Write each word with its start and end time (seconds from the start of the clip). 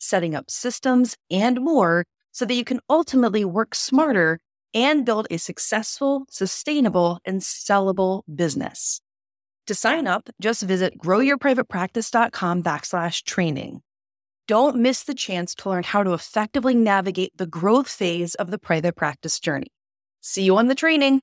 setting 0.00 0.34
up 0.34 0.50
systems, 0.50 1.16
and 1.30 1.60
more 1.60 2.04
so 2.32 2.44
that 2.44 2.54
you 2.54 2.64
can 2.64 2.80
ultimately 2.88 3.44
work 3.44 3.74
smarter 3.74 4.40
and 4.74 5.04
build 5.04 5.26
a 5.30 5.38
successful, 5.38 6.24
sustainable, 6.30 7.18
and 7.24 7.40
sellable 7.40 8.22
business. 8.34 9.00
To 9.66 9.74
sign 9.74 10.06
up, 10.06 10.28
just 10.40 10.62
visit 10.62 10.98
growyourprivatepractice.com 10.98 12.62
backslash 12.62 13.24
training. 13.24 13.82
Don't 14.48 14.76
miss 14.76 15.04
the 15.04 15.14
chance 15.14 15.54
to 15.56 15.68
learn 15.68 15.84
how 15.84 16.02
to 16.02 16.12
effectively 16.12 16.74
navigate 16.74 17.36
the 17.36 17.46
growth 17.46 17.88
phase 17.88 18.34
of 18.34 18.50
the 18.50 18.58
private 18.58 18.96
practice 18.96 19.38
journey. 19.38 19.68
See 20.20 20.42
you 20.42 20.56
on 20.56 20.66
the 20.66 20.74
training. 20.74 21.20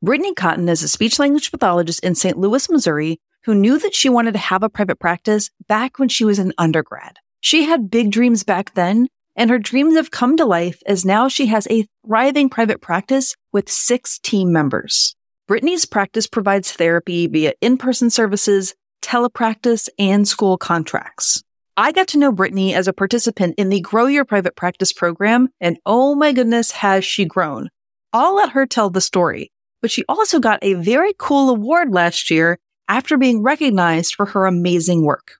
Brittany 0.00 0.34
Cotton 0.34 0.68
is 0.68 0.82
a 0.82 0.88
speech 0.88 1.18
language 1.18 1.50
pathologist 1.50 2.00
in 2.02 2.14
St. 2.14 2.38
Louis, 2.38 2.68
Missouri, 2.70 3.20
who 3.44 3.54
knew 3.54 3.78
that 3.78 3.94
she 3.94 4.08
wanted 4.08 4.32
to 4.32 4.38
have 4.38 4.62
a 4.62 4.70
private 4.70 4.98
practice 4.98 5.50
back 5.68 5.98
when 5.98 6.08
she 6.08 6.24
was 6.24 6.38
an 6.38 6.52
undergrad. 6.58 7.18
She 7.44 7.64
had 7.64 7.90
big 7.90 8.12
dreams 8.12 8.44
back 8.44 8.74
then, 8.74 9.08
and 9.34 9.50
her 9.50 9.58
dreams 9.58 9.96
have 9.96 10.12
come 10.12 10.36
to 10.36 10.44
life 10.44 10.80
as 10.86 11.04
now 11.04 11.26
she 11.26 11.46
has 11.46 11.66
a 11.68 11.86
thriving 12.06 12.48
private 12.48 12.80
practice 12.80 13.34
with 13.52 13.68
six 13.68 14.20
team 14.20 14.52
members. 14.52 15.16
Brittany's 15.48 15.84
practice 15.84 16.28
provides 16.28 16.70
therapy 16.70 17.26
via 17.26 17.52
in-person 17.60 18.10
services, 18.10 18.76
telepractice, 19.02 19.88
and 19.98 20.26
school 20.28 20.56
contracts. 20.56 21.42
I 21.76 21.90
got 21.90 22.06
to 22.08 22.18
know 22.18 22.30
Brittany 22.30 22.74
as 22.74 22.86
a 22.86 22.92
participant 22.92 23.56
in 23.58 23.70
the 23.70 23.80
Grow 23.80 24.06
Your 24.06 24.24
Private 24.24 24.54
Practice 24.54 24.92
program, 24.92 25.48
and 25.60 25.78
oh 25.84 26.14
my 26.14 26.32
goodness, 26.32 26.70
has 26.70 27.04
she 27.04 27.24
grown. 27.24 27.70
I'll 28.12 28.36
let 28.36 28.50
her 28.50 28.66
tell 28.66 28.88
the 28.88 29.00
story, 29.00 29.50
but 29.80 29.90
she 29.90 30.04
also 30.08 30.38
got 30.38 30.60
a 30.62 30.74
very 30.74 31.12
cool 31.18 31.50
award 31.50 31.92
last 31.92 32.30
year 32.30 32.60
after 32.88 33.18
being 33.18 33.42
recognized 33.42 34.14
for 34.14 34.26
her 34.26 34.46
amazing 34.46 35.04
work. 35.04 35.38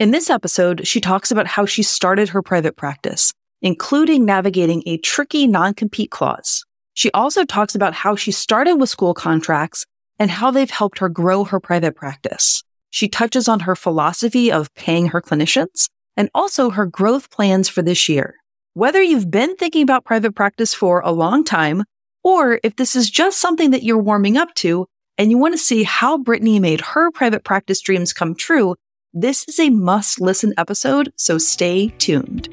In 0.00 0.12
this 0.12 0.30
episode, 0.30 0.86
she 0.88 0.98
talks 0.98 1.30
about 1.30 1.46
how 1.46 1.66
she 1.66 1.82
started 1.82 2.30
her 2.30 2.40
private 2.40 2.74
practice, 2.74 3.34
including 3.60 4.24
navigating 4.24 4.82
a 4.86 4.96
tricky 4.96 5.46
non-compete 5.46 6.10
clause. 6.10 6.64
She 6.94 7.12
also 7.12 7.44
talks 7.44 7.74
about 7.74 7.92
how 7.92 8.16
she 8.16 8.32
started 8.32 8.76
with 8.76 8.88
school 8.88 9.12
contracts 9.12 9.84
and 10.18 10.30
how 10.30 10.50
they've 10.50 10.70
helped 10.70 11.00
her 11.00 11.10
grow 11.10 11.44
her 11.44 11.60
private 11.60 11.96
practice. 11.96 12.62
She 12.88 13.08
touches 13.10 13.46
on 13.46 13.60
her 13.60 13.76
philosophy 13.76 14.50
of 14.50 14.74
paying 14.74 15.08
her 15.08 15.20
clinicians 15.20 15.90
and 16.16 16.30
also 16.34 16.70
her 16.70 16.86
growth 16.86 17.28
plans 17.30 17.68
for 17.68 17.82
this 17.82 18.08
year. 18.08 18.36
Whether 18.72 19.02
you've 19.02 19.30
been 19.30 19.54
thinking 19.56 19.82
about 19.82 20.06
private 20.06 20.34
practice 20.34 20.72
for 20.72 21.00
a 21.00 21.12
long 21.12 21.44
time, 21.44 21.84
or 22.24 22.58
if 22.64 22.76
this 22.76 22.96
is 22.96 23.10
just 23.10 23.38
something 23.38 23.70
that 23.72 23.82
you're 23.82 23.98
warming 23.98 24.38
up 24.38 24.54
to 24.54 24.86
and 25.18 25.30
you 25.30 25.36
want 25.36 25.52
to 25.52 25.58
see 25.58 25.82
how 25.82 26.16
Brittany 26.16 26.58
made 26.58 26.80
her 26.80 27.10
private 27.10 27.44
practice 27.44 27.82
dreams 27.82 28.14
come 28.14 28.34
true, 28.34 28.76
this 29.12 29.44
is 29.48 29.58
a 29.58 29.70
must 29.70 30.20
listen 30.20 30.54
episode, 30.56 31.12
so 31.16 31.36
stay 31.36 31.88
tuned. 31.98 32.48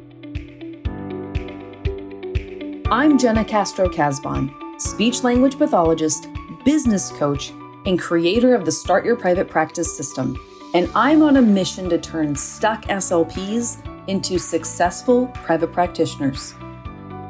I'm 2.89 3.19
Jena 3.19 3.45
Castro 3.45 3.87
Casbon, 3.87 4.51
speech 4.81 5.23
language 5.23 5.57
pathologist, 5.57 6.27
business 6.65 7.11
coach, 7.11 7.51
and 7.85 7.99
creator 7.99 8.55
of 8.55 8.65
the 8.65 8.71
Start 8.71 9.05
Your 9.05 9.15
Private 9.15 9.47
Practice 9.47 9.95
system. 9.95 10.35
And 10.73 10.89
I'm 10.95 11.21
on 11.21 11.37
a 11.37 11.41
mission 11.43 11.89
to 11.89 11.99
turn 11.99 12.35
stuck 12.35 12.85
SLPs 12.85 14.07
into 14.07 14.39
successful 14.39 15.27
private 15.27 15.71
practitioners. 15.71 16.55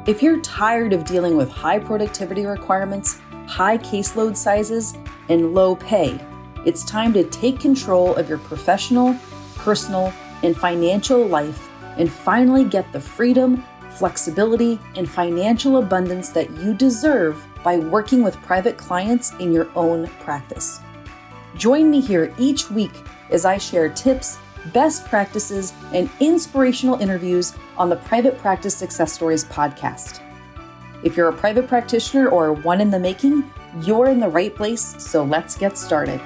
If 0.06 0.22
you're 0.22 0.40
tired 0.40 0.94
of 0.94 1.04
dealing 1.04 1.36
with 1.36 1.50
high 1.50 1.80
productivity 1.80 2.46
requirements, 2.46 3.20
high 3.46 3.76
caseload 3.76 4.38
sizes, 4.38 4.94
and 5.28 5.54
low 5.54 5.76
pay, 5.76 6.18
it's 6.64 6.84
time 6.84 7.12
to 7.12 7.24
take 7.24 7.60
control 7.60 8.14
of 8.16 8.28
your 8.28 8.38
professional, 8.38 9.16
personal, 9.56 10.12
and 10.42 10.56
financial 10.56 11.26
life 11.26 11.68
and 11.96 12.10
finally 12.10 12.64
get 12.64 12.90
the 12.92 13.00
freedom, 13.00 13.64
flexibility, 13.90 14.78
and 14.96 15.08
financial 15.08 15.78
abundance 15.78 16.30
that 16.30 16.50
you 16.58 16.74
deserve 16.74 17.44
by 17.64 17.76
working 17.76 18.22
with 18.22 18.36
private 18.42 18.76
clients 18.76 19.32
in 19.40 19.52
your 19.52 19.68
own 19.74 20.06
practice. 20.20 20.80
Join 21.56 21.90
me 21.90 22.00
here 22.00 22.32
each 22.38 22.70
week 22.70 22.92
as 23.30 23.44
I 23.44 23.58
share 23.58 23.88
tips, 23.88 24.38
best 24.72 25.06
practices, 25.06 25.72
and 25.92 26.08
inspirational 26.20 27.00
interviews 27.00 27.54
on 27.76 27.88
the 27.88 27.96
Private 27.96 28.38
Practice 28.38 28.76
Success 28.76 29.12
Stories 29.12 29.44
podcast. 29.44 30.20
If 31.02 31.16
you're 31.16 31.28
a 31.28 31.32
private 31.32 31.68
practitioner 31.68 32.28
or 32.28 32.52
one 32.52 32.80
in 32.80 32.90
the 32.90 32.98
making, 32.98 33.50
you're 33.82 34.08
in 34.08 34.20
the 34.20 34.28
right 34.28 34.54
place, 34.54 34.94
so 34.98 35.24
let's 35.24 35.56
get 35.56 35.78
started. 35.78 36.20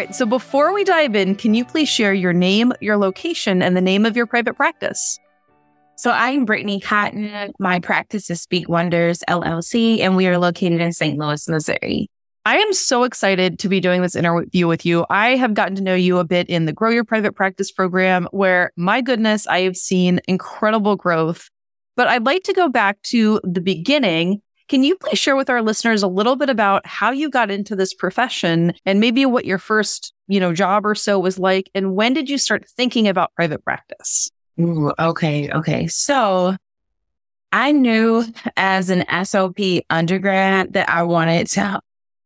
Right. 0.00 0.14
So 0.14 0.24
before 0.24 0.72
we 0.72 0.82
dive 0.82 1.14
in, 1.14 1.34
can 1.34 1.52
you 1.52 1.62
please 1.62 1.88
share 1.88 2.14
your 2.14 2.32
name, 2.32 2.72
your 2.80 2.96
location, 2.96 3.60
and 3.60 3.76
the 3.76 3.82
name 3.82 4.06
of 4.06 4.16
your 4.16 4.24
private 4.24 4.54
practice? 4.54 5.18
So 5.96 6.10
I'm 6.10 6.46
Brittany 6.46 6.80
Cotton. 6.80 7.52
My 7.58 7.80
practice 7.80 8.30
is 8.30 8.40
Speak 8.40 8.66
Wonders 8.66 9.22
LLC, 9.28 10.00
and 10.00 10.16
we 10.16 10.26
are 10.26 10.38
located 10.38 10.80
in 10.80 10.94
St. 10.94 11.18
Louis, 11.18 11.46
Missouri. 11.46 12.08
I 12.46 12.56
am 12.56 12.72
so 12.72 13.02
excited 13.02 13.58
to 13.58 13.68
be 13.68 13.78
doing 13.78 14.00
this 14.00 14.16
interview 14.16 14.66
with 14.66 14.86
you. 14.86 15.04
I 15.10 15.36
have 15.36 15.52
gotten 15.52 15.74
to 15.74 15.82
know 15.82 15.94
you 15.94 16.16
a 16.16 16.24
bit 16.24 16.48
in 16.48 16.64
the 16.64 16.72
Grow 16.72 16.88
Your 16.88 17.04
Private 17.04 17.34
Practice 17.34 17.70
program, 17.70 18.26
where 18.30 18.72
my 18.76 19.02
goodness, 19.02 19.46
I 19.46 19.60
have 19.60 19.76
seen 19.76 20.20
incredible 20.26 20.96
growth. 20.96 21.50
But 21.94 22.08
I'd 22.08 22.24
like 22.24 22.44
to 22.44 22.54
go 22.54 22.70
back 22.70 23.02
to 23.02 23.38
the 23.44 23.60
beginning 23.60 24.40
can 24.70 24.84
you 24.84 24.94
please 24.94 25.18
share 25.18 25.34
with 25.34 25.50
our 25.50 25.62
listeners 25.62 26.00
a 26.00 26.06
little 26.06 26.36
bit 26.36 26.48
about 26.48 26.86
how 26.86 27.10
you 27.10 27.28
got 27.28 27.50
into 27.50 27.74
this 27.74 27.92
profession 27.92 28.72
and 28.86 29.00
maybe 29.00 29.26
what 29.26 29.44
your 29.44 29.58
first, 29.58 30.14
you 30.28 30.38
know, 30.38 30.54
job 30.54 30.86
or 30.86 30.94
so 30.94 31.18
was 31.18 31.40
like 31.40 31.68
and 31.74 31.96
when 31.96 32.14
did 32.14 32.30
you 32.30 32.38
start 32.38 32.64
thinking 32.68 33.08
about 33.08 33.34
private 33.34 33.64
practice? 33.64 34.30
Ooh, 34.60 34.92
okay, 34.96 35.50
okay. 35.50 35.88
So 35.88 36.54
I 37.50 37.72
knew 37.72 38.24
as 38.56 38.90
an 38.90 39.00
SLP 39.00 39.80
undergrad 39.90 40.74
that 40.74 40.88
I 40.88 41.02
wanted 41.02 41.48
to 41.48 41.80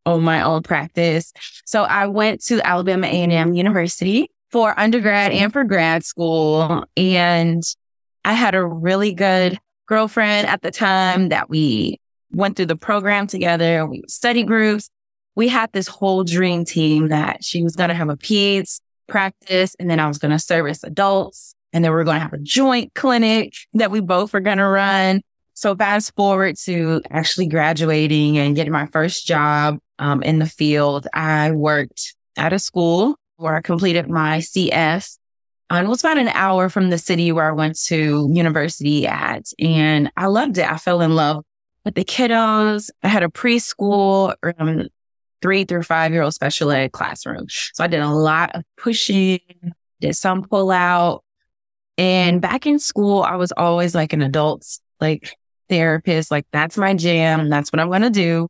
own 0.05 0.23
my 0.23 0.43
own 0.43 0.63
practice. 0.63 1.33
So 1.65 1.85
I 1.85 2.09
went 2.09 2.45
to 2.45 2.61
Alabama 2.61 3.07
A&M 3.07 3.55
University 3.55 4.31
for 4.51 4.79
undergrad 4.79 5.33
and 5.33 5.51
for 5.51 5.65
grad 5.65 6.05
school 6.05 6.85
and 6.95 7.63
I 8.23 8.35
had 8.35 8.55
a 8.55 8.67
really 8.67 9.15
good 9.15 9.59
girlfriend 9.87 10.47
at 10.47 10.61
the 10.61 10.71
time 10.71 11.31
that 11.31 11.49
we 11.49 12.01
went 12.35 12.57
through 12.57 12.67
the 12.67 12.77
program 12.77 13.27
together. 13.27 13.87
We 13.87 14.03
study 14.09 14.43
groups. 14.43 14.91
We 15.35 15.49
had 15.49 15.73
this 15.73 15.89
whole 15.89 16.25
dream 16.25 16.65
team 16.65 17.09
that 17.09 17.45
she 17.45 17.63
was 17.63 17.75
going 17.75 17.89
to 17.89 17.95
have 17.95 18.09
a 18.09 18.17
peds 18.17 18.81
practice 19.07 19.75
and 19.79 19.91
then 19.91 20.01
I 20.01 20.07
was 20.09 20.19
going 20.19 20.31
to 20.31 20.39
service 20.39 20.83
adults 20.85 21.55
and 21.73 21.85
then 21.85 21.93
we 21.93 21.99
are 21.99 22.05
going 22.05 22.17
to 22.17 22.23
have 22.23 22.33
a 22.33 22.39
joint 22.39 22.95
clinic 22.95 23.55
that 23.75 23.91
we 23.91 24.01
both 24.01 24.33
were 24.33 24.41
going 24.41 24.59
to 24.59 24.67
run. 24.67 25.23
So 25.55 25.75
fast 25.75 26.15
forward 26.15 26.57
to 26.65 27.03
actually 27.11 27.47
graduating 27.47 28.39
and 28.39 28.57
getting 28.57 28.73
my 28.73 28.87
first 28.87 29.27
job 29.27 29.79
um, 29.99 30.23
in 30.23 30.39
the 30.39 30.47
field. 30.47 31.07
I 31.13 31.51
worked 31.51 32.15
at 32.37 32.53
a 32.53 32.59
school 32.59 33.17
where 33.37 33.57
I 33.57 33.61
completed 33.61 34.09
my 34.09 34.39
CF 34.39 35.19
and 35.71 35.87
it 35.87 35.91
was 35.91 36.01
about 36.01 36.19
an 36.19 36.29
hour 36.29 36.69
from 36.69 36.91
the 36.91 36.99
city 36.99 37.33
where 37.33 37.49
I 37.49 37.53
went 37.53 37.79
to 37.87 38.29
university 38.33 39.07
at. 39.07 39.47
And 39.59 40.11
I 40.17 40.27
loved 40.27 40.59
it. 40.59 40.71
I 40.71 40.77
fell 40.77 41.01
in 41.01 41.15
love 41.15 41.45
with 41.85 41.95
the 41.95 42.05
kiddos. 42.05 42.91
I 43.03 43.09
had 43.09 43.23
a 43.23 43.29
preschool, 43.29 44.35
um, 44.59 44.89
three 45.43 45.65
through 45.65 45.83
five 45.83 46.13
year 46.13 46.23
old 46.23 46.35
special 46.35 46.71
ed 46.71 46.93
classroom. 46.93 47.47
So 47.49 47.85
I 47.85 47.87
did 47.87 48.01
a 48.01 48.09
lot 48.09 48.55
of 48.55 48.63
pushing, 48.77 49.41
did 50.01 50.17
some 50.17 50.43
pull 50.43 50.71
out. 50.71 51.23
And 51.97 52.41
back 52.41 52.67
in 52.67 52.79
school, 52.79 53.23
I 53.23 53.37
was 53.37 53.53
always 53.53 53.95
like 53.95 54.13
an 54.13 54.23
adult, 54.23 54.67
like 55.01 55.37
therapist. 55.69 56.31
Like 56.31 56.47
that's 56.53 56.77
my 56.77 56.95
jam. 56.95 57.51
That's 57.51 57.71
what 57.71 57.81
I'm 57.81 57.89
going 57.89 58.03
to 58.03 58.11
do 58.11 58.49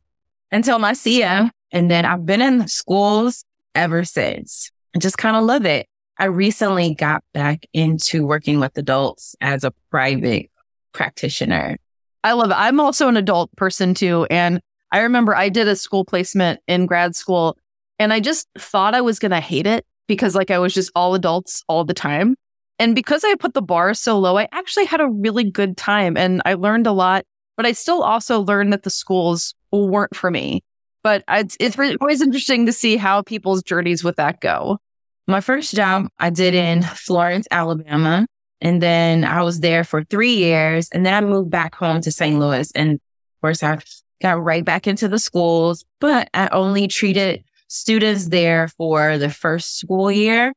until 0.51 0.79
my 0.79 0.93
CF. 0.93 1.49
And 1.71 1.91
then 1.91 2.05
I've 2.05 2.25
been 2.25 2.41
in 2.41 2.67
schools 2.67 3.43
ever 3.75 4.03
since. 4.03 4.71
I 4.95 4.99
just 4.99 5.17
kind 5.17 5.35
of 5.35 5.43
love 5.43 5.65
it. 5.65 5.87
I 6.17 6.25
recently 6.25 6.95
got 6.95 7.23
back 7.33 7.65
into 7.73 8.25
working 8.25 8.61
with 8.61 8.77
adults 8.77 9.35
as 9.41 9.65
a 9.65 9.73
private 9.91 10.49
practitioner. 10.93 11.77
I 12.25 12.31
love 12.31 12.49
it. 12.49 12.57
I'm 12.57 12.79
also 12.79 13.07
an 13.07 13.17
adult 13.17 13.55
person 13.55 13.93
too. 13.93 14.25
And 14.31 14.59
I 14.91 15.01
remember 15.01 15.35
I 15.35 15.47
did 15.47 15.67
a 15.67 15.75
school 15.75 16.03
placement 16.03 16.59
in 16.67 16.87
grad 16.87 17.15
school 17.15 17.55
And 17.99 18.11
I 18.11 18.19
just 18.19 18.47
thought 18.57 18.95
I 18.95 19.01
was 19.01 19.19
going 19.19 19.31
to 19.31 19.39
hate 19.39 19.67
it 19.67 19.85
because 20.07 20.33
like 20.33 20.49
I 20.49 20.57
was 20.57 20.73
just 20.73 20.91
all 20.95 21.13
adults 21.13 21.63
all 21.69 21.85
the 21.85 21.93
time. 21.93 22.35
And 22.79 22.95
because 22.95 23.23
I 23.23 23.35
put 23.35 23.53
the 23.53 23.61
bar 23.61 23.93
so 23.93 24.17
low, 24.17 24.39
I 24.39 24.47
actually 24.51 24.85
had 24.85 25.01
a 25.01 25.07
really 25.07 25.49
good 25.49 25.77
time 25.77 26.17
and 26.17 26.41
I 26.45 26.55
learned 26.55 26.87
a 26.87 26.91
lot, 26.91 27.25
but 27.57 27.67
I 27.67 27.73
still 27.73 28.01
also 28.01 28.41
learned 28.41 28.73
that 28.73 28.81
the 28.81 28.89
schools 28.89 29.53
weren't 29.71 30.15
for 30.15 30.31
me. 30.31 30.63
But 31.03 31.23
it's, 31.29 31.55
it's 31.59 31.77
always 32.01 32.21
interesting 32.23 32.65
to 32.65 32.73
see 32.73 32.97
how 32.97 33.21
people's 33.21 33.61
journeys 33.61 34.03
with 34.03 34.15
that 34.15 34.41
go. 34.41 34.79
My 35.27 35.41
first 35.41 35.75
job 35.75 36.07
I 36.17 36.31
did 36.31 36.55
in 36.55 36.81
Florence, 36.81 37.47
Alabama. 37.51 38.25
And 38.61 38.81
then 38.81 39.23
I 39.23 39.43
was 39.43 39.59
there 39.59 39.83
for 39.83 40.03
three 40.03 40.35
years. 40.35 40.89
And 40.91 41.05
then 41.05 41.13
I 41.13 41.21
moved 41.21 41.49
back 41.49 41.75
home 41.75 42.01
to 42.01 42.11
St. 42.11 42.39
Louis. 42.39 42.71
And 42.73 42.93
of 42.93 43.41
course, 43.41 43.63
I 43.63 43.79
got 44.21 44.43
right 44.43 44.63
back 44.63 44.87
into 44.87 45.07
the 45.07 45.19
schools, 45.19 45.85
but 45.99 46.29
I 46.33 46.47
only 46.47 46.87
treated 46.87 47.43
students 47.67 48.29
there 48.29 48.67
for 48.69 49.17
the 49.17 49.29
first 49.29 49.77
school 49.77 50.11
year. 50.11 50.53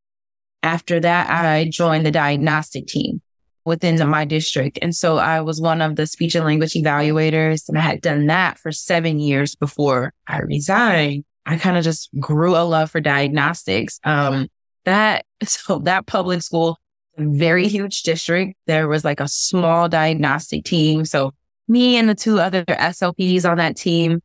After 0.63 1.01
that, 1.01 1.31
I 1.31 1.69
joined 1.71 2.07
the 2.07 2.11
diagnostic 2.11 2.87
team 2.87 3.21
within 3.65 4.09
my 4.09 4.25
district. 4.25 4.79
And 4.81 4.95
so 4.97 5.19
I 5.19 5.41
was 5.41 5.61
one 5.61 5.83
of 5.83 5.97
the 5.97 6.07
speech 6.07 6.35
and 6.35 6.45
language 6.45 6.73
evaluators. 6.73 7.69
And 7.69 7.79
I 7.79 7.83
had 7.83 8.01
done 8.01 8.27
that 8.27 8.59
for 8.59 8.73
seven 8.73 9.19
years 9.19 9.55
before 9.55 10.15
I 10.27 10.41
resigned. 10.41 11.25
I 11.47 11.59
kind 11.59 11.77
of 11.77 11.85
just 11.85 12.09
grew 12.19 12.57
a 12.57 12.65
love 12.65 12.91
for 12.91 13.01
diagnostics. 13.01 14.01
Um, 14.05 14.49
that, 14.85 15.27
so 15.45 15.79
that 15.81 16.07
public 16.07 16.43
school, 16.43 16.79
very 17.19 17.69
huge 17.69 18.03
district. 18.03 18.55
There 18.67 18.89
was 18.89 19.05
like 19.05 19.21
a 19.21 19.29
small 19.29 19.89
diagnostic 19.89 20.65
team. 20.65 21.05
So 21.05 21.33
me 21.67 21.97
and 21.97 22.09
the 22.09 22.15
two 22.15 22.41
other 22.41 22.65
SLPs 22.65 23.49
on 23.49 23.59
that 23.59 23.77
team, 23.77 24.21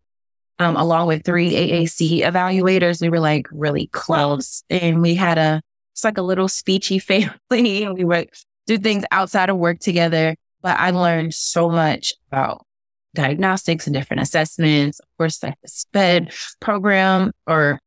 um, 0.59 0.75
along 0.75 1.07
with 1.07 1.23
three 1.23 1.51
AAC 1.51 2.21
evaluators, 2.21 3.01
we 3.01 3.09
were 3.09 3.19
like 3.19 3.47
really 3.51 3.87
close 3.87 4.63
and 4.69 5.01
we 5.01 5.15
had 5.15 5.37
a, 5.37 5.61
it's 5.93 6.03
like 6.03 6.17
a 6.17 6.23
little 6.23 6.47
speechy 6.47 7.01
family. 7.49 7.83
and 7.83 7.95
we 7.95 8.03
would 8.03 8.29
do 8.65 8.77
things 8.77 9.03
outside 9.11 9.49
of 9.49 9.57
work 9.57 9.79
together, 9.79 10.35
but 10.61 10.79
I 10.79 10.91
learned 10.91 11.33
so 11.33 11.69
much 11.69 12.13
about 12.31 12.65
diagnostics 13.13 13.87
and 13.87 13.93
different 13.93 14.21
assessments. 14.21 14.99
Of 14.99 15.07
course, 15.17 15.43
like 15.43 15.55
the 15.61 15.69
SPED 15.69 16.33
program 16.59 17.31
or 17.45 17.79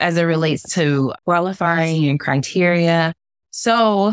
as 0.00 0.16
it 0.16 0.22
relates 0.22 0.74
to 0.74 1.14
qualifying 1.24 2.08
and 2.08 2.18
criteria. 2.18 3.14
So 3.50 4.12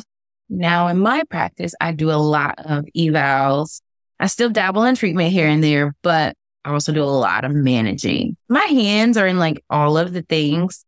now 0.50 0.88
in 0.88 1.00
my 1.00 1.24
practice, 1.30 1.74
I 1.80 1.92
do 1.92 2.12
a 2.12 2.14
lot 2.14 2.56
of 2.60 2.86
evals. 2.98 3.82
I 4.20 4.28
still 4.28 4.50
dabble 4.50 4.84
in 4.84 4.96
treatment 4.96 5.32
here 5.32 5.48
and 5.48 5.64
there, 5.64 5.96
but 6.02 6.36
I 6.66 6.72
also 6.72 6.92
do 6.92 7.04
a 7.04 7.06
lot 7.06 7.46
of 7.46 7.54
managing. 7.54 8.36
My 8.50 8.66
hands 8.66 9.18
are 9.18 9.28
in 9.28 9.40
like 9.40 9.64
all 9.70 9.98
of 9.98 10.12
the 10.12 10.24
things, 10.24 10.86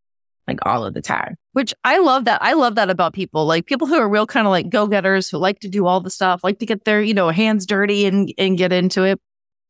like 0.47 0.59
all 0.65 0.85
of 0.85 0.93
the 0.93 1.01
time. 1.01 1.35
Which 1.53 1.73
I 1.83 1.99
love 1.99 2.25
that. 2.25 2.41
I 2.41 2.53
love 2.53 2.75
that 2.75 2.89
about 2.89 3.13
people, 3.13 3.45
like 3.45 3.65
people 3.65 3.87
who 3.87 3.97
are 3.97 4.09
real 4.09 4.27
kind 4.27 4.47
of 4.47 4.51
like 4.51 4.69
go 4.69 4.87
getters 4.87 5.29
who 5.29 5.37
like 5.37 5.59
to 5.59 5.69
do 5.69 5.85
all 5.85 6.01
the 6.01 6.09
stuff, 6.09 6.43
like 6.43 6.59
to 6.59 6.65
get 6.65 6.83
their, 6.83 7.01
you 7.01 7.13
know, 7.13 7.29
hands 7.29 7.65
dirty 7.65 8.05
and, 8.05 8.33
and 8.37 8.57
get 8.57 8.73
into 8.73 9.03
it. 9.03 9.19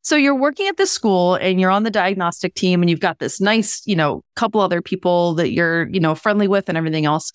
So 0.04 0.16
you're 0.16 0.34
working 0.34 0.66
at 0.66 0.76
this 0.76 0.90
school 0.90 1.36
and 1.36 1.60
you're 1.60 1.70
on 1.70 1.84
the 1.84 1.90
diagnostic 1.90 2.54
team 2.54 2.82
and 2.82 2.90
you've 2.90 2.98
got 2.98 3.20
this 3.20 3.40
nice, 3.40 3.82
you 3.86 3.94
know, 3.94 4.24
couple 4.34 4.60
other 4.60 4.82
people 4.82 5.34
that 5.34 5.52
you're, 5.52 5.88
you 5.88 6.00
know, 6.00 6.16
friendly 6.16 6.48
with 6.48 6.68
and 6.68 6.76
everything 6.76 7.04
else. 7.04 7.30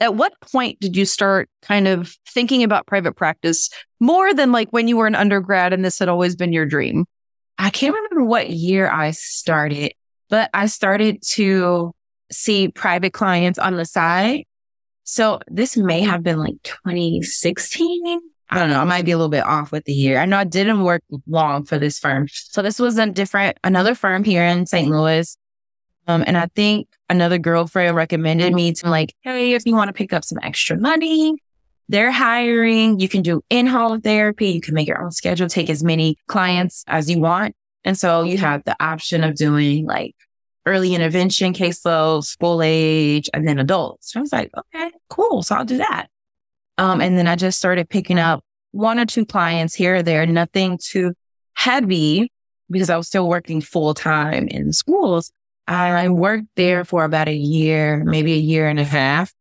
At 0.00 0.14
what 0.14 0.32
point 0.40 0.78
did 0.80 0.96
you 0.96 1.04
start 1.04 1.48
kind 1.62 1.88
of 1.88 2.14
thinking 2.28 2.62
about 2.62 2.86
private 2.86 3.14
practice 3.14 3.68
more 3.98 4.32
than 4.32 4.52
like 4.52 4.70
when 4.70 4.86
you 4.86 4.96
were 4.96 5.06
an 5.06 5.14
undergrad 5.14 5.72
and 5.72 5.84
this 5.84 5.98
had 5.98 6.08
always 6.08 6.36
been 6.36 6.52
your 6.52 6.66
dream? 6.66 7.04
I 7.58 7.70
can't 7.70 7.94
remember 7.94 8.24
what 8.24 8.50
year 8.50 8.88
I 8.88 9.10
started, 9.10 9.92
but 10.30 10.50
I 10.54 10.66
started 10.66 11.22
to 11.30 11.92
see 12.30 12.68
private 12.68 13.12
clients 13.12 13.58
on 13.58 13.76
the 13.76 13.84
side. 13.84 14.44
So 15.02 15.40
this 15.48 15.76
may 15.76 16.02
have 16.02 16.22
been 16.22 16.38
like 16.38 16.62
2016. 16.62 18.20
I 18.50 18.58
don't 18.58 18.70
know. 18.70 18.80
I 18.80 18.84
might 18.84 19.04
be 19.04 19.10
a 19.10 19.16
little 19.16 19.30
bit 19.30 19.44
off 19.44 19.72
with 19.72 19.84
the 19.84 19.92
year. 19.92 20.18
I 20.18 20.26
know 20.26 20.38
I 20.38 20.44
didn't 20.44 20.82
work 20.82 21.02
long 21.26 21.64
for 21.64 21.78
this 21.78 21.98
firm. 21.98 22.28
So 22.30 22.62
this 22.62 22.78
was 22.78 22.96
a 22.98 23.06
different, 23.06 23.58
another 23.64 23.94
firm 23.94 24.24
here 24.24 24.44
in 24.44 24.66
St. 24.66 24.88
Louis. 24.88 25.36
Um, 26.08 26.24
and 26.26 26.36
I 26.38 26.46
think 26.56 26.88
another 27.10 27.38
girlfriend 27.38 27.94
recommended 27.94 28.54
me 28.54 28.72
to 28.72 28.88
like, 28.88 29.14
hey, 29.20 29.52
if 29.52 29.66
you 29.66 29.74
want 29.74 29.88
to 29.88 29.92
pick 29.92 30.14
up 30.14 30.24
some 30.24 30.38
extra 30.42 30.76
money, 30.76 31.36
they're 31.90 32.10
hiring. 32.10 32.98
You 32.98 33.08
can 33.08 33.22
do 33.22 33.42
in-home 33.50 34.00
therapy. 34.00 34.48
You 34.48 34.60
can 34.62 34.74
make 34.74 34.88
your 34.88 35.02
own 35.02 35.10
schedule, 35.10 35.48
take 35.48 35.68
as 35.68 35.84
many 35.84 36.16
clients 36.26 36.82
as 36.86 37.10
you 37.10 37.20
want. 37.20 37.54
And 37.84 37.96
so 37.96 38.22
you 38.22 38.38
have 38.38 38.64
the 38.64 38.74
option 38.80 39.22
of 39.22 39.34
doing 39.36 39.86
like 39.86 40.14
early 40.66 40.94
intervention 40.94 41.52
caseloads, 41.52 42.24
school 42.24 42.62
age, 42.62 43.28
and 43.32 43.46
then 43.46 43.58
adults. 43.58 44.12
So 44.12 44.20
I 44.20 44.22
was 44.22 44.32
like, 44.32 44.50
okay, 44.56 44.90
cool. 45.08 45.42
So 45.42 45.56
I'll 45.56 45.64
do 45.64 45.78
that. 45.78 46.08
Um, 46.78 47.00
and 47.00 47.18
then 47.18 47.26
I 47.26 47.36
just 47.36 47.58
started 47.58 47.88
picking 47.88 48.18
up 48.18 48.44
one 48.72 48.98
or 48.98 49.06
two 49.06 49.26
clients 49.26 49.74
here 49.74 49.96
or 49.96 50.02
there, 50.02 50.26
nothing 50.26 50.78
too 50.82 51.14
heavy 51.54 52.30
because 52.70 52.90
I 52.90 52.96
was 52.96 53.08
still 53.08 53.28
working 53.28 53.60
full 53.60 53.94
time 53.94 54.46
in 54.48 54.72
schools. 54.72 55.32
I 55.68 56.08
worked 56.08 56.48
there 56.56 56.84
for 56.84 57.04
about 57.04 57.28
a 57.28 57.34
year, 57.34 58.02
maybe 58.02 58.32
a 58.32 58.38
year 58.38 58.68
and 58.68 58.80
a 58.80 58.84
half. 58.84 59.32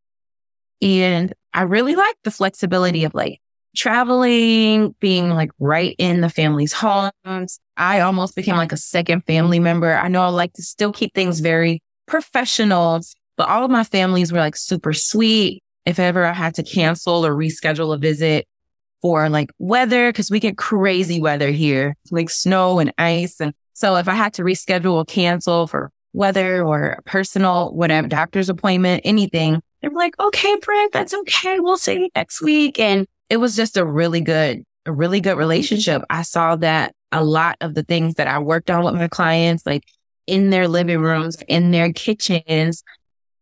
And 0.82 1.34
I 1.54 1.62
really 1.64 1.96
liked 1.96 2.24
the 2.24 2.32
flexibility 2.32 3.06
of 3.06 3.16
like 3.16 3.40
traveling, 3.76 4.94
being 5.00 5.30
like 5.30 5.52
right 5.60 5.96
in 5.98 6.22
the 6.22 6.30
family's 6.30 6.74
homes. 6.74 7.60
I 7.78 8.02
almost 8.02 8.36
became 8.36 8.58
like 8.58 8.72
a 8.72 8.78
second 8.78 9.22
family 9.26 9.60
member. 9.60 9.96
I 9.96 10.10
know 10.10 10.22
I 10.22 10.28
like 10.28 10.54
to 10.54 10.62
still 10.62 10.92
keep 10.92 11.14
things 11.14 11.40
very 11.40 11.82
professional, 12.08 13.02
but 13.38 13.48
all 13.48 13.64
of 13.64 13.72
my 13.72 13.84
families 13.84 14.32
were 14.34 14.40
like 14.40 14.58
super 14.58 14.94
sweet 14.94 15.64
if 15.86 16.00
ever 16.00 16.26
I 16.26 16.34
had 16.34 16.56
to 16.56 16.64
cancel 16.64 17.26
or 17.26 17.34
reschedule 17.34 17.94
a 17.94 17.98
visit 17.98 18.48
for 19.02 19.30
like 19.30 19.52
weather, 19.60 20.10
because 20.10 20.30
we 20.30 20.40
get 20.40 20.58
crazy 20.58 21.22
weather 21.22 21.52
here, 21.52 21.96
like 22.12 22.30
snow 22.30 22.80
and 22.80 22.94
ice. 22.98 23.40
And 23.40 23.54
so 23.74 23.96
if 23.96 24.08
I 24.08 24.14
had 24.14 24.34
to 24.34 24.42
reschedule 24.42 24.94
or 24.94 25.06
cancel 25.06 25.68
for 25.68 25.92
weather 26.14 26.64
or 26.64 27.00
personal, 27.06 27.74
whatever, 27.74 28.08
doctor's 28.08 28.50
appointment, 28.50 29.02
anything, 29.06 29.62
They're 29.82 29.92
like, 29.92 30.20
okay, 30.20 30.56
Britt, 30.62 30.92
that's 30.92 31.14
okay. 31.14 31.60
We'll 31.60 31.78
see 31.78 31.94
you 31.94 32.10
next 32.16 32.42
week. 32.42 32.80
And 32.80 33.06
it 33.30 33.38
was 33.38 33.56
just 33.56 33.78
a 33.78 33.86
really 33.86 34.22
good, 34.22 34.64
a 34.86 34.92
really 34.92 35.22
good 35.22 35.38
relationship. 35.38 36.02
I 36.10 36.24
saw 36.24 36.56
that 36.58 36.96
a 37.12 37.24
lot 37.24 37.58
of 37.62 37.74
the 37.74 37.84
things 37.84 38.16
that 38.16 38.28
I 38.28 38.40
worked 38.40 38.70
on 38.70 38.84
with 38.84 38.96
my 38.96 39.08
clients, 39.08 39.66
like 39.66 39.84
in 40.26 40.50
their 40.50 40.68
living 40.68 41.00
rooms, 41.00 41.38
in 41.48 41.72
their 41.72 41.94
kitchens, 41.94 42.84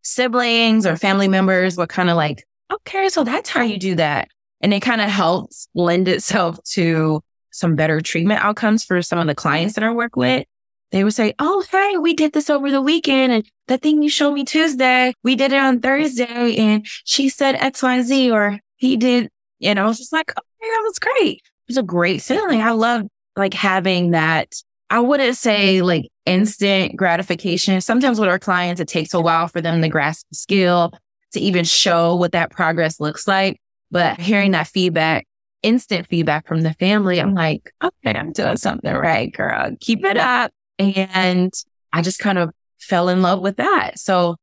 siblings 0.02 0.86
or 0.86 0.96
family 0.96 1.28
members 1.28 1.76
were 1.76 1.86
kind 1.86 2.10
of 2.10 2.16
like, 2.16 2.46
okay, 2.72 3.08
so 3.08 3.24
that's 3.24 3.50
how 3.50 3.62
you 3.62 3.78
do 3.78 3.94
that. 3.96 4.28
And 4.60 4.72
it 4.72 4.80
kind 4.80 5.00
of 5.00 5.08
helps 5.08 5.68
lend 5.74 6.08
itself 6.08 6.62
to 6.72 7.22
some 7.50 7.74
better 7.74 8.00
treatment 8.00 8.44
outcomes 8.44 8.84
for 8.84 9.02
some 9.02 9.18
of 9.18 9.26
the 9.26 9.34
clients 9.34 9.74
that 9.74 9.84
I 9.84 9.90
work 9.90 10.16
with. 10.16 10.46
They 10.92 11.04
would 11.04 11.14
say, 11.14 11.34
Oh, 11.38 11.64
hey, 11.70 11.98
we 11.98 12.14
did 12.14 12.32
this 12.32 12.48
over 12.48 12.70
the 12.70 12.82
weekend. 12.82 13.32
And 13.32 13.44
the 13.66 13.78
thing 13.78 14.02
you 14.02 14.08
showed 14.10 14.32
me 14.32 14.44
Tuesday, 14.44 15.12
we 15.22 15.34
did 15.34 15.52
it 15.52 15.58
on 15.58 15.80
Thursday. 15.80 16.56
And 16.56 16.86
she 17.04 17.28
said 17.28 17.56
XYZ 17.56 18.32
or 18.32 18.60
he 18.76 18.96
did. 18.96 19.30
And 19.62 19.78
I 19.78 19.86
was 19.86 19.98
just 19.98 20.12
like, 20.12 20.32
oh, 20.36 20.42
Okay, 20.66 20.70
that 20.70 20.82
was 20.84 20.98
great. 20.98 21.36
It 21.36 21.68
was 21.68 21.76
a 21.76 21.82
great 21.82 22.22
feeling. 22.22 22.62
I 22.62 22.70
love 22.70 23.02
like 23.36 23.54
having 23.54 24.12
that 24.12 24.54
I 24.88 25.00
wouldn't 25.00 25.36
say 25.36 25.82
like 25.82 26.08
instant 26.26 26.96
gratification. 26.96 27.80
Sometimes 27.80 28.20
with 28.20 28.28
our 28.28 28.38
clients, 28.38 28.80
it 28.80 28.88
takes 28.88 29.14
a 29.14 29.20
while 29.20 29.48
for 29.48 29.60
them 29.60 29.82
to 29.82 29.88
grasp 29.88 30.26
the 30.30 30.36
skill 30.36 30.92
to 31.32 31.40
even 31.40 31.64
show 31.64 32.14
what 32.14 32.32
that 32.32 32.50
progress 32.50 33.00
looks 33.00 33.26
like. 33.26 33.60
But 33.90 34.20
hearing 34.20 34.52
that 34.52 34.68
feedback, 34.68 35.26
instant 35.62 36.06
feedback 36.08 36.46
from 36.46 36.60
the 36.60 36.72
family, 36.74 37.20
I'm 37.20 37.34
like, 37.34 37.72
okay, 37.82 38.16
I'm 38.16 38.32
doing 38.32 38.56
something 38.58 38.94
right, 38.94 39.32
girl. 39.32 39.70
Keep 39.80 40.04
it 40.04 40.16
up. 40.16 40.52
And 40.78 41.52
I 41.92 42.02
just 42.02 42.18
kind 42.18 42.38
of 42.38 42.50
fell 42.78 43.08
in 43.08 43.22
love 43.22 43.40
with 43.40 43.56
that. 43.56 43.98
So 43.98 44.36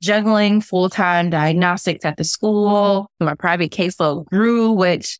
juggling 0.00 0.60
full 0.60 0.90
time 0.90 1.30
diagnostics 1.30 2.04
at 2.04 2.16
the 2.16 2.24
school, 2.24 3.10
my 3.20 3.34
private 3.34 3.70
caseload 3.70 4.26
grew, 4.26 4.72
which 4.72 5.18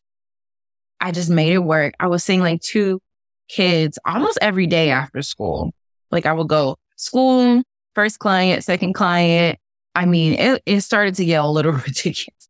I 0.99 1.11
just 1.11 1.29
made 1.29 1.53
it 1.53 1.59
work. 1.59 1.93
I 1.99 2.07
was 2.07 2.23
seeing 2.23 2.41
like 2.41 2.61
two 2.61 3.01
kids 3.47 3.99
almost 4.05 4.37
every 4.41 4.67
day 4.67 4.89
after 4.89 5.21
school. 5.21 5.73
Like 6.11 6.25
I 6.25 6.33
would 6.33 6.47
go 6.47 6.77
school, 6.95 7.61
first 7.95 8.19
client, 8.19 8.63
second 8.63 8.93
client. 8.93 9.59
I 9.95 10.05
mean, 10.05 10.33
it, 10.33 10.61
it 10.65 10.81
started 10.81 11.15
to 11.15 11.25
get 11.25 11.43
a 11.43 11.47
little 11.47 11.71
ridiculous. 11.87 12.49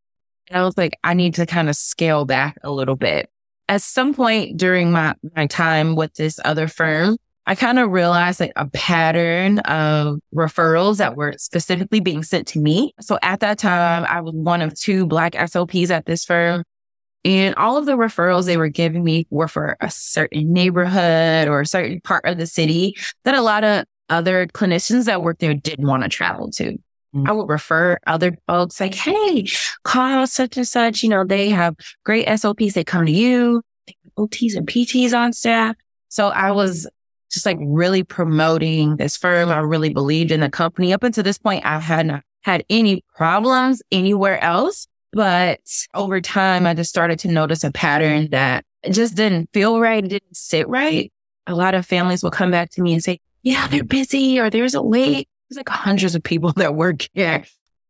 And 0.49 0.59
I 0.59 0.65
was 0.65 0.77
like, 0.77 0.97
I 1.03 1.13
need 1.13 1.35
to 1.35 1.45
kind 1.45 1.69
of 1.69 1.75
scale 1.75 2.25
back 2.25 2.57
a 2.63 2.71
little 2.71 2.95
bit. 2.95 3.29
At 3.69 3.81
some 3.81 4.13
point 4.13 4.57
during 4.57 4.91
my, 4.91 5.15
my 5.35 5.47
time 5.47 5.95
with 5.95 6.13
this 6.15 6.39
other 6.43 6.67
firm, 6.67 7.17
I 7.45 7.55
kind 7.55 7.77
of 7.77 7.91
realized 7.91 8.39
like 8.39 8.53
a 8.55 8.67
pattern 8.69 9.59
of 9.59 10.19
referrals 10.33 10.97
that 10.97 11.17
were 11.17 11.33
specifically 11.37 11.99
being 11.99 12.23
sent 12.23 12.47
to 12.49 12.59
me. 12.59 12.93
So 13.01 13.19
at 13.21 13.41
that 13.41 13.57
time, 13.57 14.05
I 14.07 14.21
was 14.21 14.33
one 14.33 14.61
of 14.61 14.79
two 14.79 15.05
black 15.05 15.33
SLPs 15.33 15.89
at 15.89 16.05
this 16.05 16.23
firm. 16.23 16.63
And 17.25 17.55
all 17.55 17.77
of 17.77 17.85
the 17.85 17.93
referrals 17.93 18.45
they 18.45 18.57
were 18.57 18.69
giving 18.69 19.03
me 19.03 19.27
were 19.29 19.47
for 19.47 19.77
a 19.81 19.89
certain 19.89 20.51
neighborhood 20.51 21.47
or 21.47 21.61
a 21.61 21.65
certain 21.65 22.01
part 22.01 22.25
of 22.25 22.37
the 22.37 22.47
city 22.47 22.95
that 23.23 23.35
a 23.35 23.41
lot 23.41 23.63
of 23.63 23.85
other 24.09 24.47
clinicians 24.47 25.05
that 25.05 25.21
worked 25.21 25.39
there 25.39 25.53
didn't 25.53 25.87
want 25.87 26.03
to 26.03 26.09
travel 26.09 26.49
to. 26.51 26.77
Mm. 27.15 27.27
I 27.27 27.31
would 27.31 27.49
refer 27.49 27.97
other 28.07 28.37
folks 28.47 28.79
like, 28.79 28.93
hey, 28.93 29.45
call 29.83 30.27
such 30.27 30.57
and 30.57 30.67
such. 30.67 31.03
You 31.03 31.09
know, 31.09 31.23
they 31.23 31.49
have 31.49 31.75
great 32.03 32.27
SLPs. 32.27 32.73
They 32.73 32.83
come 32.83 33.05
to 33.05 33.11
you, 33.11 33.61
OTs 34.17 34.55
and 34.55 34.67
PTs 34.67 35.17
on 35.17 35.33
staff. 35.33 35.75
So 36.09 36.27
I 36.27 36.51
was 36.51 36.87
just 37.33 37.45
like 37.45 37.57
really 37.59 38.03
promoting 38.03 38.97
this 38.97 39.17
firm. 39.17 39.49
I 39.49 39.59
really 39.59 39.93
believed 39.93 40.31
in 40.31 40.39
the 40.39 40.49
company. 40.49 40.93
Up 40.93 41.03
until 41.03 41.23
this 41.23 41.37
point, 41.37 41.65
I 41.65 41.79
hadn't 41.79 42.23
had 42.41 42.63
any 42.69 43.03
problems 43.15 43.81
anywhere 43.91 44.41
else. 44.43 44.87
But 45.11 45.59
over 45.93 46.21
time, 46.21 46.65
I 46.65 46.73
just 46.73 46.89
started 46.89 47.19
to 47.19 47.27
notice 47.27 47.63
a 47.63 47.71
pattern 47.71 48.29
that 48.31 48.65
just 48.89 49.15
didn't 49.15 49.49
feel 49.53 49.79
right. 49.79 50.03
It 50.03 50.09
didn't 50.09 50.37
sit 50.37 50.67
right. 50.67 51.11
A 51.45 51.53
lot 51.53 51.75
of 51.75 51.85
families 51.85 52.23
will 52.23 52.31
come 52.31 52.51
back 52.51 52.71
to 52.71 52.81
me 52.81 52.93
and 52.93 53.03
say, 53.03 53.19
yeah, 53.43 53.67
they're 53.67 53.83
busy 53.83 54.39
or 54.39 54.49
there's 54.49 54.73
a 54.73 54.81
wait 54.81 55.27
there's 55.53 55.57
like 55.57 55.69
hundreds 55.69 56.15
of 56.15 56.23
people 56.23 56.51
that 56.57 56.75
work 56.75 57.07
here. 57.13 57.43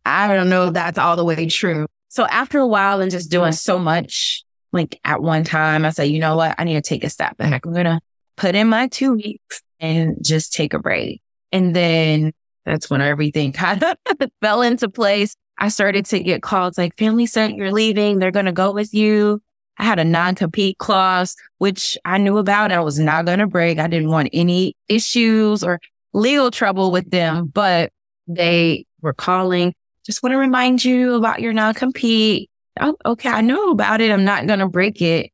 I 0.05 0.33
don't 0.33 0.49
know 0.49 0.67
if 0.67 0.73
that's 0.73 0.97
all 0.97 1.15
the 1.15 1.25
way 1.25 1.47
true. 1.47 1.87
So 2.09 2.25
after 2.25 2.59
a 2.59 2.67
while 2.67 3.01
and 3.01 3.09
just 3.09 3.31
doing 3.31 3.53
so 3.53 3.79
much, 3.79 4.43
like 4.71 4.99
at 5.03 5.21
one 5.21 5.43
time, 5.43 5.85
I 5.85 5.91
said, 5.91 6.03
you 6.03 6.19
know 6.19 6.35
what? 6.35 6.55
I 6.57 6.63
need 6.63 6.73
to 6.75 6.81
take 6.81 7.03
a 7.03 7.09
step 7.09 7.37
back. 7.37 7.65
I'm 7.65 7.73
going 7.73 7.85
to 7.85 7.99
put 8.35 8.55
in 8.55 8.67
my 8.67 8.87
two 8.87 9.13
weeks 9.13 9.61
and 9.79 10.17
just 10.21 10.53
take 10.53 10.73
a 10.73 10.79
break. 10.79 11.21
And 11.51 11.75
then 11.75 12.33
that's 12.65 12.89
when 12.89 13.01
everything 13.01 13.51
kind 13.53 13.83
of 13.83 13.97
fell 14.41 14.61
into 14.61 14.89
place. 14.89 15.35
I 15.57 15.69
started 15.69 16.05
to 16.07 16.19
get 16.19 16.41
calls 16.41 16.77
like 16.77 16.97
family 16.97 17.25
said 17.25 17.51
you're 17.51 17.71
leaving. 17.71 18.19
They're 18.19 18.31
going 18.31 18.45
to 18.45 18.51
go 18.51 18.71
with 18.71 18.93
you. 18.93 19.41
I 19.77 19.83
had 19.85 19.99
a 19.99 20.03
non-compete 20.03 20.77
clause, 20.77 21.35
which 21.57 21.97
I 22.05 22.17
knew 22.17 22.37
about. 22.37 22.71
I 22.71 22.79
was 22.79 22.99
not 22.99 23.25
going 23.25 23.39
to 23.39 23.47
break. 23.47 23.79
I 23.79 23.87
didn't 23.87 24.09
want 24.09 24.29
any 24.33 24.75
issues 24.87 25.63
or 25.63 25.79
legal 26.13 26.51
trouble 26.51 26.91
with 26.91 27.09
them, 27.09 27.47
but 27.47 27.91
they 28.27 28.85
were 29.01 29.13
calling. 29.13 29.73
Just 30.05 30.21
want 30.21 30.33
to 30.33 30.37
remind 30.37 30.83
you 30.83 31.15
about 31.15 31.41
your 31.41 31.53
non 31.53 31.73
compete. 31.73 32.49
Oh, 32.79 32.95
okay. 33.05 33.29
I 33.29 33.41
know 33.41 33.71
about 33.71 34.01
it. 34.01 34.11
I'm 34.11 34.25
not 34.25 34.47
going 34.47 34.59
to 34.59 34.67
break 34.67 35.01
it. 35.01 35.31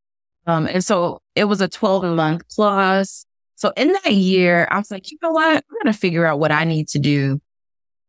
Um, 0.48 0.68
and 0.68 0.84
so 0.84 1.22
it 1.36 1.46
was 1.46 1.62
a 1.62 1.68
12 1.68 2.16
month 2.16 2.48
clause. 2.50 3.26
So 3.56 3.74
in 3.76 3.92
that 4.04 4.14
year, 4.14 4.68
I 4.72 4.78
was 4.78 4.90
like, 4.90 5.12
you 5.12 5.18
know 5.22 5.32
what? 5.32 5.58
I'm 5.58 5.84
going 5.84 5.94
to 5.94 6.00
figure 6.00 6.26
out 6.26 6.40
what 6.40 6.52
I 6.52 6.64
need 6.64 6.88
to 6.90 7.00
do 7.00 7.42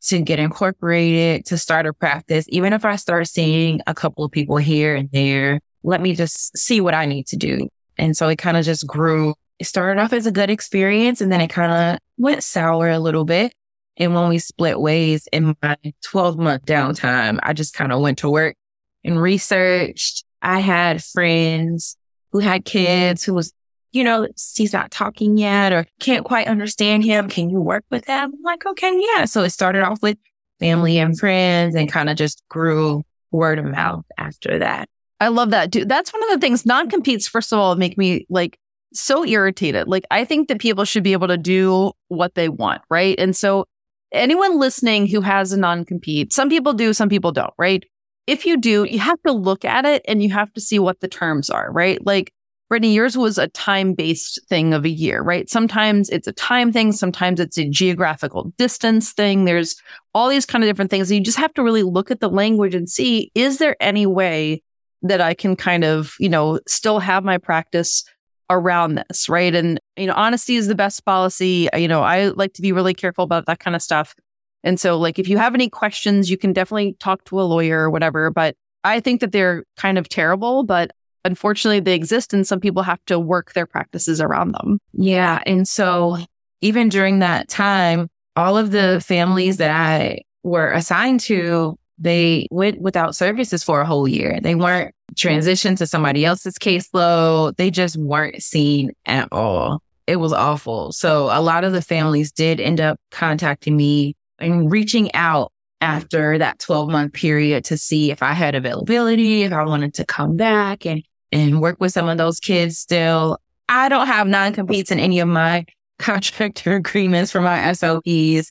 to 0.03 0.21
get 0.23 0.39
incorporated, 0.39 1.45
to 1.47 1.59
start 1.59 1.87
a 1.87 1.93
practice. 1.93 2.47
Even 2.49 2.73
if 2.73 2.85
I 2.85 2.97
start 2.97 3.27
seeing 3.27 3.81
a 3.87 3.95
couple 3.95 4.25
of 4.25 4.31
people 4.31 4.57
here 4.57 4.95
and 4.95 5.11
there, 5.13 5.61
let 5.83 6.01
me 6.01 6.15
just 6.15 6.57
see 6.57 6.81
what 6.81 6.95
I 6.95 7.05
need 7.07 7.27
to 7.29 7.37
do. 7.37 7.69
And 7.99 8.17
so 8.17 8.29
it 8.29 8.37
kind 8.37 8.57
of 8.57 8.65
just 8.65 8.87
grew 8.87 9.35
it 9.61 9.67
started 9.67 10.01
off 10.01 10.15
as 10.15 10.27
a 10.27 10.33
good 10.33 10.49
experience 10.49 11.21
and 11.21 11.31
then 11.31 11.43
it 11.43 11.49
kind 11.49 11.71
of 11.71 11.99
went 12.17 12.43
sour 12.43 12.89
a 12.89 12.99
little 12.99 13.27
bit. 13.27 13.53
And 13.99 14.15
when 14.15 14.31
we 14.31 14.39
split 14.39 14.81
ways 14.81 15.29
in 15.33 15.55
my 15.63 15.77
12 16.03 16.39
month 16.39 16.65
downtime, 16.65 17.39
I 17.43 17.53
just 17.53 17.75
kind 17.75 17.93
of 17.93 18.01
went 18.01 18.19
to 18.19 18.31
work 18.31 18.57
and 19.05 19.21
researched. 19.21 20.25
I 20.41 20.61
had 20.61 21.05
friends 21.05 21.99
who 22.33 22.39
had 22.39 22.65
kids 22.65 23.25
who 23.25 23.35
was, 23.35 23.53
you 23.93 24.05
know, 24.05 24.27
he's 24.55 24.73
not 24.73 24.91
talking 24.91 25.37
yet 25.37 25.73
or 25.73 25.87
can't 25.99 26.25
quite 26.25 26.47
understand 26.47 27.05
him. 27.05 27.29
Can 27.29 27.51
you 27.51 27.61
work 27.61 27.85
with 27.91 28.07
him? 28.07 28.33
I'm 28.35 28.43
like, 28.43 28.65
okay, 28.67 29.01
yeah. 29.15 29.25
So 29.25 29.43
it 29.43 29.51
started 29.51 29.83
off 29.83 30.01
with 30.03 30.19
family 30.61 30.99
and 30.99 31.19
friends 31.19 31.75
and 31.75 31.91
kind 31.91 32.09
of 32.09 32.17
just 32.17 32.43
grew 32.49 33.03
word 33.31 33.59
of 33.59 33.65
mouth 33.65 34.05
after 34.19 34.59
that. 34.59 34.89
I 35.21 35.29
love 35.29 35.51
that. 35.51 35.71
Dude, 35.71 35.89
that's 35.89 36.13
one 36.13 36.23
of 36.23 36.31
the 36.31 36.39
things 36.39 36.65
non 36.65 36.89
competes, 36.89 37.29
first 37.29 37.53
of 37.53 37.59
all, 37.59 37.77
make 37.77 37.99
me 37.99 38.27
like 38.31 38.59
so 38.93 39.25
irritated. 39.25 39.87
Like, 39.87 40.05
I 40.11 40.25
think 40.25 40.49
that 40.49 40.61
people 40.61 40.85
should 40.85 41.03
be 41.03 41.13
able 41.13 41.29
to 41.29 41.37
do 41.37 41.93
what 42.09 42.35
they 42.35 42.49
want, 42.49 42.83
right? 42.91 43.19
And 43.19 43.37
so, 43.37 43.67
anyone 44.13 44.59
listening 44.59 45.07
who 45.07 45.21
has 45.21 45.53
a 45.53 45.59
non 45.59 45.85
compete, 45.85 46.33
some 46.33 46.49
people 46.49 46.73
do, 46.73 46.93
some 46.93 47.09
people 47.09 47.33
don't, 47.33 47.53
right? 47.59 47.85
If 48.27 48.47
you 48.47 48.57
do, 48.57 48.85
you 48.85 48.99
have 48.99 49.21
to 49.23 49.33
look 49.33 49.65
at 49.65 49.85
it 49.85 50.03
and 50.07 50.23
you 50.23 50.31
have 50.31 50.53
to 50.55 50.61
see 50.61 50.79
what 50.79 51.01
the 51.01 51.09
terms 51.09 51.51
are, 51.51 51.71
right? 51.73 52.05
Like, 52.05 52.33
Brittany, 52.69 52.95
yours 52.95 53.19
was 53.19 53.37
a 53.37 53.49
time 53.49 53.95
based 53.95 54.39
thing 54.49 54.73
of 54.73 54.85
a 54.85 54.89
year, 54.89 55.23
right? 55.23 55.51
Sometimes 55.51 56.09
it's 56.09 56.29
a 56.29 56.33
time 56.33 56.71
thing, 56.71 56.93
sometimes 56.93 57.41
it's 57.41 57.59
a 57.59 57.69
geographical 57.69 58.53
distance 58.59 59.13
thing. 59.13 59.45
There's 59.45 59.75
all 60.15 60.29
these 60.29 60.47
kind 60.47 60.63
of 60.63 60.71
different 60.71 60.93
things. 60.93 61.11
You 61.11 61.21
just 61.21 61.39
have 61.39 61.53
to 61.55 61.65
really 61.65 61.83
look 61.83 62.13
at 62.13 62.21
the 62.21 62.31
language 62.31 62.77
and 62.77 62.89
see 62.89 63.33
is 63.35 63.59
there 63.59 63.77
any 63.81 64.07
way 64.07 64.63
that 65.03 65.21
I 65.21 65.35
can 65.35 65.57
kind 65.57 65.83
of, 65.83 66.15
you 66.21 66.29
know, 66.29 66.61
still 66.69 67.01
have 67.01 67.25
my 67.25 67.39
practice 67.39 68.05
around 68.51 69.03
this, 69.09 69.29
right? 69.29 69.55
And, 69.55 69.81
you 69.97 70.07
know, 70.07 70.15
honesty 70.15 70.55
is 70.55 70.69
the 70.69 70.77
best 70.77 71.05
policy. 71.05 71.69
You 71.75 71.89
know, 71.89 72.03
I 72.03 72.29
like 72.29 72.53
to 72.55 72.63
be 72.63 72.71
really 72.71 72.95
careful 72.95 73.25
about 73.25 73.47
that 73.47 73.59
kind 73.59 73.75
of 73.75 73.83
stuff. 73.83 74.15
And 74.63 74.79
so, 74.79 74.99
like, 74.99 75.19
if 75.19 75.29
you 75.29 75.39
have 75.39 75.55
any 75.55 75.69
questions, 75.69 76.31
you 76.31 76.37
can 76.37 76.53
definitely 76.53 76.95
talk 76.99 77.25
to 77.25 77.41
a 77.41 77.43
lawyer 77.43 77.81
or 77.81 77.91
whatever. 77.91 78.31
But 78.31 78.57
I 78.85 79.01
think 79.01 79.21
that 79.21 79.33
they're 79.33 79.65
kind 79.77 79.99
of 79.99 80.09
terrible, 80.09 80.65
but 80.65 80.91
unfortunately, 81.25 81.81
they 81.81 81.95
exist 81.95 82.33
and 82.33 82.47
some 82.47 82.61
people 82.61 82.83
have 82.83 83.05
to 83.07 83.19
work 83.19 83.53
their 83.53 83.67
practices 83.67 84.21
around 84.21 84.53
them. 84.53 84.79
Yeah. 84.93 85.43
And 85.47 85.67
so, 85.67 86.19
even 86.61 86.89
during 86.89 87.21
that 87.21 87.49
time, 87.49 88.09
all 88.37 88.57
of 88.57 88.71
the 88.71 89.03
families 89.07 89.57
that 89.59 89.71
I 89.71 90.23
were 90.43 90.71
assigned 90.71 91.21
to, 91.21 91.79
they 91.99 92.47
went 92.51 92.81
without 92.81 93.15
services 93.15 93.63
for 93.63 93.81
a 93.81 93.87
whole 93.87 94.09
year. 94.09 94.39
They 94.43 94.55
weren't 94.55 94.95
transitioned 95.15 95.79
to 95.79 95.87
somebody 95.87 96.25
else's 96.25 96.55
caseload. 96.55 97.57
They 97.57 97.71
just 97.71 97.97
weren't 97.97 98.43
seen 98.43 98.93
at 99.07 99.29
all. 99.33 99.83
It 100.07 100.17
was 100.17 100.33
awful. 100.33 100.93
So 100.93 101.25
a 101.27 101.41
lot 101.41 101.65
of 101.65 101.73
the 101.73 101.83
families 101.83 102.33
did 102.33 102.61
end 102.61 102.81
up 102.81 102.99
contacting 103.11 103.77
me 103.77 104.17
and 104.41 104.71
reaching 104.71 105.15
out 105.15 105.53
after 105.81 106.39
that 106.39 106.59
12 106.59 106.91
month 106.91 107.13
period 107.13 107.65
to 107.65 107.79
see 107.79 108.11
if 108.11 108.23
I 108.23 108.33
had 108.33 108.55
availability, 108.55 109.43
if 109.43 109.53
I 109.53 109.65
wanted 109.65 109.95
to 109.95 110.05
come 110.05 110.37
back 110.37 110.85
and, 110.85 111.03
and 111.33 111.61
work 111.61 111.81
with 111.81 111.93
some 111.93 112.09
of 112.09 112.19
those 112.19 112.41
kids 112.41 112.79
still. 112.79 113.39
I 113.69 113.89
don't 113.89 114.07
have 114.07 114.27
non 114.27 114.53
competes 114.53 114.91
in 114.91 114.99
any 114.99 115.21
of 115.21 115.29
my 115.29 115.65
contractor 115.99 116.75
agreements 116.75 117.31
for 117.31 117.41
my 117.41 117.59
SLPs. 117.59 118.49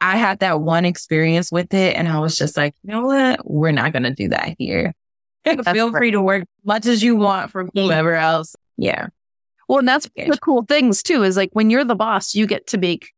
I 0.00 0.16
had 0.16 0.38
that 0.40 0.60
one 0.60 0.84
experience 0.84 1.50
with 1.50 1.74
it 1.74 1.96
and 1.96 2.06
I 2.06 2.20
was 2.20 2.36
just 2.36 2.56
like, 2.56 2.74
you 2.84 2.92
know 2.92 3.02
what? 3.02 3.40
We're 3.44 3.72
not 3.72 3.92
going 3.92 4.04
to 4.04 4.14
do 4.14 4.28
that 4.28 4.54
here. 4.58 4.94
Feel 5.72 5.90
free 5.90 6.12
to 6.12 6.22
work 6.22 6.44
much 6.64 6.86
as 6.86 7.02
you 7.02 7.16
want 7.16 7.50
from 7.50 7.70
whoever 7.74 8.14
else. 8.14 8.54
Yeah. 8.76 9.08
Well, 9.68 9.80
and 9.80 9.88
that's 9.88 10.08
the 10.16 10.38
cool 10.40 10.64
things 10.64 11.02
too, 11.02 11.24
is 11.24 11.36
like 11.36 11.50
when 11.52 11.68
you're 11.68 11.84
the 11.84 11.96
boss, 11.96 12.34
you 12.34 12.46
get 12.46 12.66
to 12.68 12.78
make 12.78 13.12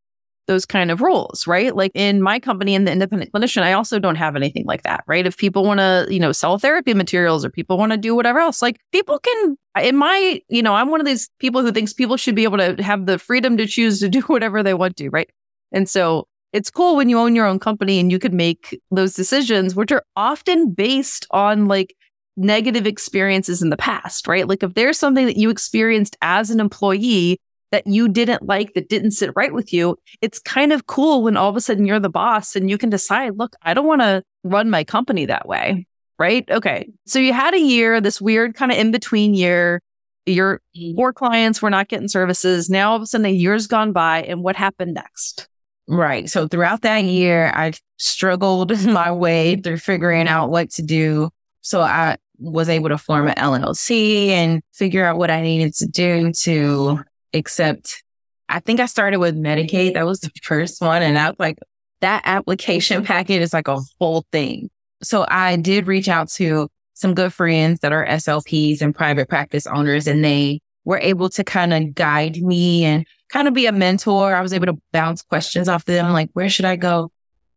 those 0.50 0.66
kind 0.66 0.90
of 0.90 1.00
rules, 1.00 1.47
right? 1.47 1.76
Like 1.76 1.92
in 1.95 2.21
my 2.21 2.40
company, 2.40 2.75
in 2.75 2.85
the 2.85 2.90
independent 2.90 3.30
clinician, 3.30 3.62
I 3.62 3.73
also 3.73 4.00
don't 4.00 4.16
have 4.16 4.35
anything 4.35 4.64
like 4.66 4.83
that, 4.83 5.04
right? 5.07 5.25
If 5.25 5.37
people 5.37 5.64
want 5.64 5.78
to, 5.78 6.09
you 6.11 6.19
know, 6.19 6.33
sell 6.33 6.59
therapy 6.59 6.92
materials 6.92 7.45
or 7.45 7.50
people 7.50 7.78
want 7.78 7.92
to 7.92 7.97
do 7.97 8.16
whatever 8.16 8.40
else, 8.40 8.61
like 8.61 8.80
people 8.90 9.21
can, 9.21 9.57
in 9.80 9.97
my, 9.97 10.42
you 10.49 10.61
know, 10.61 10.75
I'm 10.75 10.90
one 10.90 10.99
of 10.99 11.07
these 11.07 11.30
people 11.38 11.62
who 11.62 11.71
thinks 11.71 11.92
people 11.92 12.16
should 12.16 12.35
be 12.35 12.42
able 12.42 12.59
to 12.59 12.83
have 12.83 13.07
the 13.07 13.16
freedom 13.16 13.57
to 13.59 13.66
choose 13.66 14.00
to 14.00 14.09
do 14.16 14.23
whatever 14.23 14.61
they 14.61 14.75
want 14.75 14.97
to, 14.97 15.09
right? 15.11 15.30
And 15.71 15.88
so 15.88 16.26
it's 16.52 16.69
cool 16.69 16.97
when 16.97 17.09
you 17.09 17.16
own 17.16 17.37
your 17.37 17.47
own 17.47 17.61
company 17.61 18.00
and 18.00 18.11
you 18.11 18.19
could 18.19 18.35
make 18.35 18.76
those 18.90 19.14
decisions, 19.14 19.76
which 19.76 19.92
are 19.92 20.02
often 20.16 20.73
based 20.73 21.28
on 21.30 21.66
like 21.66 21.95
negative 22.37 22.88
experiences 22.88 23.62
in 23.62 23.71
the 23.71 23.76
past, 23.76 24.26
right? 24.26 24.49
Like 24.49 24.64
if 24.64 24.75
there's 24.75 24.99
something 24.99 25.26
that 25.26 25.37
you 25.37 25.49
experienced 25.49 26.16
as 26.23 26.50
an 26.50 26.59
employee 26.59 27.38
that 27.70 27.86
you 27.86 28.08
didn't 28.08 28.42
like, 28.42 28.74
that 28.74 28.88
didn't 28.88 29.12
sit 29.12 29.30
right 29.36 29.52
with 29.52 29.72
you, 29.72 29.96
it's 30.20 30.38
kind 30.38 30.72
of 30.72 30.86
cool 30.86 31.22
when 31.22 31.36
all 31.36 31.48
of 31.48 31.56
a 31.56 31.60
sudden 31.60 31.86
you're 31.86 32.00
the 32.00 32.08
boss 32.08 32.56
and 32.56 32.68
you 32.68 32.78
can 32.78 32.90
decide, 32.90 33.36
look, 33.36 33.54
I 33.62 33.74
don't 33.74 33.86
want 33.86 34.02
to 34.02 34.22
run 34.44 34.70
my 34.70 34.84
company 34.84 35.26
that 35.26 35.46
way, 35.46 35.86
right? 36.18 36.48
Okay. 36.50 36.90
So 37.06 37.18
you 37.18 37.32
had 37.32 37.54
a 37.54 37.60
year, 37.60 38.00
this 38.00 38.20
weird 38.20 38.54
kind 38.54 38.72
of 38.72 38.78
in 38.78 38.90
between 38.90 39.34
year. 39.34 39.80
Your 40.26 40.60
mm. 40.76 40.94
more 40.94 41.12
clients 41.12 41.62
were 41.62 41.70
not 41.70 41.88
getting 41.88 42.08
services. 42.08 42.68
Now 42.68 42.90
all 42.90 42.96
of 42.96 43.02
a 43.02 43.06
sudden 43.06 43.26
a 43.26 43.30
year's 43.30 43.66
gone 43.66 43.92
by. 43.92 44.22
And 44.22 44.42
what 44.42 44.56
happened 44.56 44.94
next? 44.94 45.48
Right. 45.88 46.30
So 46.30 46.46
throughout 46.46 46.82
that 46.82 47.04
year, 47.04 47.50
I 47.54 47.72
struggled 47.96 48.84
my 48.86 49.10
way 49.10 49.54
mm-hmm. 49.54 49.62
through 49.62 49.78
figuring 49.78 50.28
out 50.28 50.50
what 50.50 50.70
to 50.72 50.82
do. 50.82 51.30
So 51.62 51.80
I 51.80 52.16
was 52.38 52.68
able 52.68 52.88
to 52.88 52.98
form 52.98 53.28
an 53.28 53.34
LLC 53.34 54.28
and 54.28 54.62
figure 54.72 55.04
out 55.04 55.18
what 55.18 55.30
I 55.30 55.42
needed 55.42 55.74
to 55.74 55.86
do 55.86 56.32
to 56.32 57.00
accept. 57.34 58.02
I 58.49 58.60
think 58.60 58.80
I 58.80 58.87
started 58.87 59.18
with 59.18 59.37
Medicaid. 59.37 59.94
That 59.94 60.06
was 60.06 60.20
the 60.20 60.30
first 60.42 60.80
one. 60.80 61.02
And 61.02 61.18
I 61.18 61.28
was 61.30 61.37
like, 61.38 61.58
that 62.00 62.22
application 62.25 63.04
packet 63.04 63.42
is 63.42 63.52
like 63.52 63.68
a 63.68 63.78
whole 63.99 64.25
thing. 64.32 64.70
So 65.02 65.25
I 65.28 65.56
did 65.56 65.87
reach 65.87 66.08
out 66.08 66.28
to 66.32 66.68
some 66.94 67.14
good 67.14 67.32
friends 67.32 67.80
that 67.80 67.92
are 67.92 68.06
SLPs 68.06 68.82
and 68.82 68.94
private 68.94 69.28
practice 69.28 69.66
owners, 69.66 70.06
and 70.06 70.22
they 70.22 70.60
were 70.84 70.99
able 70.99 71.30
to 71.30 71.44
kind 71.44 71.72
of 71.72 71.94
guide 71.94 72.37
me 72.42 72.84
and 72.84 73.06
kind 73.30 73.49
of 73.49 73.54
be 73.54 73.66
a 73.66 73.72
mentor. 73.72 74.34
I 74.34 74.42
was 74.42 74.52
able 74.52 74.66
to 74.66 74.78
bounce 74.92 75.22
questions 75.22 75.68
off 75.68 75.82
of 75.82 75.87
them, 75.87 76.12
like, 76.12 76.28
where 76.34 76.50
should 76.50 76.66
I 76.66 76.76
go 76.76 77.10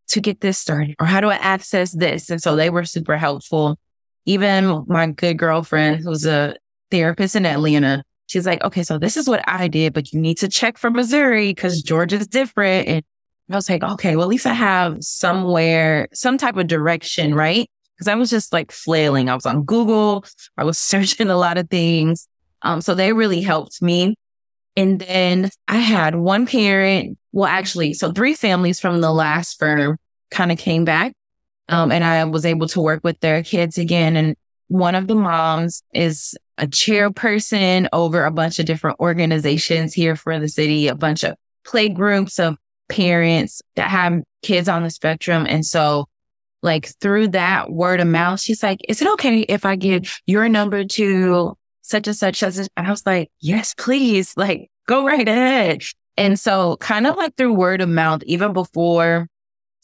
to 0.08 0.20
get 0.20 0.40
this 0.40 0.58
started? 0.58 0.94
Or 0.98 1.06
how 1.06 1.20
do 1.20 1.28
I 1.28 1.34
access 1.34 1.92
this? 1.92 2.30
And 2.30 2.40
so 2.40 2.56
they 2.56 2.70
were 2.70 2.84
super 2.84 3.18
helpful 3.18 3.78
even 4.26 4.84
my 4.88 5.06
good 5.06 5.38
girlfriend 5.38 6.02
who's 6.02 6.24
a 6.24 6.56
therapist 6.90 7.36
in 7.36 7.46
Atlanta, 7.46 8.04
she's 8.34 8.46
like, 8.46 8.64
okay, 8.64 8.82
so 8.82 8.98
this 8.98 9.16
is 9.16 9.28
what 9.28 9.44
I 9.46 9.68
did, 9.68 9.92
but 9.92 10.12
you 10.12 10.20
need 10.20 10.38
to 10.38 10.48
check 10.48 10.76
for 10.76 10.90
Missouri 10.90 11.50
because 11.50 11.82
Georgia's 11.82 12.26
different. 12.26 12.88
And 12.88 13.04
I 13.48 13.54
was 13.54 13.70
like, 13.70 13.84
okay, 13.84 14.16
well, 14.16 14.24
at 14.24 14.28
least 14.28 14.44
I 14.44 14.54
have 14.54 15.04
somewhere, 15.04 16.08
some 16.12 16.36
type 16.36 16.56
of 16.56 16.66
direction, 16.66 17.32
right? 17.32 17.70
Because 17.94 18.08
I 18.08 18.16
was 18.16 18.30
just 18.30 18.52
like 18.52 18.72
flailing. 18.72 19.28
I 19.28 19.36
was 19.36 19.46
on 19.46 19.62
Google, 19.62 20.24
I 20.58 20.64
was 20.64 20.78
searching 20.90 21.30
a 21.30 21.36
lot 21.36 21.58
of 21.58 21.70
things. 21.70 22.26
Um, 22.62 22.80
so 22.80 22.96
they 22.96 23.12
really 23.12 23.40
helped 23.40 23.80
me. 23.80 24.16
And 24.76 24.98
then 24.98 25.50
I 25.68 25.76
had 25.76 26.16
one 26.16 26.44
parent, 26.44 27.16
well, 27.30 27.46
actually, 27.46 27.94
so 27.94 28.10
three 28.10 28.34
families 28.34 28.80
from 28.80 29.00
the 29.00 29.12
last 29.12 29.60
firm 29.60 29.96
kind 30.32 30.50
of 30.50 30.58
came 30.58 30.84
back. 30.84 31.12
Um, 31.68 31.92
and 31.92 32.02
I 32.02 32.24
was 32.24 32.44
able 32.44 32.66
to 32.68 32.80
work 32.80 33.04
with 33.04 33.20
their 33.20 33.44
kids 33.44 33.78
again. 33.78 34.16
And 34.16 34.34
one 34.66 34.96
of 34.96 35.06
the 35.06 35.14
moms 35.14 35.84
is 35.92 36.34
a 36.58 36.66
chairperson 36.66 37.88
over 37.92 38.24
a 38.24 38.30
bunch 38.30 38.58
of 38.58 38.66
different 38.66 39.00
organizations 39.00 39.92
here 39.92 40.16
for 40.16 40.38
the 40.38 40.48
city, 40.48 40.88
a 40.88 40.94
bunch 40.94 41.24
of 41.24 41.36
play 41.64 41.88
groups 41.88 42.38
of 42.38 42.56
parents 42.88 43.62
that 43.76 43.90
have 43.90 44.22
kids 44.42 44.68
on 44.68 44.82
the 44.82 44.90
spectrum. 44.90 45.46
And 45.48 45.64
so 45.64 46.06
like 46.62 46.86
through 47.00 47.28
that 47.28 47.70
word 47.70 48.00
of 48.00 48.06
mouth, 48.06 48.40
she's 48.40 48.62
like, 48.62 48.80
is 48.88 49.02
it 49.02 49.08
okay 49.12 49.40
if 49.40 49.66
I 49.66 49.76
give 49.76 50.20
your 50.26 50.48
number 50.48 50.84
to 50.84 51.56
such 51.82 52.06
and 52.06 52.16
such? 52.16 52.42
And 52.42 52.68
I 52.76 52.90
was 52.90 53.04
like, 53.04 53.30
yes, 53.40 53.74
please, 53.76 54.32
like 54.36 54.70
go 54.86 55.04
right 55.04 55.28
ahead. 55.28 55.82
And 56.16 56.38
so 56.38 56.76
kind 56.78 57.06
of 57.06 57.16
like 57.16 57.36
through 57.36 57.54
word 57.54 57.80
of 57.80 57.88
mouth, 57.88 58.22
even 58.24 58.52
before 58.52 59.28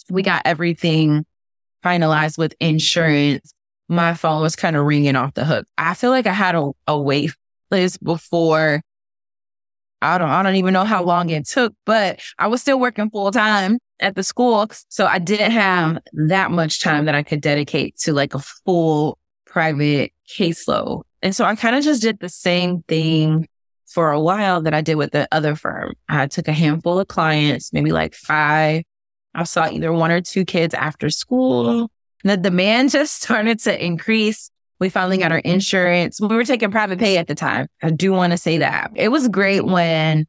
we 0.08 0.22
got 0.22 0.42
everything 0.44 1.26
finalized 1.84 2.38
with 2.38 2.54
insurance, 2.60 3.52
my 3.90 4.14
phone 4.14 4.40
was 4.40 4.54
kind 4.54 4.76
of 4.76 4.86
ringing 4.86 5.16
off 5.16 5.34
the 5.34 5.44
hook. 5.44 5.66
I 5.76 5.94
feel 5.94 6.10
like 6.10 6.26
I 6.26 6.32
had 6.32 6.54
a, 6.54 6.70
a 6.86 6.98
wait 6.98 7.34
list 7.70 8.02
before. 8.02 8.82
I 10.00 10.16
don't, 10.16 10.30
I 10.30 10.42
don't 10.42 10.54
even 10.54 10.72
know 10.72 10.84
how 10.84 11.02
long 11.02 11.28
it 11.28 11.46
took, 11.46 11.74
but 11.84 12.20
I 12.38 12.46
was 12.46 12.62
still 12.62 12.78
working 12.78 13.10
full 13.10 13.32
time 13.32 13.78
at 13.98 14.14
the 14.14 14.22
school. 14.22 14.70
So 14.88 15.06
I 15.06 15.18
didn't 15.18 15.50
have 15.50 15.98
that 16.28 16.50
much 16.52 16.80
time 16.80 17.04
that 17.04 17.14
I 17.14 17.22
could 17.22 17.40
dedicate 17.40 17.98
to 17.98 18.12
like 18.12 18.32
a 18.34 18.38
full 18.38 19.18
private 19.44 20.12
caseload. 20.28 21.02
And 21.20 21.34
so 21.34 21.44
I 21.44 21.56
kind 21.56 21.74
of 21.74 21.82
just 21.82 22.00
did 22.00 22.20
the 22.20 22.28
same 22.28 22.82
thing 22.84 23.48
for 23.88 24.12
a 24.12 24.20
while 24.20 24.62
that 24.62 24.72
I 24.72 24.82
did 24.82 24.94
with 24.94 25.10
the 25.10 25.26
other 25.32 25.56
firm. 25.56 25.94
I 26.08 26.28
took 26.28 26.46
a 26.46 26.52
handful 26.52 27.00
of 27.00 27.08
clients, 27.08 27.72
maybe 27.72 27.90
like 27.90 28.14
five. 28.14 28.84
I 29.34 29.42
saw 29.42 29.68
either 29.68 29.92
one 29.92 30.12
or 30.12 30.20
two 30.20 30.44
kids 30.44 30.74
after 30.74 31.10
school. 31.10 31.90
The 32.24 32.36
demand 32.36 32.90
just 32.92 33.22
started 33.22 33.60
to 33.60 33.84
increase. 33.84 34.50
We 34.78 34.88
finally 34.88 35.18
got 35.18 35.32
our 35.32 35.38
insurance. 35.38 36.20
We 36.20 36.34
were 36.34 36.44
taking 36.44 36.70
private 36.70 36.98
pay 36.98 37.18
at 37.18 37.26
the 37.26 37.34
time. 37.34 37.66
I 37.82 37.90
do 37.90 38.12
want 38.12 38.32
to 38.32 38.38
say 38.38 38.58
that. 38.58 38.90
It 38.94 39.08
was 39.08 39.28
great 39.28 39.64
when 39.64 40.26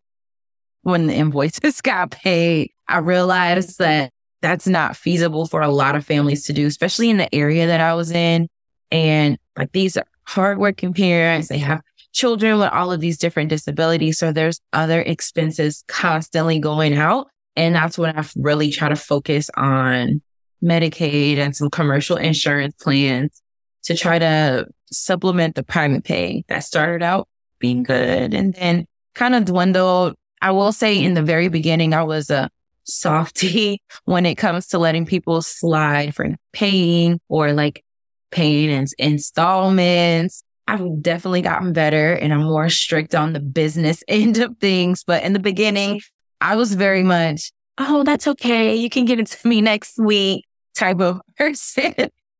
when 0.84 1.08
the 1.08 1.14
invoices 1.14 1.82
got 1.82 2.12
paid. 2.12 2.72
I 2.88 2.98
realized 2.98 3.78
that 3.80 4.12
that's 4.42 4.68
not 4.68 4.98
feasible 4.98 5.46
for 5.46 5.62
a 5.62 5.70
lot 5.70 5.96
of 5.96 6.06
families 6.06 6.46
to 6.46 6.54
do, 6.54 6.66
especially 6.66 7.10
in 7.10 7.18
the 7.18 7.34
area 7.34 7.68
that 7.68 7.80
I 7.80 7.94
was 7.94 8.12
in. 8.12 8.50
And 8.92 9.38
like 9.58 9.72
these 9.72 9.96
are 9.98 10.06
hardworking 10.24 10.94
parents. 10.94 11.48
They 11.48 11.60
have 11.60 11.82
children 12.14 12.60
with 12.60 12.70
all 12.70 12.92
of 12.92 13.00
these 13.00 13.18
different 13.18 13.50
disabilities. 13.50 14.18
So 14.18 14.32
there's 14.32 14.60
other 14.74 15.02
expenses 15.02 15.84
constantly 15.88 16.60
going 16.60 16.96
out. 16.96 17.28
And 17.56 17.76
that's 17.76 17.98
when 17.98 18.18
I've 18.18 18.34
really 18.36 18.72
tried 18.72 18.90
to 18.90 18.96
focus 18.96 19.50
on 19.56 20.22
Medicaid 20.64 21.38
and 21.38 21.56
some 21.56 21.70
commercial 21.70 22.18
insurance 22.18 22.76
plans 22.76 23.42
to 23.84 23.96
try 23.96 24.20
to 24.20 24.68
supplement 24.92 25.56
the 25.56 25.64
private 25.64 26.04
pay 26.04 26.44
that 26.48 26.60
started 26.60 27.04
out 27.04 27.28
being 27.60 27.84
good 27.84 28.34
and 28.34 28.54
then 28.54 28.86
kind 29.16 29.36
of 29.36 29.46
dwindled. 29.46 30.16
I 30.42 30.52
will 30.52 30.72
say 30.72 31.02
in 31.02 31.14
the 31.14 31.22
very 31.22 31.48
beginning, 31.48 31.94
I 31.94 32.04
was 32.04 32.30
a 32.30 32.50
softy 32.84 33.82
when 34.06 34.26
it 34.26 34.36
comes 34.36 34.68
to 34.68 34.80
letting 34.80 35.06
people 35.06 35.42
slide 35.42 36.16
for 36.16 36.36
paying 36.52 37.20
or 37.30 37.54
like 37.54 37.84
paying 38.32 38.70
in 38.70 38.88
installments. 38.98 40.44
I've 40.68 41.02
definitely 41.02 41.42
gotten 41.42 41.74
better 41.74 42.14
and 42.14 42.34
I'm 42.34 42.44
more 42.44 42.70
strict 42.70 43.14
on 43.14 43.34
the 43.34 43.40
business 43.40 44.04
end 44.08 44.38
of 44.38 44.58
things. 44.60 45.04
But 45.04 45.24
in 45.24 45.34
the 45.34 45.40
beginning, 45.40 46.02
I 46.40 46.56
was 46.56 46.74
very 46.74 47.04
much, 47.04 47.52
oh, 47.78 48.04
that's 48.04 48.28
okay. 48.28 48.76
You 48.76 48.90
can 48.90 49.06
get 49.06 49.20
it 49.20 49.28
to 49.28 49.48
me 49.48 49.62
next 49.62 49.98
week 49.98 50.46
type 50.76 51.00
of 51.00 51.22
person, 51.38 51.94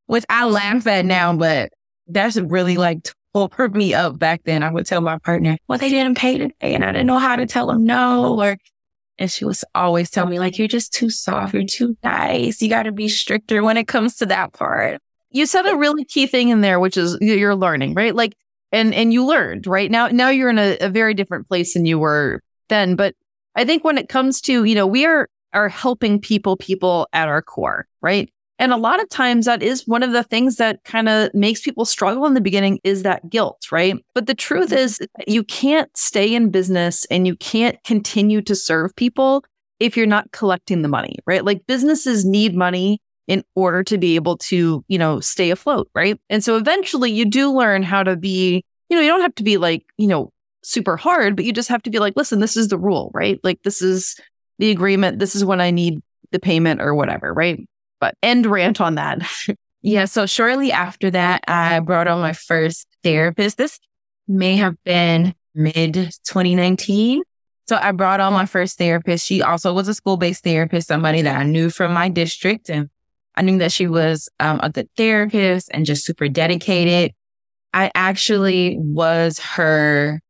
which 0.06 0.24
I 0.28 0.44
laugh 0.44 0.86
at 0.86 1.04
now, 1.04 1.34
but 1.36 1.72
that's 2.06 2.36
really 2.36 2.76
like 2.76 3.08
tore 3.34 3.68
me 3.68 3.94
up 3.94 4.18
back 4.18 4.42
then. 4.44 4.62
I 4.62 4.70
would 4.70 4.86
tell 4.86 5.00
my 5.00 5.18
partner, 5.18 5.56
well, 5.68 5.78
they 5.78 5.88
didn't 5.88 6.18
pay 6.18 6.38
today 6.38 6.74
and 6.74 6.84
I 6.84 6.92
didn't 6.92 7.06
know 7.06 7.18
how 7.18 7.36
to 7.36 7.46
tell 7.46 7.66
them 7.68 7.84
no. 7.84 8.40
Or, 8.40 8.58
and 9.18 9.30
she 9.30 9.44
was 9.44 9.64
always 9.74 10.10
telling 10.10 10.30
me 10.30 10.38
like, 10.38 10.58
you're 10.58 10.68
just 10.68 10.92
too 10.92 11.10
soft. 11.10 11.54
You're 11.54 11.64
too 11.64 11.96
nice. 12.02 12.60
You 12.60 12.68
got 12.68 12.84
to 12.84 12.92
be 12.92 13.08
stricter 13.08 13.62
when 13.62 13.76
it 13.76 13.88
comes 13.88 14.16
to 14.16 14.26
that 14.26 14.52
part. 14.52 15.00
You 15.30 15.46
said 15.46 15.66
a 15.66 15.76
really 15.76 16.04
key 16.04 16.26
thing 16.26 16.50
in 16.50 16.60
there, 16.60 16.78
which 16.78 16.96
is 16.96 17.16
you're 17.20 17.56
learning, 17.56 17.94
right? 17.94 18.14
Like, 18.14 18.36
and, 18.70 18.94
and 18.94 19.12
you 19.12 19.24
learned, 19.24 19.66
right? 19.66 19.90
Now, 19.90 20.08
now 20.08 20.28
you're 20.28 20.50
in 20.50 20.58
a, 20.58 20.76
a 20.78 20.88
very 20.88 21.14
different 21.14 21.48
place 21.48 21.74
than 21.74 21.86
you 21.86 21.98
were 21.98 22.42
then. 22.68 22.96
But 22.96 23.14
I 23.54 23.64
think 23.64 23.84
when 23.84 23.98
it 23.98 24.08
comes 24.08 24.40
to, 24.42 24.64
you 24.64 24.74
know, 24.74 24.86
we 24.86 25.06
are 25.06 25.28
are 25.54 25.68
helping 25.68 26.20
people, 26.20 26.56
people 26.56 27.08
at 27.12 27.28
our 27.28 27.42
core, 27.42 27.86
right? 28.00 28.32
And 28.58 28.72
a 28.72 28.76
lot 28.76 29.02
of 29.02 29.08
times 29.08 29.46
that 29.46 29.62
is 29.62 29.88
one 29.88 30.02
of 30.04 30.12
the 30.12 30.22
things 30.22 30.56
that 30.56 30.84
kind 30.84 31.08
of 31.08 31.34
makes 31.34 31.62
people 31.62 31.84
struggle 31.84 32.26
in 32.26 32.34
the 32.34 32.40
beginning 32.40 32.78
is 32.84 33.02
that 33.02 33.28
guilt, 33.28 33.66
right? 33.72 33.96
But 34.14 34.26
the 34.26 34.34
truth 34.34 34.68
mm-hmm. 34.68 34.78
is 34.78 35.00
you 35.26 35.42
can't 35.42 35.94
stay 35.96 36.32
in 36.32 36.50
business 36.50 37.04
and 37.06 37.26
you 37.26 37.34
can't 37.34 37.82
continue 37.82 38.40
to 38.42 38.54
serve 38.54 38.94
people 38.94 39.44
if 39.80 39.96
you're 39.96 40.06
not 40.06 40.30
collecting 40.30 40.82
the 40.82 40.88
money, 40.88 41.16
right? 41.26 41.44
Like 41.44 41.66
businesses 41.66 42.24
need 42.24 42.54
money 42.54 43.00
in 43.26 43.42
order 43.56 43.82
to 43.82 43.98
be 43.98 44.14
able 44.14 44.36
to, 44.36 44.84
you 44.86 44.98
know, 44.98 45.18
stay 45.18 45.50
afloat, 45.50 45.90
right? 45.94 46.20
And 46.30 46.44
so 46.44 46.56
eventually 46.56 47.10
you 47.10 47.24
do 47.24 47.50
learn 47.50 47.82
how 47.82 48.02
to 48.04 48.16
be, 48.16 48.64
you 48.88 48.96
know, 48.96 49.02
you 49.02 49.08
don't 49.08 49.22
have 49.22 49.34
to 49.36 49.42
be 49.42 49.56
like, 49.56 49.84
you 49.96 50.06
know, 50.06 50.32
super 50.62 50.96
hard, 50.96 51.34
but 51.34 51.44
you 51.44 51.52
just 51.52 51.68
have 51.68 51.82
to 51.82 51.90
be 51.90 51.98
like, 51.98 52.14
listen, 52.16 52.38
this 52.38 52.56
is 52.56 52.68
the 52.68 52.78
rule, 52.78 53.10
right? 53.14 53.40
Like 53.42 53.62
this 53.64 53.82
is 53.82 54.16
the 54.62 54.70
agreement. 54.70 55.18
This 55.18 55.34
is 55.34 55.44
when 55.44 55.60
I 55.60 55.72
need 55.72 56.00
the 56.30 56.38
payment 56.38 56.80
or 56.80 56.94
whatever, 56.94 57.34
right? 57.34 57.68
But 57.98 58.14
end 58.22 58.46
rant 58.46 58.80
on 58.80 58.94
that. 58.94 59.20
yeah. 59.82 60.04
So 60.04 60.24
shortly 60.24 60.70
after 60.70 61.10
that, 61.10 61.42
I 61.48 61.80
brought 61.80 62.06
on 62.06 62.20
my 62.20 62.32
first 62.32 62.86
therapist. 63.02 63.58
This 63.58 63.80
may 64.28 64.54
have 64.54 64.76
been 64.84 65.34
mid 65.52 65.94
2019. 65.94 67.22
So 67.66 67.76
I 67.76 67.90
brought 67.90 68.20
on 68.20 68.32
my 68.32 68.46
first 68.46 68.78
therapist. 68.78 69.26
She 69.26 69.42
also 69.42 69.72
was 69.72 69.88
a 69.88 69.94
school 69.94 70.16
based 70.16 70.44
therapist, 70.44 70.86
somebody 70.86 71.22
that 71.22 71.36
I 71.36 71.42
knew 71.42 71.68
from 71.68 71.92
my 71.92 72.08
district. 72.08 72.70
And 72.70 72.88
I 73.34 73.42
knew 73.42 73.58
that 73.58 73.72
she 73.72 73.88
was 73.88 74.28
um, 74.38 74.60
a 74.62 74.70
good 74.70 74.88
therapist 74.96 75.70
and 75.74 75.84
just 75.84 76.04
super 76.04 76.28
dedicated. 76.28 77.14
I 77.74 77.90
actually 77.96 78.76
was 78.78 79.40
her 79.40 80.20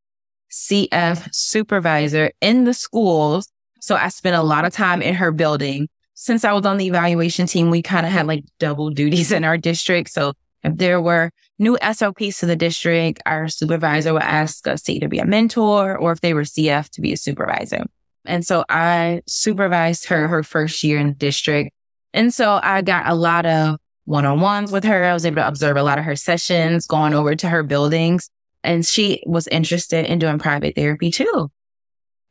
CF 0.50 1.28
supervisor 1.34 2.30
in 2.40 2.64
the 2.64 2.72
schools 2.72 3.52
so 3.82 3.96
I 3.96 4.08
spent 4.10 4.36
a 4.36 4.42
lot 4.42 4.64
of 4.64 4.72
time 4.72 5.02
in 5.02 5.16
her 5.16 5.32
building. 5.32 5.88
Since 6.14 6.44
I 6.44 6.52
was 6.52 6.64
on 6.64 6.76
the 6.76 6.86
evaluation 6.86 7.48
team, 7.48 7.68
we 7.68 7.82
kind 7.82 8.06
of 8.06 8.12
had 8.12 8.28
like 8.28 8.44
double 8.60 8.90
duties 8.90 9.32
in 9.32 9.42
our 9.42 9.58
district. 9.58 10.10
So 10.10 10.34
if 10.62 10.76
there 10.76 11.00
were 11.00 11.32
new 11.58 11.76
SLPs 11.82 12.38
to 12.38 12.46
the 12.46 12.54
district, 12.54 13.20
our 13.26 13.48
supervisor 13.48 14.12
would 14.12 14.22
ask 14.22 14.68
us 14.68 14.82
to 14.82 14.92
either 14.92 15.08
be 15.08 15.18
a 15.18 15.26
mentor 15.26 15.98
or 15.98 16.12
if 16.12 16.20
they 16.20 16.32
were 16.32 16.44
CF 16.44 16.90
to 16.90 17.00
be 17.00 17.12
a 17.12 17.16
supervisor. 17.16 17.84
And 18.24 18.46
so 18.46 18.64
I 18.68 19.22
supervised 19.26 20.04
her 20.06 20.28
her 20.28 20.44
first 20.44 20.84
year 20.84 21.00
in 21.00 21.08
the 21.08 21.14
district. 21.14 21.72
And 22.14 22.32
so 22.32 22.60
I 22.62 22.82
got 22.82 23.08
a 23.08 23.16
lot 23.16 23.46
of 23.46 23.78
one 24.04 24.24
on 24.24 24.40
ones 24.40 24.70
with 24.70 24.84
her. 24.84 25.02
I 25.02 25.12
was 25.12 25.26
able 25.26 25.36
to 25.36 25.48
observe 25.48 25.76
a 25.76 25.82
lot 25.82 25.98
of 25.98 26.04
her 26.04 26.14
sessions, 26.14 26.86
going 26.86 27.14
over 27.14 27.34
to 27.34 27.48
her 27.48 27.64
buildings. 27.64 28.30
And 28.62 28.86
she 28.86 29.24
was 29.26 29.48
interested 29.48 30.06
in 30.06 30.20
doing 30.20 30.38
private 30.38 30.76
therapy 30.76 31.10
too 31.10 31.50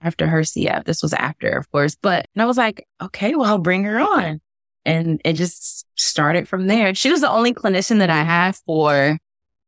after 0.01 0.27
her 0.27 0.41
CF. 0.41 0.85
This 0.85 1.01
was 1.01 1.13
after, 1.13 1.49
of 1.49 1.71
course. 1.71 1.95
But 2.01 2.25
and 2.35 2.41
I 2.41 2.45
was 2.45 2.57
like, 2.57 2.87
okay, 3.01 3.35
well, 3.35 3.49
I'll 3.49 3.57
bring 3.57 3.83
her 3.83 3.99
on. 3.99 4.41
And 4.83 5.21
it 5.23 5.33
just 5.33 5.85
started 5.95 6.47
from 6.47 6.67
there. 6.67 6.95
She 6.95 7.11
was 7.11 7.21
the 7.21 7.29
only 7.29 7.53
clinician 7.53 7.99
that 7.99 8.09
I 8.09 8.23
had 8.23 8.55
for 8.55 9.17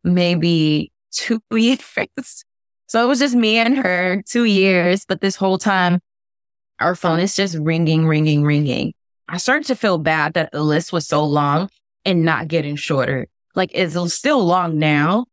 maybe 0.04 0.92
two 1.12 1.42
years. 1.52 2.46
So 2.88 3.04
it 3.04 3.08
was 3.08 3.20
just 3.20 3.36
me 3.36 3.58
and 3.58 3.78
her 3.78 4.22
two 4.28 4.46
years. 4.46 5.06
But 5.06 5.22
this 5.22 5.36
whole 5.36 5.58
time, 5.58 6.00
our 6.80 6.96
phone 6.96 7.20
is 7.20 7.36
just 7.36 7.56
ringing, 7.56 8.08
ringing, 8.08 8.44
ringing. 8.44 8.94
I 9.30 9.38
started 9.38 9.68
to 9.68 9.76
feel 9.76 9.98
bad 9.98 10.34
that 10.34 10.52
the 10.52 10.64
list 10.64 10.92
was 10.92 11.08
so 11.08 11.24
long 11.24 11.70
and 12.06 12.24
not 12.24 12.48
getting 12.48 12.76
shorter. 12.76 13.28
Like 13.56 13.72
it's 13.74 13.96
still 14.14 14.44
long 14.44 14.80
now, 14.80 15.26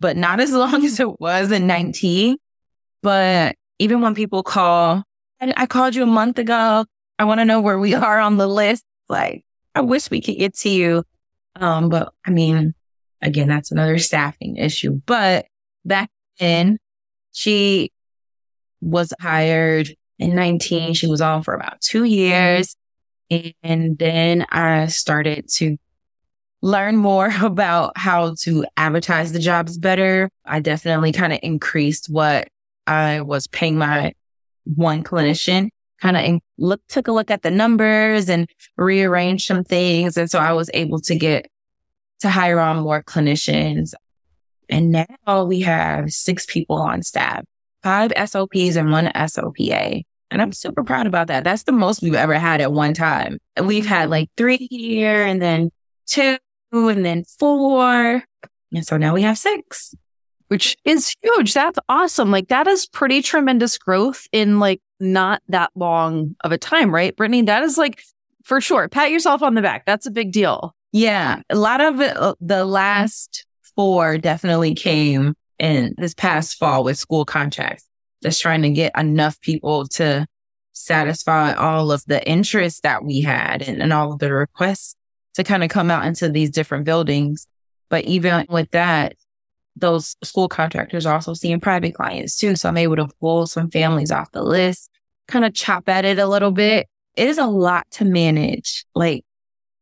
but 0.00 0.16
not 0.16 0.40
as 0.40 0.52
long 0.52 0.84
as 0.84 1.00
it 1.00 1.20
was 1.20 1.50
in 1.50 1.66
19. 1.66 2.36
But 3.02 3.56
even 3.84 4.00
when 4.00 4.14
people 4.14 4.42
call, 4.42 5.04
and 5.40 5.52
I 5.56 5.66
called 5.66 5.94
you 5.94 6.02
a 6.02 6.06
month 6.06 6.38
ago. 6.38 6.86
I 7.18 7.24
want 7.24 7.40
to 7.40 7.44
know 7.44 7.60
where 7.60 7.78
we 7.78 7.94
are 8.08 8.18
on 8.18 8.38
the 8.38 8.48
list. 8.48 8.84
Like, 9.08 9.44
I 9.74 9.82
wish 9.82 10.10
we 10.10 10.22
could 10.22 10.38
get 10.38 10.54
to 10.58 10.70
you. 10.70 11.04
Um, 11.56 11.90
but 11.90 12.12
I 12.26 12.30
mean, 12.30 12.74
again, 13.20 13.46
that's 13.48 13.70
another 13.70 13.98
staffing 13.98 14.56
issue. 14.56 15.00
But 15.06 15.46
back 15.84 16.10
then, 16.40 16.78
She 17.32 17.90
was 18.80 19.12
hired 19.20 19.94
in 20.18 20.34
19. 20.34 20.94
She 20.94 21.06
was 21.08 21.20
on 21.20 21.42
for 21.42 21.52
about 21.52 21.80
two 21.80 22.04
years. 22.04 22.76
And 23.62 23.98
then 23.98 24.46
I 24.50 24.86
started 24.86 25.48
to 25.54 25.76
learn 26.62 26.96
more 26.96 27.30
about 27.42 27.98
how 27.98 28.34
to 28.42 28.64
advertise 28.76 29.32
the 29.32 29.40
jobs 29.40 29.76
better. 29.76 30.30
I 30.44 30.60
definitely 30.60 31.12
kind 31.12 31.32
of 31.32 31.40
increased 31.42 32.06
what 32.08 32.48
I 32.86 33.20
was 33.20 33.46
paying 33.46 33.78
my 33.78 34.12
one 34.64 35.02
clinician, 35.02 35.70
kind 36.00 36.16
of 36.16 36.40
look, 36.58 36.80
took 36.88 37.08
a 37.08 37.12
look 37.12 37.30
at 37.30 37.42
the 37.42 37.50
numbers 37.50 38.28
and 38.28 38.48
rearranged 38.76 39.46
some 39.46 39.64
things. 39.64 40.16
And 40.16 40.30
so 40.30 40.38
I 40.38 40.52
was 40.52 40.70
able 40.74 41.00
to 41.00 41.14
get 41.14 41.50
to 42.20 42.30
hire 42.30 42.60
on 42.60 42.78
more 42.82 43.02
clinicians. 43.02 43.94
And 44.68 44.92
now 44.92 45.44
we 45.44 45.60
have 45.60 46.10
six 46.10 46.46
people 46.46 46.76
on 46.76 47.02
staff, 47.02 47.44
five 47.82 48.12
SLPs 48.12 48.76
and 48.76 48.90
one 48.90 49.06
SLPA. 49.06 50.04
And 50.30 50.42
I'm 50.42 50.52
super 50.52 50.82
proud 50.82 51.06
about 51.06 51.28
that. 51.28 51.44
That's 51.44 51.64
the 51.64 51.72
most 51.72 52.02
we've 52.02 52.14
ever 52.14 52.38
had 52.38 52.60
at 52.60 52.72
one 52.72 52.94
time. 52.94 53.38
We've 53.62 53.86
had 53.86 54.10
like 54.10 54.30
three 54.36 54.66
here 54.70 55.24
and 55.24 55.40
then 55.40 55.70
two 56.06 56.38
and 56.72 57.04
then 57.04 57.24
four. 57.24 58.24
And 58.72 58.86
so 58.86 58.96
now 58.96 59.14
we 59.14 59.22
have 59.22 59.38
six. 59.38 59.94
Which 60.54 60.76
is 60.84 61.12
huge. 61.20 61.52
That's 61.52 61.80
awesome. 61.88 62.30
Like 62.30 62.46
that 62.46 62.68
is 62.68 62.86
pretty 62.86 63.22
tremendous 63.22 63.76
growth 63.76 64.28
in 64.30 64.60
like 64.60 64.80
not 65.00 65.42
that 65.48 65.72
long 65.74 66.36
of 66.44 66.52
a 66.52 66.58
time, 66.58 66.94
right? 66.94 67.16
Brittany, 67.16 67.42
that 67.42 67.64
is 67.64 67.76
like 67.76 68.04
for 68.44 68.60
sure. 68.60 68.88
Pat 68.88 69.10
yourself 69.10 69.42
on 69.42 69.56
the 69.56 69.62
back. 69.62 69.84
That's 69.84 70.06
a 70.06 70.12
big 70.12 70.30
deal. 70.30 70.72
Yeah. 70.92 71.42
A 71.50 71.56
lot 71.56 71.80
of 71.80 72.00
it, 72.00 72.16
uh, 72.16 72.36
the 72.40 72.64
last 72.64 73.46
four 73.74 74.16
definitely 74.16 74.76
came 74.76 75.34
in 75.58 75.96
this 75.98 76.14
past 76.14 76.56
fall 76.56 76.84
with 76.84 76.98
school 76.98 77.24
contracts. 77.24 77.88
Just 78.22 78.40
trying 78.40 78.62
to 78.62 78.70
get 78.70 78.96
enough 78.96 79.40
people 79.40 79.88
to 79.88 80.24
satisfy 80.72 81.52
all 81.54 81.90
of 81.90 82.04
the 82.06 82.24
interests 82.28 82.78
that 82.82 83.04
we 83.04 83.22
had 83.22 83.60
and, 83.60 83.82
and 83.82 83.92
all 83.92 84.12
of 84.12 84.20
the 84.20 84.32
requests 84.32 84.94
to 85.34 85.42
kind 85.42 85.64
of 85.64 85.68
come 85.70 85.90
out 85.90 86.06
into 86.06 86.28
these 86.28 86.50
different 86.50 86.84
buildings. 86.84 87.48
But 87.88 88.04
even 88.04 88.46
with 88.48 88.70
that, 88.70 89.16
those 89.76 90.16
school 90.22 90.48
contractors 90.48 91.06
are 91.06 91.14
also 91.14 91.34
seeing 91.34 91.60
private 91.60 91.94
clients 91.94 92.36
too. 92.36 92.56
So 92.56 92.68
I'm 92.68 92.76
able 92.76 92.96
to 92.96 93.08
pull 93.20 93.46
some 93.46 93.70
families 93.70 94.12
off 94.12 94.30
the 94.32 94.42
list, 94.42 94.90
kind 95.28 95.44
of 95.44 95.54
chop 95.54 95.88
at 95.88 96.04
it 96.04 96.18
a 96.18 96.26
little 96.26 96.52
bit. 96.52 96.88
It 97.16 97.28
is 97.28 97.38
a 97.38 97.46
lot 97.46 97.86
to 97.92 98.04
manage. 98.04 98.84
Like, 98.94 99.24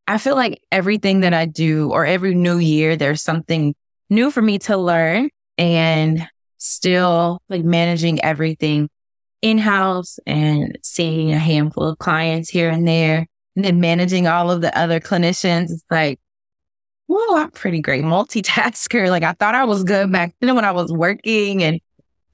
I 0.06 0.18
feel 0.18 0.34
like 0.34 0.62
everything 0.70 1.20
that 1.20 1.34
I 1.34 1.46
do 1.46 1.90
or 1.90 2.04
every 2.04 2.34
new 2.34 2.58
year, 2.58 2.96
there's 2.96 3.22
something 3.22 3.74
new 4.10 4.30
for 4.30 4.42
me 4.42 4.58
to 4.60 4.76
learn 4.76 5.30
and 5.58 6.26
still 6.58 7.40
like 7.48 7.64
managing 7.64 8.22
everything 8.22 8.88
in 9.40 9.58
house 9.58 10.18
and 10.26 10.78
seeing 10.82 11.32
a 11.32 11.38
handful 11.38 11.88
of 11.88 11.98
clients 11.98 12.48
here 12.48 12.70
and 12.70 12.86
there 12.86 13.26
and 13.56 13.64
then 13.64 13.80
managing 13.80 14.26
all 14.26 14.50
of 14.50 14.60
the 14.60 14.76
other 14.78 15.00
clinicians, 15.00 15.70
it's 15.70 15.84
like, 15.90 16.18
whoa, 17.06 17.36
I'm 17.36 17.50
pretty 17.50 17.80
great 17.80 18.04
multitasker. 18.04 19.10
Like 19.10 19.22
I 19.22 19.32
thought 19.32 19.54
I 19.54 19.64
was 19.64 19.84
good 19.84 20.10
back 20.10 20.34
then 20.40 20.54
when 20.54 20.64
I 20.64 20.72
was 20.72 20.92
working 20.92 21.62
and 21.62 21.80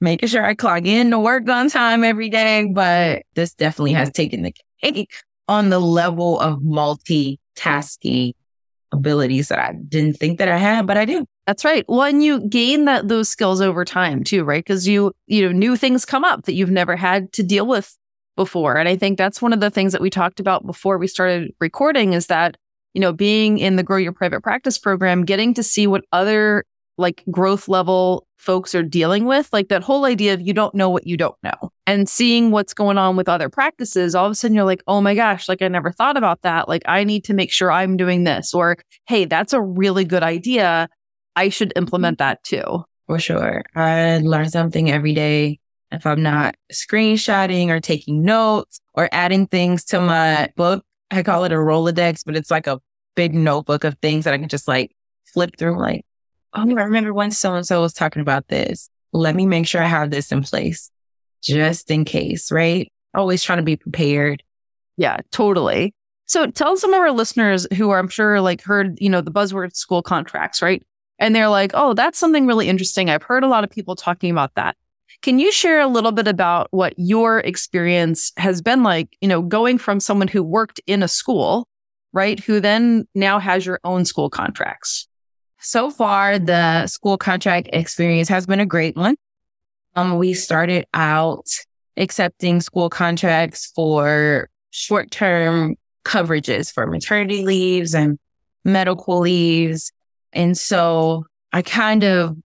making 0.01 0.29
sure 0.29 0.45
I 0.45 0.53
clock 0.53 0.85
in 0.85 1.11
to 1.11 1.19
work 1.19 1.47
on 1.49 1.69
time 1.69 2.03
every 2.03 2.29
day. 2.29 2.67
But 2.71 3.23
this 3.35 3.53
definitely 3.53 3.93
has 3.93 4.11
taken 4.11 4.43
the 4.43 4.53
cake 4.81 5.11
on 5.47 5.69
the 5.69 5.79
level 5.79 6.39
of 6.39 6.59
multitasking 6.59 8.33
abilities 8.91 9.49
that 9.49 9.59
I 9.59 9.73
didn't 9.87 10.17
think 10.17 10.39
that 10.39 10.47
I 10.47 10.57
had, 10.57 10.87
but 10.87 10.97
I 10.97 11.05
do. 11.05 11.25
That's 11.45 11.65
right. 11.65 11.85
Well, 11.87 12.03
and 12.03 12.23
you 12.23 12.47
gain 12.47 12.85
that 12.85 13.07
those 13.07 13.29
skills 13.29 13.61
over 13.61 13.83
time 13.83 14.23
too, 14.23 14.43
right? 14.43 14.63
Because 14.63 14.87
you, 14.87 15.13
you 15.27 15.43
know, 15.45 15.51
new 15.51 15.75
things 15.75 16.05
come 16.05 16.23
up 16.23 16.45
that 16.45 16.53
you've 16.53 16.71
never 16.71 16.95
had 16.95 17.31
to 17.33 17.43
deal 17.43 17.65
with 17.65 17.95
before. 18.35 18.77
And 18.77 18.87
I 18.87 18.95
think 18.95 19.17
that's 19.17 19.41
one 19.41 19.51
of 19.51 19.59
the 19.59 19.69
things 19.69 19.91
that 19.91 20.01
we 20.01 20.09
talked 20.09 20.39
about 20.39 20.65
before 20.65 20.97
we 20.97 21.07
started 21.07 21.51
recording 21.59 22.13
is 22.13 22.27
that, 22.27 22.55
you 22.93 23.01
know, 23.01 23.13
being 23.13 23.57
in 23.57 23.75
the 23.75 23.83
Grow 23.83 23.97
Your 23.97 24.13
Private 24.13 24.41
Practice 24.41 24.77
program, 24.77 25.25
getting 25.25 25.53
to 25.53 25.63
see 25.63 25.87
what 25.87 26.05
other 26.11 26.65
like 26.97 27.23
growth 27.31 27.67
level 27.67 28.27
folks 28.37 28.75
are 28.75 28.83
dealing 28.83 29.25
with, 29.25 29.49
like 29.53 29.69
that 29.69 29.83
whole 29.83 30.05
idea 30.05 30.33
of 30.33 30.41
you 30.41 30.53
don't 30.53 30.75
know 30.75 30.89
what 30.89 31.07
you 31.07 31.15
don't 31.17 31.35
know 31.43 31.71
and 31.87 32.07
seeing 32.07 32.51
what's 32.51 32.73
going 32.73 32.97
on 32.97 33.15
with 33.15 33.27
other 33.27 33.49
practices, 33.49 34.13
all 34.13 34.25
of 34.25 34.31
a 34.31 34.35
sudden 34.35 34.55
you're 34.55 34.65
like, 34.65 34.83
oh 34.85 35.01
my 35.01 35.15
gosh, 35.15 35.49
like 35.49 35.61
I 35.61 35.67
never 35.67 35.91
thought 35.91 36.17
about 36.17 36.41
that. 36.43 36.69
Like 36.69 36.83
I 36.85 37.03
need 37.03 37.23
to 37.25 37.33
make 37.33 37.51
sure 37.51 37.71
I'm 37.71 37.97
doing 37.97 38.25
this 38.25 38.53
or, 38.53 38.77
hey, 39.07 39.25
that's 39.25 39.53
a 39.53 39.61
really 39.61 40.05
good 40.05 40.23
idea. 40.23 40.87
I 41.35 41.49
should 41.49 41.73
implement 41.75 42.19
that 42.19 42.43
too. 42.43 42.83
For 43.07 43.17
sure. 43.17 43.63
I 43.75 44.19
learn 44.19 44.49
something 44.49 44.91
every 44.91 45.13
day 45.13 45.59
if 45.91 46.05
I'm 46.05 46.21
not 46.21 46.55
screenshotting 46.71 47.69
or 47.69 47.79
taking 47.79 48.23
notes 48.23 48.79
or 48.93 49.09
adding 49.11 49.47
things 49.47 49.83
to 49.85 49.99
my 49.99 50.49
book, 50.55 50.83
I 51.11 51.23
call 51.23 51.43
it 51.43 51.51
a 51.51 51.55
Rolodex, 51.55 52.23
but 52.25 52.35
it's 52.35 52.51
like 52.51 52.67
a 52.67 52.79
big 53.15 53.33
notebook 53.33 53.83
of 53.83 53.97
things 54.01 54.25
that 54.25 54.33
I 54.33 54.37
can 54.37 54.49
just 54.49 54.67
like 54.67 54.95
flip 55.25 55.57
through. 55.57 55.79
Like, 55.79 56.05
oh, 56.53 56.61
I 56.61 56.83
remember 56.83 57.13
when 57.13 57.31
so 57.31 57.55
and 57.55 57.65
so 57.65 57.81
was 57.81 57.93
talking 57.93 58.21
about 58.21 58.47
this. 58.47 58.89
Let 59.11 59.35
me 59.35 59.45
make 59.45 59.67
sure 59.67 59.81
I 59.81 59.87
have 59.87 60.11
this 60.11 60.31
in 60.31 60.43
place 60.43 60.91
just 61.41 61.89
in 61.89 62.05
case, 62.05 62.51
right? 62.51 62.91
Always 63.15 63.43
trying 63.43 63.57
to 63.57 63.63
be 63.63 63.75
prepared. 63.75 64.43
Yeah, 64.97 65.17
totally. 65.31 65.95
So 66.25 66.45
tell 66.45 66.77
some 66.77 66.93
of 66.93 66.99
our 66.99 67.11
listeners 67.11 67.65
who 67.73 67.89
are, 67.89 67.97
I'm 67.97 68.09
sure, 68.09 68.39
like 68.39 68.61
heard, 68.61 68.97
you 69.01 69.09
know, 69.09 69.21
the 69.21 69.31
buzzword 69.31 69.75
school 69.75 70.03
contracts, 70.03 70.61
right? 70.61 70.85
And 71.17 71.35
they're 71.35 71.49
like, 71.49 71.71
oh, 71.73 71.93
that's 71.93 72.19
something 72.19 72.45
really 72.45 72.69
interesting. 72.69 73.09
I've 73.09 73.23
heard 73.23 73.43
a 73.43 73.47
lot 73.47 73.63
of 73.63 73.69
people 73.69 73.95
talking 73.95 74.29
about 74.29 74.53
that. 74.55 74.77
Can 75.21 75.39
you 75.39 75.51
share 75.51 75.79
a 75.79 75.87
little 75.87 76.11
bit 76.11 76.27
about 76.27 76.67
what 76.71 76.93
your 76.97 77.39
experience 77.39 78.31
has 78.37 78.61
been 78.61 78.83
like, 78.83 79.09
you 79.21 79.27
know, 79.27 79.41
going 79.41 79.77
from 79.77 79.99
someone 79.99 80.27
who 80.27 80.43
worked 80.43 80.79
in 80.87 81.03
a 81.03 81.07
school, 81.07 81.67
right, 82.13 82.39
who 82.39 82.59
then 82.59 83.07
now 83.15 83.39
has 83.39 83.65
your 83.65 83.79
own 83.83 84.05
school 84.05 84.29
contracts? 84.29 85.07
So 85.59 85.91
far, 85.91 86.39
the 86.39 86.87
school 86.87 87.17
contract 87.17 87.69
experience 87.73 88.29
has 88.29 88.45
been 88.45 88.61
a 88.61 88.65
great 88.65 88.95
one. 88.95 89.15
Um, 89.95 90.17
we 90.17 90.33
started 90.33 90.85
out 90.93 91.47
accepting 91.97 92.61
school 92.61 92.89
contracts 92.89 93.71
for 93.75 94.49
short 94.71 95.11
term 95.11 95.75
coverages 96.05 96.71
for 96.71 96.87
maternity 96.87 97.43
leaves 97.43 97.93
and 97.93 98.17
medical 98.63 99.19
leaves. 99.19 99.91
And 100.31 100.57
so 100.57 101.25
I 101.51 101.61
kind 101.61 102.03
of 102.03 102.37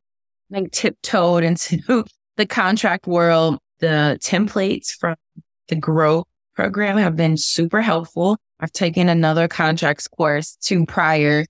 like 0.51 0.73
tiptoed 0.73 1.45
into 1.45 2.05
the 2.37 2.47
contract 2.47 3.07
world, 3.07 3.59
the 3.81 4.19
templates 4.23 4.91
from 4.91 5.17
the 5.69 5.77
Grow 5.77 6.25
program 6.55 6.97
have 6.99 7.17
been 7.17 7.37
super 7.37 7.83
helpful. 7.83 8.39
I've 8.61 8.73
taken 8.73 9.09
another 9.09 9.49
contracts 9.49 10.09
course 10.09 10.57
to 10.63 10.87
prior 10.87 11.45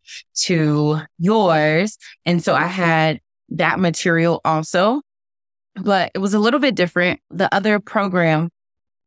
to 0.45 1.01
yours. 1.19 1.99
And 2.25 2.43
so 2.43 2.55
I 2.55 2.67
had 2.67 3.21
that 3.51 3.79
material 3.79 4.41
also, 4.45 5.03
but 5.77 6.11
it 6.15 6.19
was 6.19 6.35
a 6.35 6.39
little 6.39 6.61
bit 6.61 6.75
different. 6.75 7.21
The 7.31 7.55
other 7.55 7.79
program 7.79 8.51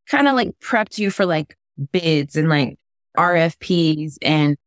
kind 0.08 0.28
of 0.28 0.36
like 0.36 0.52
prepped 0.60 0.98
you 0.98 1.10
for 1.10 1.26
like 1.26 1.56
bids 1.92 2.36
and 2.36 2.50
like 2.50 2.78
RFPs 3.18 4.18
and 4.22 4.58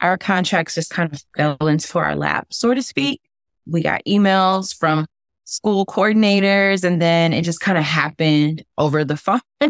our 0.00 0.16
contracts 0.16 0.74
just 0.74 0.90
kind 0.90 1.12
of 1.12 1.22
fell 1.36 1.68
into 1.68 1.98
our 1.98 2.14
lap, 2.14 2.48
so 2.50 2.72
to 2.74 2.82
speak. 2.82 3.20
We 3.66 3.82
got 3.82 4.02
emails 4.06 4.76
from 4.76 5.06
school 5.46 5.86
coordinators. 5.86 6.84
And 6.84 7.00
then 7.00 7.32
it 7.32 7.42
just 7.42 7.60
kind 7.60 7.78
of 7.78 7.84
happened 7.84 8.64
over 8.76 9.04
the 9.04 9.16
phone 9.16 9.40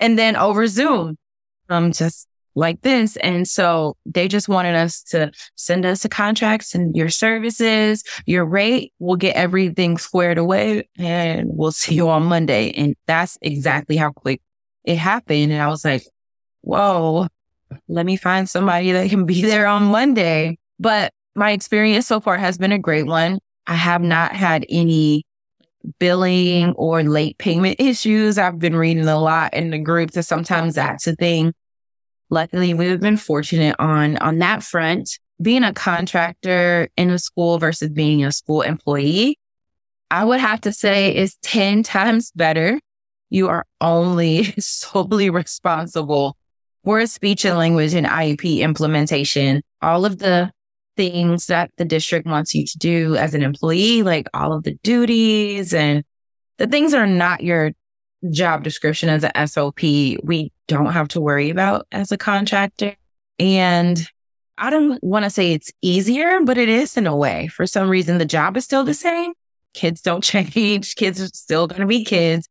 and 0.00 0.18
then 0.18 0.36
over 0.36 0.66
Zoom, 0.66 1.16
um, 1.68 1.92
just 1.92 2.26
like 2.54 2.80
this. 2.80 3.16
And 3.18 3.46
so 3.46 3.96
they 4.04 4.26
just 4.26 4.48
wanted 4.48 4.74
us 4.74 5.02
to 5.04 5.30
send 5.54 5.86
us 5.86 6.02
the 6.02 6.08
contracts 6.08 6.74
and 6.74 6.94
your 6.96 7.08
services, 7.08 8.02
your 8.26 8.44
rate. 8.44 8.92
We'll 8.98 9.16
get 9.16 9.36
everything 9.36 9.96
squared 9.96 10.38
away 10.38 10.88
and 10.98 11.48
we'll 11.52 11.72
see 11.72 11.94
you 11.94 12.08
on 12.08 12.24
Monday. 12.24 12.72
And 12.72 12.96
that's 13.06 13.38
exactly 13.40 13.96
how 13.96 14.10
quick 14.10 14.42
it 14.84 14.96
happened. 14.96 15.52
And 15.52 15.62
I 15.62 15.68
was 15.68 15.84
like, 15.84 16.02
whoa, 16.62 17.28
let 17.86 18.04
me 18.04 18.16
find 18.16 18.48
somebody 18.48 18.92
that 18.92 19.10
can 19.10 19.24
be 19.24 19.42
there 19.42 19.66
on 19.66 19.84
Monday. 19.84 20.58
But 20.80 21.12
my 21.34 21.52
experience 21.52 22.06
so 22.06 22.20
far 22.20 22.38
has 22.38 22.58
been 22.58 22.72
a 22.72 22.78
great 22.78 23.06
one. 23.06 23.38
I 23.68 23.74
have 23.74 24.02
not 24.02 24.34
had 24.34 24.64
any 24.70 25.26
billing 25.98 26.72
or 26.72 27.02
late 27.02 27.36
payment 27.36 27.76
issues. 27.78 28.38
I've 28.38 28.58
been 28.58 28.74
reading 28.74 29.06
a 29.06 29.20
lot 29.20 29.52
in 29.52 29.70
the 29.70 29.78
group 29.78 30.12
that 30.12 30.22
sometimes 30.22 30.74
that's 30.74 31.06
a 31.06 31.14
thing. 31.14 31.52
Luckily, 32.30 32.72
we've 32.72 32.98
been 32.98 33.18
fortunate 33.18 33.76
on, 33.78 34.16
on 34.16 34.38
that 34.38 34.62
front. 34.62 35.18
Being 35.40 35.64
a 35.64 35.72
contractor 35.72 36.88
in 36.96 37.10
a 37.10 37.18
school 37.18 37.58
versus 37.58 37.90
being 37.90 38.24
a 38.24 38.32
school 38.32 38.62
employee, 38.62 39.38
I 40.10 40.24
would 40.24 40.40
have 40.40 40.62
to 40.62 40.72
say 40.72 41.14
is 41.14 41.36
10 41.42 41.82
times 41.82 42.32
better. 42.32 42.80
You 43.28 43.48
are 43.48 43.66
only 43.82 44.44
solely 44.58 45.28
responsible 45.28 46.38
for 46.84 47.06
speech 47.06 47.44
and 47.44 47.58
language 47.58 47.92
and 47.92 48.06
IEP 48.06 48.60
implementation. 48.60 49.62
All 49.82 50.06
of 50.06 50.18
the 50.18 50.50
things 50.98 51.46
that 51.46 51.70
the 51.76 51.84
district 51.84 52.26
wants 52.26 52.56
you 52.56 52.66
to 52.66 52.76
do 52.76 53.14
as 53.14 53.32
an 53.32 53.42
employee, 53.42 54.02
like 54.02 54.28
all 54.34 54.52
of 54.52 54.64
the 54.64 54.74
duties 54.82 55.72
and 55.72 56.02
the 56.56 56.66
things 56.66 56.90
that 56.90 57.00
are 57.00 57.06
not 57.06 57.40
your 57.40 57.70
job 58.32 58.64
description 58.64 59.08
as 59.08 59.22
an 59.22 59.30
SLP, 59.36 60.18
we 60.24 60.50
don't 60.66 60.92
have 60.92 61.06
to 61.08 61.20
worry 61.20 61.50
about 61.50 61.86
as 61.92 62.10
a 62.10 62.18
contractor. 62.18 62.96
And 63.38 64.04
I 64.58 64.70
don't 64.70 65.02
want 65.04 65.24
to 65.24 65.30
say 65.30 65.52
it's 65.52 65.70
easier, 65.82 66.40
but 66.40 66.58
it 66.58 66.68
is 66.68 66.96
in 66.96 67.06
a 67.06 67.14
way. 67.14 67.46
For 67.46 67.64
some 67.64 67.88
reason, 67.88 68.18
the 68.18 68.24
job 68.24 68.56
is 68.56 68.64
still 68.64 68.82
the 68.82 68.92
same. 68.92 69.34
Kids 69.74 70.00
don't 70.00 70.24
change. 70.24 70.96
Kids 70.96 71.22
are 71.22 71.28
still 71.28 71.68
going 71.68 71.80
to 71.80 71.86
be 71.86 72.04
kids. 72.04 72.48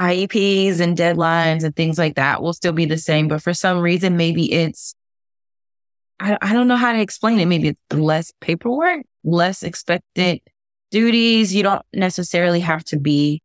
IEPs 0.00 0.78
and 0.78 0.96
deadlines 0.96 1.64
and 1.64 1.74
things 1.74 1.98
like 1.98 2.14
that 2.14 2.40
will 2.40 2.52
still 2.52 2.72
be 2.72 2.84
the 2.84 2.96
same. 2.96 3.26
But 3.26 3.42
for 3.42 3.52
some 3.52 3.80
reason, 3.80 4.16
maybe 4.16 4.52
it's, 4.52 4.94
I, 6.20 6.36
I 6.40 6.52
don't 6.52 6.68
know 6.68 6.76
how 6.76 6.92
to 6.92 7.00
explain 7.00 7.38
it. 7.40 7.46
Maybe 7.46 7.68
it's 7.68 7.80
less 7.92 8.32
paperwork, 8.40 9.06
less 9.24 9.62
expected 9.62 10.40
duties. 10.90 11.54
You 11.54 11.62
don't 11.62 11.82
necessarily 11.92 12.60
have 12.60 12.84
to 12.84 12.98
be 12.98 13.42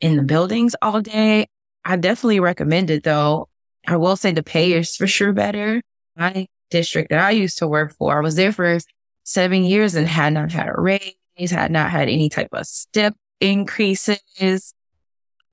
in 0.00 0.16
the 0.16 0.22
buildings 0.22 0.74
all 0.82 1.00
day. 1.00 1.46
I 1.84 1.96
definitely 1.96 2.40
recommend 2.40 2.90
it 2.90 3.04
though. 3.04 3.48
I 3.86 3.96
will 3.96 4.16
say 4.16 4.32
the 4.32 4.42
pay 4.42 4.72
is 4.72 4.96
for 4.96 5.06
sure 5.06 5.32
better. 5.32 5.82
My 6.16 6.46
district 6.70 7.10
that 7.10 7.18
I 7.20 7.32
used 7.32 7.58
to 7.58 7.68
work 7.68 7.94
for, 7.94 8.16
I 8.16 8.20
was 8.20 8.36
there 8.36 8.52
for 8.52 8.78
seven 9.24 9.64
years 9.64 9.94
and 9.94 10.06
had 10.06 10.32
not 10.32 10.52
had 10.52 10.68
a 10.68 10.80
raise, 10.80 11.50
had 11.50 11.70
not 11.70 11.90
had 11.90 12.08
any 12.08 12.28
type 12.28 12.48
of 12.52 12.66
step 12.66 13.14
increases. 13.40 14.74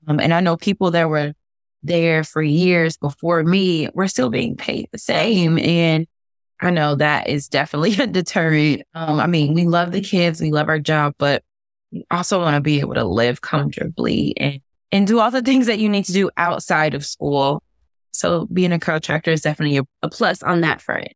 Um, 0.06 0.18
and 0.18 0.32
I 0.32 0.40
know 0.40 0.56
people 0.56 0.92
that 0.92 1.08
were 1.08 1.34
there 1.82 2.24
for 2.24 2.42
years 2.42 2.96
before 2.96 3.42
me 3.42 3.88
were 3.92 4.08
still 4.08 4.30
being 4.30 4.56
paid 4.56 4.88
the 4.92 4.98
same. 4.98 5.58
And 5.58 6.06
I 6.62 6.70
know 6.70 6.94
that 6.94 7.28
is 7.28 7.48
definitely 7.48 7.94
a 8.02 8.06
deterrent. 8.06 8.82
Um, 8.94 9.20
I 9.20 9.26
mean, 9.26 9.52
we 9.52 9.66
love 9.66 9.92
the 9.92 10.00
kids, 10.00 10.40
we 10.40 10.52
love 10.52 10.68
our 10.68 10.78
job, 10.78 11.14
but 11.18 11.42
we 11.90 12.06
also 12.10 12.40
want 12.40 12.54
to 12.54 12.60
be 12.60 12.80
able 12.80 12.94
to 12.94 13.04
live 13.04 13.42
comfortably 13.42 14.34
and, 14.38 14.60
and 14.92 15.06
do 15.06 15.20
all 15.20 15.30
the 15.30 15.42
things 15.42 15.66
that 15.66 15.78
you 15.78 15.88
need 15.88 16.06
to 16.06 16.12
do 16.12 16.30
outside 16.36 16.94
of 16.94 17.04
school. 17.04 17.62
So 18.12 18.46
being 18.46 18.72
a 18.72 18.78
contractor 18.78 19.32
is 19.32 19.42
definitely 19.42 19.78
a, 19.78 19.82
a 20.02 20.08
plus 20.08 20.42
on 20.42 20.62
that 20.62 20.80
front. 20.80 21.08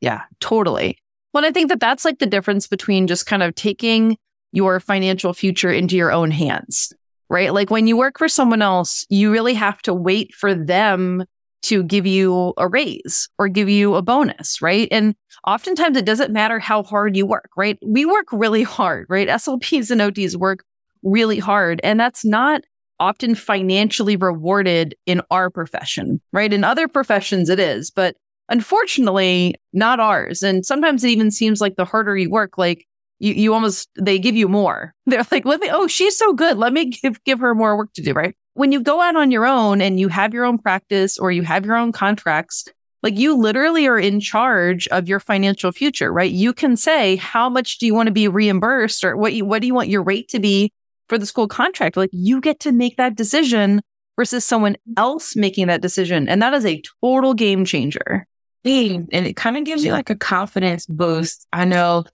Yeah, 0.00 0.22
totally. 0.40 0.98
Well, 1.32 1.44
I 1.44 1.50
think 1.50 1.68
that 1.68 1.80
that's 1.80 2.04
like 2.04 2.18
the 2.18 2.26
difference 2.26 2.66
between 2.66 3.06
just 3.06 3.24
kind 3.24 3.42
of 3.42 3.54
taking 3.54 4.18
your 4.50 4.80
financial 4.80 5.32
future 5.32 5.70
into 5.70 5.96
your 5.96 6.12
own 6.12 6.30
hands, 6.30 6.92
right? 7.30 7.54
Like 7.54 7.70
when 7.70 7.86
you 7.86 7.96
work 7.96 8.18
for 8.18 8.28
someone 8.28 8.60
else, 8.60 9.06
you 9.08 9.30
really 9.30 9.54
have 9.54 9.80
to 9.82 9.94
wait 9.94 10.34
for 10.34 10.54
them 10.54 11.24
to 11.62 11.82
give 11.84 12.06
you 12.06 12.52
a 12.56 12.68
raise 12.68 13.28
or 13.38 13.48
give 13.48 13.68
you 13.68 13.94
a 13.94 14.02
bonus, 14.02 14.60
right? 14.60 14.88
And 14.90 15.14
oftentimes 15.46 15.96
it 15.96 16.04
doesn't 16.04 16.32
matter 16.32 16.58
how 16.58 16.82
hard 16.82 17.16
you 17.16 17.26
work, 17.26 17.50
right? 17.56 17.78
We 17.84 18.04
work 18.04 18.26
really 18.32 18.62
hard, 18.62 19.06
right? 19.08 19.28
SLPs 19.28 19.90
and 19.90 20.00
OTs 20.00 20.36
work 20.36 20.64
really 21.02 21.38
hard. 21.38 21.80
And 21.82 21.98
that's 21.98 22.24
not 22.24 22.62
often 23.00 23.34
financially 23.34 24.16
rewarded 24.16 24.94
in 25.06 25.20
our 25.30 25.50
profession, 25.50 26.20
right? 26.32 26.52
In 26.52 26.62
other 26.62 26.86
professions, 26.86 27.48
it 27.48 27.58
is, 27.58 27.90
but 27.90 28.16
unfortunately, 28.48 29.54
not 29.72 29.98
ours. 29.98 30.42
And 30.42 30.64
sometimes 30.64 31.02
it 31.02 31.08
even 31.08 31.30
seems 31.30 31.60
like 31.60 31.76
the 31.76 31.84
harder 31.84 32.16
you 32.16 32.30
work, 32.30 32.58
like 32.58 32.86
you, 33.18 33.34
you 33.34 33.54
almost, 33.54 33.88
they 33.98 34.18
give 34.18 34.36
you 34.36 34.48
more. 34.48 34.94
They're 35.06 35.26
like, 35.32 35.44
let 35.44 35.60
me, 35.60 35.68
oh, 35.72 35.86
she's 35.88 36.16
so 36.16 36.32
good. 36.32 36.58
Let 36.58 36.72
me 36.72 36.86
give, 36.86 37.22
give 37.24 37.40
her 37.40 37.54
more 37.54 37.76
work 37.76 37.92
to 37.94 38.02
do, 38.02 38.12
right? 38.12 38.36
When 38.54 38.72
you 38.72 38.80
go 38.80 39.00
out 39.00 39.16
on 39.16 39.30
your 39.30 39.46
own 39.46 39.80
and 39.80 39.98
you 39.98 40.08
have 40.08 40.34
your 40.34 40.44
own 40.44 40.58
practice 40.58 41.18
or 41.18 41.32
you 41.32 41.42
have 41.42 41.64
your 41.64 41.76
own 41.76 41.92
contracts, 41.92 42.66
like 43.02 43.18
you 43.18 43.36
literally 43.36 43.86
are 43.86 43.98
in 43.98 44.20
charge 44.20 44.86
of 44.88 45.08
your 45.08 45.20
financial 45.20 45.72
future, 45.72 46.12
right? 46.12 46.30
You 46.30 46.52
can 46.52 46.76
say, 46.76 47.16
how 47.16 47.48
much 47.48 47.78
do 47.78 47.86
you 47.86 47.94
want 47.94 48.08
to 48.08 48.12
be 48.12 48.28
reimbursed 48.28 49.04
or 49.04 49.16
what 49.16 49.32
you, 49.32 49.44
what 49.44 49.60
do 49.60 49.66
you 49.66 49.74
want 49.74 49.88
your 49.88 50.02
rate 50.02 50.28
to 50.28 50.38
be 50.38 50.72
for 51.08 51.18
the 51.18 51.26
school 51.26 51.48
contract? 51.48 51.96
Like 51.96 52.10
you 52.12 52.40
get 52.40 52.60
to 52.60 52.72
make 52.72 52.96
that 52.98 53.16
decision 53.16 53.80
versus 54.16 54.44
someone 54.44 54.76
else 54.96 55.34
making 55.34 55.66
that 55.68 55.80
decision. 55.80 56.28
And 56.28 56.42
that 56.42 56.52
is 56.52 56.66
a 56.66 56.82
total 57.00 57.34
game 57.34 57.64
changer. 57.64 58.26
And 58.64 59.08
it 59.10 59.34
kind 59.34 59.56
of 59.56 59.64
gives 59.64 59.84
you 59.84 59.90
like 59.90 60.10
a 60.10 60.14
confidence 60.14 60.86
boost. 60.86 61.48
I 61.52 61.64
know 61.64 62.04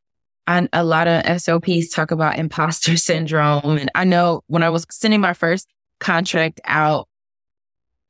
a 0.46 0.85
lot 0.85 1.09
of 1.09 1.22
SLPs 1.24 1.92
talk 1.92 2.12
about 2.12 2.38
imposter 2.38 2.96
syndrome. 2.96 3.77
And 3.77 3.90
I 3.94 4.05
know 4.05 4.42
when 4.46 4.62
I 4.62 4.70
was 4.70 4.87
sending 4.90 5.20
my 5.20 5.35
first 5.35 5.68
contract 5.98 6.61
out, 6.64 7.08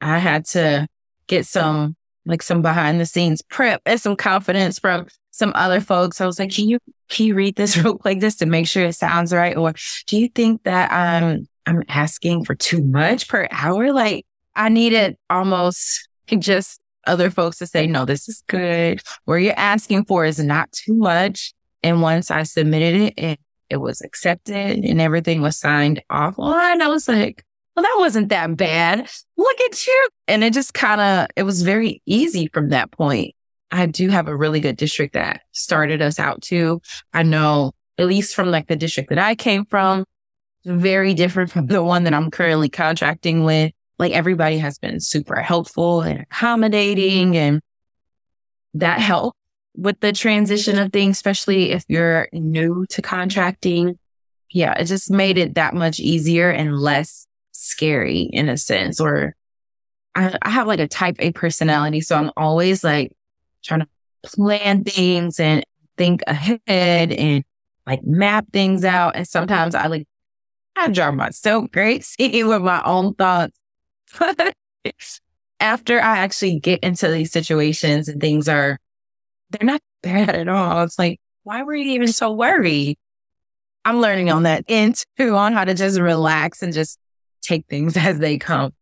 I 0.00 0.18
had 0.18 0.44
to 0.46 0.88
get 1.26 1.46
some 1.46 1.96
like 2.26 2.42
some 2.42 2.60
behind 2.62 3.00
the 3.00 3.06
scenes 3.06 3.42
prep 3.42 3.80
and 3.86 4.00
some 4.00 4.14
confidence 4.14 4.78
from 4.78 5.06
some 5.30 5.52
other 5.54 5.80
folks. 5.80 6.20
I 6.20 6.26
was 6.26 6.38
like, 6.38 6.52
can 6.52 6.68
you 6.68 6.78
can 7.08 7.26
you 7.26 7.34
read 7.34 7.56
this 7.56 7.76
real 7.82 7.96
quick 7.96 8.20
just 8.20 8.38
to 8.40 8.46
make 8.46 8.66
sure 8.66 8.84
it 8.84 8.94
sounds 8.94 9.32
right? 9.32 9.56
Or 9.56 9.72
do 10.06 10.18
you 10.18 10.28
think 10.28 10.62
that 10.64 10.92
I'm 10.92 11.48
I'm 11.66 11.82
asking 11.88 12.44
for 12.44 12.54
too 12.54 12.84
much 12.84 13.28
per 13.28 13.48
hour? 13.50 13.92
Like 13.92 14.26
I 14.54 14.68
needed 14.68 15.16
almost 15.30 16.08
just 16.38 16.80
other 17.06 17.30
folks 17.30 17.58
to 17.58 17.66
say, 17.66 17.86
no, 17.86 18.04
this 18.04 18.28
is 18.28 18.42
good. 18.46 19.00
Where 19.24 19.38
you're 19.38 19.54
asking 19.56 20.04
for 20.04 20.24
is 20.24 20.38
not 20.38 20.70
too 20.72 20.94
much. 20.94 21.54
And 21.82 22.02
once 22.02 22.30
I 22.30 22.42
submitted 22.42 23.00
it, 23.00 23.14
it, 23.16 23.40
it 23.70 23.76
was 23.76 24.02
accepted 24.02 24.84
and 24.84 25.00
everything 25.00 25.40
was 25.40 25.56
signed 25.56 26.02
off 26.10 26.38
on. 26.38 26.82
I 26.82 26.88
was 26.88 27.08
like, 27.08 27.44
well, 27.78 27.84
that 27.84 28.00
wasn't 28.00 28.30
that 28.30 28.56
bad. 28.56 29.08
Look 29.36 29.60
at 29.60 29.86
you. 29.86 30.08
And 30.26 30.42
it 30.42 30.52
just 30.52 30.74
kind 30.74 31.00
of, 31.00 31.28
it 31.36 31.44
was 31.44 31.62
very 31.62 32.02
easy 32.06 32.48
from 32.52 32.70
that 32.70 32.90
point. 32.90 33.36
I 33.70 33.86
do 33.86 34.08
have 34.08 34.26
a 34.26 34.34
really 34.34 34.58
good 34.58 34.76
district 34.76 35.14
that 35.14 35.42
started 35.52 36.02
us 36.02 36.18
out 36.18 36.42
too. 36.42 36.82
I 37.12 37.22
know, 37.22 37.70
at 37.96 38.08
least 38.08 38.34
from 38.34 38.50
like 38.50 38.66
the 38.66 38.74
district 38.74 39.10
that 39.10 39.20
I 39.20 39.36
came 39.36 39.64
from, 39.64 40.04
very 40.64 41.14
different 41.14 41.52
from 41.52 41.68
the 41.68 41.80
one 41.80 42.02
that 42.02 42.14
I'm 42.14 42.32
currently 42.32 42.68
contracting 42.68 43.44
with. 43.44 43.70
Like 43.96 44.10
everybody 44.10 44.58
has 44.58 44.80
been 44.80 44.98
super 44.98 45.40
helpful 45.40 46.00
and 46.00 46.22
accommodating 46.22 47.36
and 47.36 47.60
that 48.74 48.98
helped 48.98 49.36
with 49.76 50.00
the 50.00 50.12
transition 50.12 50.80
of 50.80 50.92
things, 50.92 51.16
especially 51.16 51.70
if 51.70 51.84
you're 51.86 52.28
new 52.32 52.86
to 52.90 53.02
contracting. 53.02 54.00
Yeah, 54.50 54.72
it 54.72 54.86
just 54.86 55.12
made 55.12 55.38
it 55.38 55.54
that 55.54 55.74
much 55.74 56.00
easier 56.00 56.50
and 56.50 56.76
less 56.76 57.27
scary 57.58 58.22
in 58.32 58.48
a 58.48 58.56
sense, 58.56 59.00
or 59.00 59.34
I, 60.14 60.36
I 60.42 60.50
have 60.50 60.66
like 60.66 60.80
a 60.80 60.88
type 60.88 61.16
A 61.18 61.32
personality. 61.32 62.00
So 62.00 62.16
I'm 62.16 62.30
always 62.36 62.84
like 62.84 63.12
trying 63.62 63.80
to 63.80 63.88
plan 64.24 64.84
things 64.84 65.40
and 65.40 65.64
think 65.96 66.22
ahead 66.26 67.12
and 67.12 67.44
like 67.86 68.04
map 68.04 68.46
things 68.52 68.84
out. 68.84 69.16
And 69.16 69.26
sometimes 69.26 69.74
I 69.74 69.86
like, 69.88 70.06
I 70.76 70.88
drive 70.88 71.14
myself 71.14 71.70
crazy 71.72 72.42
with 72.44 72.62
my 72.62 72.82
own 72.84 73.14
thoughts. 73.14 73.58
But 74.18 74.54
after 75.60 76.00
I 76.00 76.18
actually 76.18 76.60
get 76.60 76.80
into 76.80 77.08
these 77.08 77.32
situations 77.32 78.08
and 78.08 78.20
things 78.20 78.48
are, 78.48 78.78
they're 79.50 79.66
not 79.66 79.80
bad 80.02 80.30
at 80.30 80.48
all. 80.48 80.82
It's 80.84 80.98
like, 80.98 81.20
why 81.42 81.62
were 81.62 81.74
you 81.74 81.92
even 81.92 82.08
so 82.08 82.32
worried? 82.32 82.98
I'm 83.84 84.00
learning 84.00 84.30
on 84.30 84.42
that 84.42 84.64
end 84.68 85.02
too, 85.16 85.34
on 85.34 85.52
how 85.54 85.64
to 85.64 85.74
just 85.74 85.98
relax 85.98 86.62
and 86.62 86.72
just 86.72 86.98
take 87.48 87.66
things 87.68 87.96
as 87.96 88.18
they 88.18 88.38
come. 88.38 88.72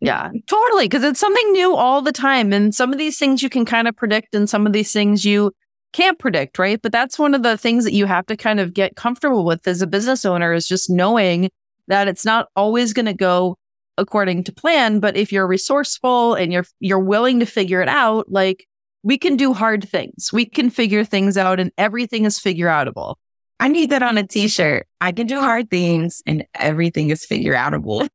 Yeah, 0.00 0.30
totally. 0.46 0.84
Because 0.84 1.02
it's 1.02 1.18
something 1.18 1.52
new 1.52 1.74
all 1.74 2.02
the 2.02 2.12
time. 2.12 2.52
And 2.52 2.74
some 2.74 2.92
of 2.92 2.98
these 2.98 3.18
things 3.18 3.42
you 3.42 3.50
can 3.50 3.64
kind 3.64 3.88
of 3.88 3.96
predict, 3.96 4.34
and 4.34 4.48
some 4.48 4.66
of 4.66 4.72
these 4.72 4.92
things 4.92 5.24
you 5.24 5.52
can't 5.92 6.18
predict, 6.18 6.58
right? 6.58 6.80
But 6.80 6.92
that's 6.92 7.18
one 7.18 7.34
of 7.34 7.42
the 7.42 7.56
things 7.56 7.84
that 7.84 7.94
you 7.94 8.06
have 8.06 8.26
to 8.26 8.36
kind 8.36 8.60
of 8.60 8.74
get 8.74 8.94
comfortable 8.94 9.44
with 9.44 9.66
as 9.66 9.82
a 9.82 9.86
business 9.86 10.24
owner 10.24 10.52
is 10.52 10.68
just 10.68 10.90
knowing 10.90 11.50
that 11.88 12.06
it's 12.06 12.24
not 12.24 12.48
always 12.54 12.92
going 12.92 13.06
to 13.06 13.14
go 13.14 13.56
according 13.96 14.44
to 14.44 14.52
plan. 14.52 15.00
But 15.00 15.16
if 15.16 15.32
you're 15.32 15.46
resourceful 15.46 16.34
and 16.34 16.52
you're 16.52 16.66
you're 16.78 17.00
willing 17.00 17.40
to 17.40 17.46
figure 17.46 17.82
it 17.82 17.88
out, 17.88 18.30
like 18.30 18.66
we 19.02 19.18
can 19.18 19.36
do 19.36 19.52
hard 19.52 19.88
things. 19.88 20.30
We 20.32 20.44
can 20.44 20.70
figure 20.70 21.04
things 21.04 21.36
out 21.36 21.58
and 21.58 21.72
everything 21.78 22.24
is 22.24 22.38
figure 22.38 22.68
outable. 22.68 23.16
I 23.60 23.68
need 23.68 23.90
that 23.90 24.02
on 24.02 24.18
a 24.18 24.26
t-shirt. 24.26 24.86
I 25.00 25.12
can 25.12 25.26
do 25.26 25.40
hard 25.40 25.70
things 25.70 26.22
and 26.26 26.46
everything 26.54 27.10
is 27.10 27.24
figure 27.24 27.54
outable. 27.54 28.08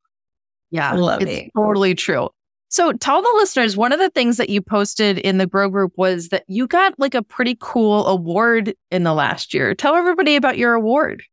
Yeah. 0.72 0.92
I 0.92 0.96
love 0.96 1.22
it's 1.22 1.32
it. 1.32 1.52
Totally 1.56 1.96
true. 1.96 2.30
So 2.70 2.92
tell 2.94 3.22
the 3.22 3.34
listeners 3.36 3.78
one 3.78 3.92
of 3.92 4.00
the 4.00 4.10
things 4.10 4.38
that 4.38 4.50
you 4.50 4.60
posted 4.60 5.20
in 5.20 5.38
the 5.38 5.46
Grow 5.46 5.70
group 5.70 5.94
was 5.96 6.30
that 6.30 6.44
you 6.48 6.66
got 6.66 6.98
like 6.98 7.14
a 7.14 7.22
pretty 7.22 7.56
cool 7.60 8.08
award 8.08 8.74
in 8.90 9.04
the 9.04 9.14
last 9.14 9.54
year. 9.54 9.76
Tell 9.76 9.96
everybody 9.96 10.36
about 10.36 10.58
your 10.58 10.74
award. 10.74 11.24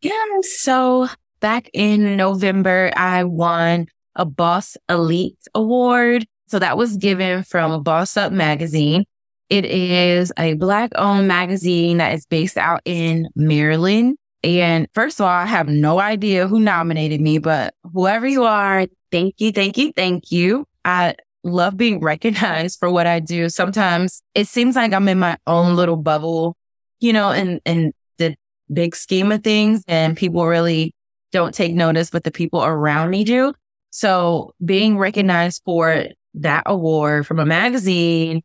Yeah. 0.00 0.12
So 0.42 1.08
back 1.40 1.68
in 1.74 2.16
November, 2.16 2.92
I 2.96 3.24
won 3.24 3.88
a 4.14 4.24
Boss 4.24 4.76
Elite 4.88 5.36
Award. 5.54 6.26
So 6.46 6.58
that 6.58 6.78
was 6.78 6.96
given 6.96 7.42
from 7.42 7.82
Boss 7.82 8.16
Up 8.16 8.32
Magazine. 8.32 9.04
It 9.50 9.64
is 9.64 10.32
a 10.38 10.54
Black 10.54 10.90
owned 10.96 11.26
magazine 11.26 11.98
that 11.98 12.14
is 12.14 12.26
based 12.26 12.58
out 12.58 12.82
in 12.84 13.28
Maryland. 13.34 14.16
And 14.44 14.86
first 14.92 15.18
of 15.18 15.24
all, 15.24 15.30
I 15.30 15.46
have 15.46 15.68
no 15.68 15.98
idea 16.00 16.46
who 16.46 16.60
nominated 16.60 17.20
me, 17.20 17.38
but 17.38 17.74
whoever 17.92 18.26
you 18.26 18.44
are, 18.44 18.86
thank 19.10 19.34
you, 19.38 19.50
thank 19.52 19.78
you, 19.78 19.92
thank 19.96 20.30
you. 20.30 20.64
I 20.84 21.14
love 21.44 21.76
being 21.76 22.00
recognized 22.00 22.78
for 22.78 22.90
what 22.90 23.06
I 23.06 23.20
do. 23.20 23.48
Sometimes 23.48 24.22
it 24.34 24.46
seems 24.46 24.76
like 24.76 24.92
I'm 24.92 25.08
in 25.08 25.18
my 25.18 25.38
own 25.46 25.76
little 25.76 25.96
bubble, 25.96 26.56
you 27.00 27.12
know, 27.12 27.30
in, 27.30 27.60
in 27.64 27.92
the 28.18 28.36
big 28.72 28.94
scheme 28.94 29.32
of 29.32 29.42
things 29.42 29.82
and 29.88 30.16
people 30.16 30.46
really 30.46 30.94
don't 31.32 31.54
take 31.54 31.74
notice, 31.74 32.10
but 32.10 32.24
the 32.24 32.30
people 32.30 32.62
around 32.62 33.10
me 33.10 33.24
do. 33.24 33.54
So 33.90 34.54
being 34.64 34.98
recognized 34.98 35.62
for 35.64 36.06
that 36.34 36.62
award 36.66 37.26
from 37.26 37.38
a 37.38 37.46
magazine 37.46 38.42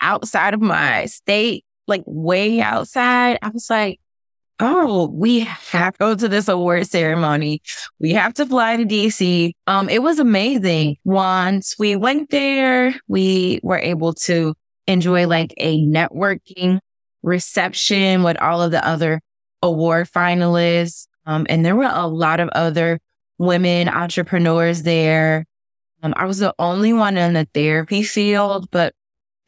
outside 0.00 0.54
of 0.54 0.60
my 0.60 1.06
state, 1.06 1.64
like 1.86 2.02
way 2.06 2.60
outside, 2.60 3.38
I 3.42 3.48
was 3.48 3.68
like, 3.70 4.00
oh, 4.60 5.08
we 5.12 5.40
have 5.40 5.94
to 5.94 5.98
go 5.98 6.14
to 6.14 6.28
this 6.28 6.48
award 6.48 6.86
ceremony. 6.86 7.62
We 8.00 8.12
have 8.12 8.34
to 8.34 8.46
fly 8.46 8.76
to 8.76 8.84
DC. 8.84 9.52
Um, 9.66 9.88
it 9.88 10.02
was 10.02 10.18
amazing. 10.18 10.96
Once 11.04 11.76
we 11.78 11.96
went 11.96 12.30
there, 12.30 12.94
we 13.06 13.60
were 13.62 13.78
able 13.78 14.14
to 14.14 14.54
enjoy 14.86 15.26
like 15.26 15.54
a 15.58 15.80
networking 15.86 16.80
reception 17.22 18.22
with 18.22 18.40
all 18.40 18.62
of 18.62 18.70
the 18.70 18.86
other 18.86 19.20
award 19.62 20.08
finalists. 20.08 21.06
Um, 21.26 21.46
and 21.48 21.64
there 21.64 21.76
were 21.76 21.90
a 21.92 22.06
lot 22.06 22.40
of 22.40 22.48
other 22.50 22.98
women 23.38 23.88
entrepreneurs 23.88 24.82
there. 24.82 25.44
Um, 26.02 26.14
I 26.16 26.24
was 26.24 26.38
the 26.38 26.54
only 26.58 26.92
one 26.92 27.16
in 27.16 27.34
the 27.34 27.46
therapy 27.52 28.02
field, 28.02 28.70
but 28.70 28.94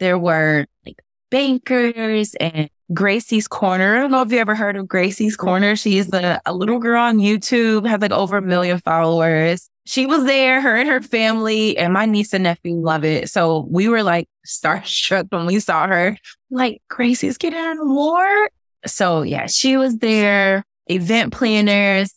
there 0.01 0.17
were 0.17 0.65
like 0.83 0.99
bankers 1.29 2.33
and 2.39 2.69
Gracie's 2.91 3.47
Corner. 3.47 3.95
I 3.95 3.99
don't 3.99 4.11
know 4.11 4.23
if 4.23 4.31
you 4.31 4.39
ever 4.39 4.55
heard 4.55 4.75
of 4.75 4.87
Gracie's 4.87 5.37
Corner. 5.37 5.75
She's 5.75 6.11
a, 6.11 6.41
a 6.45 6.53
little 6.53 6.79
girl 6.79 7.01
on 7.01 7.19
YouTube, 7.19 7.87
has 7.87 8.01
like 8.01 8.11
over 8.11 8.37
a 8.37 8.41
million 8.41 8.79
followers. 8.79 9.69
She 9.85 10.07
was 10.07 10.25
there, 10.25 10.59
her 10.59 10.75
and 10.75 10.89
her 10.89 11.01
family, 11.01 11.77
and 11.77 11.93
my 11.93 12.05
niece 12.05 12.33
and 12.33 12.43
nephew 12.43 12.75
love 12.75 13.05
it. 13.05 13.29
So 13.29 13.67
we 13.69 13.87
were 13.87 14.03
like 14.03 14.27
starstruck 14.47 15.31
when 15.31 15.45
we 15.45 15.59
saw 15.59 15.87
her. 15.87 16.17
Like, 16.49 16.81
Gracie's 16.89 17.37
getting 17.37 17.77
award. 17.79 18.49
So 18.87 19.21
yeah, 19.21 19.45
she 19.45 19.77
was 19.77 19.97
there, 19.97 20.65
event 20.87 21.31
planners, 21.31 22.13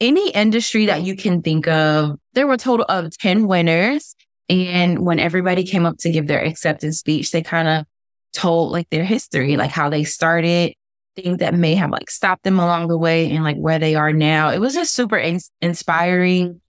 any 0.00 0.30
industry 0.30 0.86
that 0.86 1.02
you 1.02 1.16
can 1.16 1.42
think 1.42 1.66
of. 1.66 2.18
There 2.34 2.46
were 2.46 2.54
a 2.54 2.58
total 2.58 2.86
of 2.88 3.16
10 3.18 3.48
winners. 3.48 4.14
And 4.48 5.04
when 5.04 5.18
everybody 5.18 5.64
came 5.64 5.86
up 5.86 5.98
to 5.98 6.10
give 6.10 6.26
their 6.26 6.44
acceptance 6.44 6.98
speech, 6.98 7.30
they 7.30 7.42
kind 7.42 7.68
of 7.68 7.86
told 8.32 8.72
like 8.72 8.88
their 8.90 9.04
history, 9.04 9.56
like 9.56 9.70
how 9.70 9.88
they 9.88 10.04
started, 10.04 10.74
things 11.16 11.38
that 11.38 11.54
may 11.54 11.74
have 11.74 11.90
like 11.90 12.10
stopped 12.10 12.44
them 12.44 12.58
along 12.58 12.88
the 12.88 12.98
way 12.98 13.30
and 13.30 13.44
like 13.44 13.56
where 13.56 13.78
they 13.78 13.94
are 13.94 14.12
now. 14.12 14.50
It 14.50 14.58
was 14.58 14.74
just 14.74 14.94
super 14.94 15.18
in- 15.18 15.40
inspiring. 15.60 16.60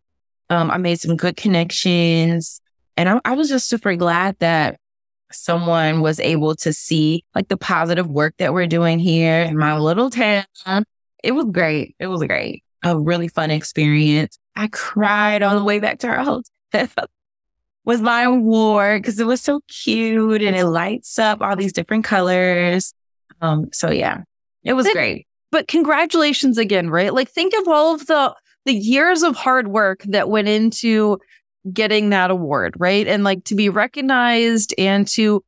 Um, 0.49 0.69
I 0.69 0.77
made 0.77 0.99
some 0.99 1.15
good 1.15 1.37
connections 1.37 2.61
and 2.97 3.09
I, 3.09 3.21
I 3.25 3.33
was 3.33 3.49
just 3.49 3.67
super 3.67 3.95
glad 3.95 4.37
that 4.39 4.77
someone 5.31 6.01
was 6.01 6.19
able 6.19 6.55
to 6.55 6.73
see 6.73 7.23
like 7.33 7.47
the 7.47 7.57
positive 7.57 8.07
work 8.07 8.35
that 8.37 8.53
we're 8.53 8.67
doing 8.67 8.99
here 8.99 9.41
in 9.41 9.57
my 9.57 9.77
little 9.77 10.09
town. 10.09 10.45
It 11.23 11.31
was 11.31 11.45
great. 11.51 11.95
It 11.99 12.07
was 12.07 12.23
great. 12.23 12.63
A 12.83 12.99
really 12.99 13.29
fun 13.29 13.49
experience. 13.49 14.37
I 14.55 14.67
cried 14.67 15.41
on 15.41 15.55
the 15.55 15.63
way 15.63 15.79
back 15.79 15.99
to 15.99 16.07
our 16.07 16.23
hotel 16.23 16.43
was 17.85 18.01
my 18.01 18.23
award 18.23 19.01
because 19.01 19.19
it 19.19 19.27
was 19.27 19.41
so 19.41 19.61
cute 19.67 20.41
and 20.41 20.55
it 20.55 20.65
lights 20.65 21.19
up 21.19 21.41
all 21.41 21.55
these 21.55 21.73
different 21.73 22.05
colors. 22.05 22.93
Um, 23.41 23.69
so 23.73 23.91
yeah, 23.91 24.21
it 24.63 24.73
was 24.73 24.85
but, 24.85 24.93
great. 24.93 25.27
But 25.51 25.67
congratulations 25.67 26.57
again, 26.57 26.89
right? 26.89 27.13
Like 27.13 27.29
think 27.29 27.53
of 27.53 27.67
all 27.67 27.93
of 27.93 28.07
the 28.07 28.33
the 28.65 28.73
years 28.73 29.23
of 29.23 29.35
hard 29.35 29.67
work 29.67 30.03
that 30.03 30.29
went 30.29 30.47
into 30.47 31.19
getting 31.71 32.09
that 32.09 32.31
award, 32.31 32.75
right? 32.77 33.07
And 33.07 33.23
like 33.23 33.43
to 33.45 33.55
be 33.55 33.69
recognized 33.69 34.73
and 34.77 35.07
to 35.09 35.43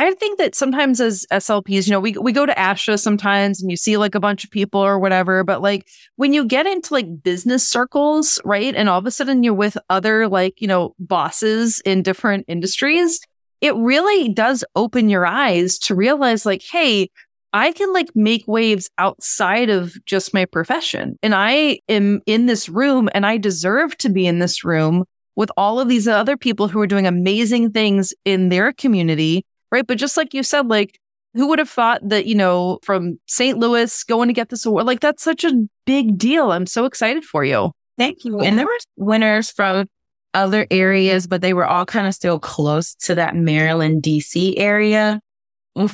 I 0.00 0.12
think 0.14 0.38
that 0.38 0.54
sometimes 0.54 1.00
as 1.00 1.26
SLPs, 1.32 1.88
you 1.88 1.90
know, 1.90 1.98
we, 1.98 2.12
we 2.12 2.30
go 2.30 2.46
to 2.46 2.54
ASHA 2.54 3.00
sometimes 3.00 3.60
and 3.60 3.68
you 3.68 3.76
see 3.76 3.96
like 3.96 4.14
a 4.14 4.20
bunch 4.20 4.44
of 4.44 4.50
people 4.50 4.80
or 4.80 4.96
whatever, 4.96 5.42
but 5.42 5.60
like 5.60 5.88
when 6.14 6.32
you 6.32 6.44
get 6.44 6.66
into 6.66 6.94
like 6.94 7.24
business 7.24 7.68
circles, 7.68 8.40
right? 8.44 8.76
And 8.76 8.88
all 8.88 9.00
of 9.00 9.06
a 9.06 9.10
sudden 9.10 9.42
you're 9.42 9.54
with 9.54 9.76
other 9.90 10.28
like, 10.28 10.60
you 10.60 10.68
know, 10.68 10.94
bosses 11.00 11.82
in 11.84 12.04
different 12.04 12.44
industries, 12.46 13.18
it 13.60 13.74
really 13.74 14.28
does 14.28 14.64
open 14.76 15.08
your 15.08 15.26
eyes 15.26 15.78
to 15.80 15.96
realize 15.96 16.46
like, 16.46 16.62
hey, 16.62 17.10
I 17.52 17.72
can 17.72 17.92
like 17.92 18.14
make 18.14 18.44
waves 18.46 18.88
outside 18.98 19.68
of 19.68 19.94
just 20.06 20.32
my 20.32 20.44
profession. 20.44 21.18
And 21.24 21.34
I 21.34 21.80
am 21.88 22.20
in 22.24 22.46
this 22.46 22.68
room 22.68 23.08
and 23.14 23.26
I 23.26 23.36
deserve 23.36 23.98
to 23.98 24.10
be 24.10 24.28
in 24.28 24.38
this 24.38 24.62
room 24.64 25.06
with 25.34 25.50
all 25.56 25.80
of 25.80 25.88
these 25.88 26.06
other 26.06 26.36
people 26.36 26.68
who 26.68 26.80
are 26.80 26.86
doing 26.86 27.06
amazing 27.06 27.72
things 27.72 28.14
in 28.24 28.48
their 28.48 28.72
community 28.72 29.44
right? 29.70 29.86
But 29.86 29.98
just 29.98 30.16
like 30.16 30.34
you 30.34 30.42
said, 30.42 30.68
like, 30.68 30.98
who 31.34 31.48
would 31.48 31.58
have 31.58 31.70
thought 31.70 32.00
that, 32.08 32.26
you 32.26 32.34
know, 32.34 32.78
from 32.82 33.18
St. 33.26 33.58
Louis 33.58 34.04
going 34.04 34.28
to 34.28 34.32
get 34.32 34.48
this 34.48 34.66
award? 34.66 34.86
Like, 34.86 35.00
that's 35.00 35.22
such 35.22 35.44
a 35.44 35.68
big 35.84 36.18
deal. 36.18 36.52
I'm 36.52 36.66
so 36.66 36.84
excited 36.84 37.24
for 37.24 37.44
you. 37.44 37.72
Thank 37.96 38.24
you. 38.24 38.38
Oh. 38.38 38.40
And 38.40 38.58
there 38.58 38.66
were 38.66 38.78
winners 38.96 39.50
from 39.50 39.88
other 40.34 40.66
areas, 40.70 41.26
but 41.26 41.42
they 41.42 41.52
were 41.52 41.66
all 41.66 41.84
kind 41.84 42.06
of 42.06 42.14
still 42.14 42.38
close 42.38 42.94
to 42.94 43.14
that 43.16 43.34
Maryland, 43.34 44.02
DC 44.02 44.54
area. 44.56 45.20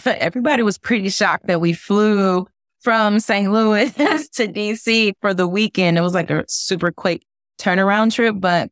Everybody 0.06 0.62
was 0.62 0.78
pretty 0.78 1.08
shocked 1.10 1.46
that 1.46 1.60
we 1.60 1.72
flew 1.72 2.46
from 2.80 3.18
St. 3.18 3.50
Louis 3.50 3.92
to 3.92 4.48
DC 4.48 5.12
for 5.20 5.34
the 5.34 5.48
weekend. 5.48 5.98
It 5.98 6.02
was 6.02 6.14
like 6.14 6.30
a 6.30 6.44
super 6.48 6.92
quick 6.92 7.22
turnaround 7.58 8.12
trip, 8.12 8.36
but 8.38 8.70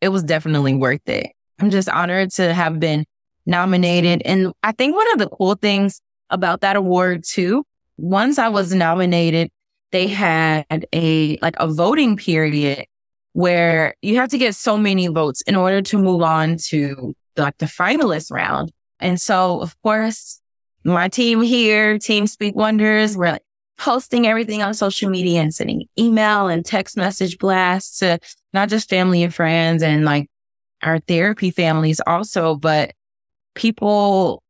it 0.00 0.08
was 0.08 0.22
definitely 0.22 0.74
worth 0.74 1.08
it. 1.08 1.30
I'm 1.58 1.70
just 1.70 1.88
honored 1.88 2.30
to 2.32 2.52
have 2.52 2.80
been 2.80 3.04
nominated. 3.46 4.22
And 4.24 4.52
I 4.62 4.72
think 4.72 4.94
one 4.94 5.10
of 5.12 5.18
the 5.18 5.28
cool 5.28 5.54
things 5.54 6.00
about 6.30 6.60
that 6.60 6.76
award 6.76 7.24
too, 7.24 7.64
once 7.96 8.38
I 8.38 8.48
was 8.48 8.74
nominated, 8.74 9.50
they 9.90 10.08
had 10.08 10.86
a 10.92 11.38
like 11.42 11.54
a 11.58 11.68
voting 11.68 12.16
period 12.16 12.86
where 13.34 13.94
you 14.02 14.16
have 14.16 14.30
to 14.30 14.38
get 14.38 14.54
so 14.54 14.76
many 14.76 15.06
votes 15.06 15.42
in 15.42 15.56
order 15.56 15.82
to 15.82 15.98
move 15.98 16.22
on 16.22 16.56
to 16.56 17.14
like 17.36 17.56
the 17.58 17.66
finalist 17.66 18.30
round. 18.30 18.72
And 19.00 19.20
so 19.20 19.60
of 19.60 19.80
course, 19.82 20.40
my 20.84 21.08
team 21.08 21.42
here, 21.42 21.98
Team 21.98 22.26
Speak 22.26 22.54
Wonders, 22.56 23.16
we're 23.16 23.32
like 23.32 23.42
posting 23.78 24.26
everything 24.26 24.62
on 24.62 24.74
social 24.74 25.10
media 25.10 25.40
and 25.40 25.54
sending 25.54 25.86
email 25.98 26.48
and 26.48 26.64
text 26.64 26.96
message 26.96 27.38
blasts 27.38 27.98
to 27.98 28.18
not 28.52 28.68
just 28.68 28.88
family 28.88 29.22
and 29.22 29.34
friends 29.34 29.82
and 29.82 30.04
like 30.04 30.28
our 30.82 30.98
therapy 31.00 31.50
families 31.50 32.00
also, 32.06 32.54
but 32.54 32.92
people 33.54 34.42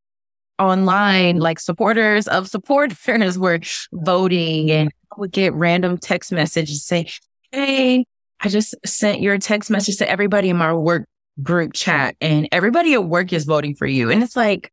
online, 0.59 1.38
like 1.38 1.59
supporters 1.61 2.29
of 2.29 2.49
supporters 2.49 3.38
were 3.38 3.61
voting 3.93 4.71
and 4.71 4.91
I 5.12 5.21
would 5.21 5.33
get 5.33 5.53
random 5.55 5.99
text 5.99 6.33
messages 6.33 6.85
say, 6.85 7.09
Hey, 7.51 8.07
I 8.41 8.49
just 8.49 8.75
sent 8.85 9.21
your 9.21 9.38
text 9.38 9.71
message 9.71 9.99
to 9.99 10.09
everybody 10.09 10.51
in 10.51 10.57
my 10.57 10.73
work 10.73 11.07
group 11.43 11.73
chat 11.73 12.17
and 12.21 12.49
everybody 12.53 12.95
at 12.95 13.05
work 13.05 13.33
is 13.33 13.45
voting 13.45 13.75
for 13.75 13.87
you. 13.87 14.11
And 14.11 14.23
it's 14.23 14.37
like, 14.37 14.73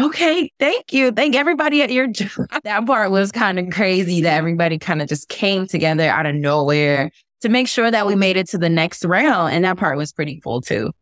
okay, 0.00 0.50
thank 0.58 0.92
you. 0.92 1.12
Thank 1.12 1.34
everybody 1.34 1.82
at 1.82 1.90
your 1.90 2.06
job. 2.08 2.48
That 2.64 2.86
part 2.86 3.10
was 3.10 3.30
kind 3.32 3.58
of 3.58 3.70
crazy 3.70 4.22
that 4.22 4.36
everybody 4.36 4.78
kind 4.78 5.02
of 5.02 5.08
just 5.08 5.28
came 5.28 5.66
together 5.66 6.04
out 6.04 6.26
of 6.26 6.34
nowhere 6.34 7.10
to 7.42 7.48
make 7.48 7.68
sure 7.68 7.90
that 7.90 8.06
we 8.06 8.14
made 8.14 8.36
it 8.36 8.48
to 8.50 8.58
the 8.58 8.68
next 8.68 9.04
round. 9.04 9.52
And 9.52 9.64
that 9.64 9.76
part 9.76 9.96
was 9.96 10.12
pretty 10.12 10.40
cool 10.40 10.60
too. 10.60 10.92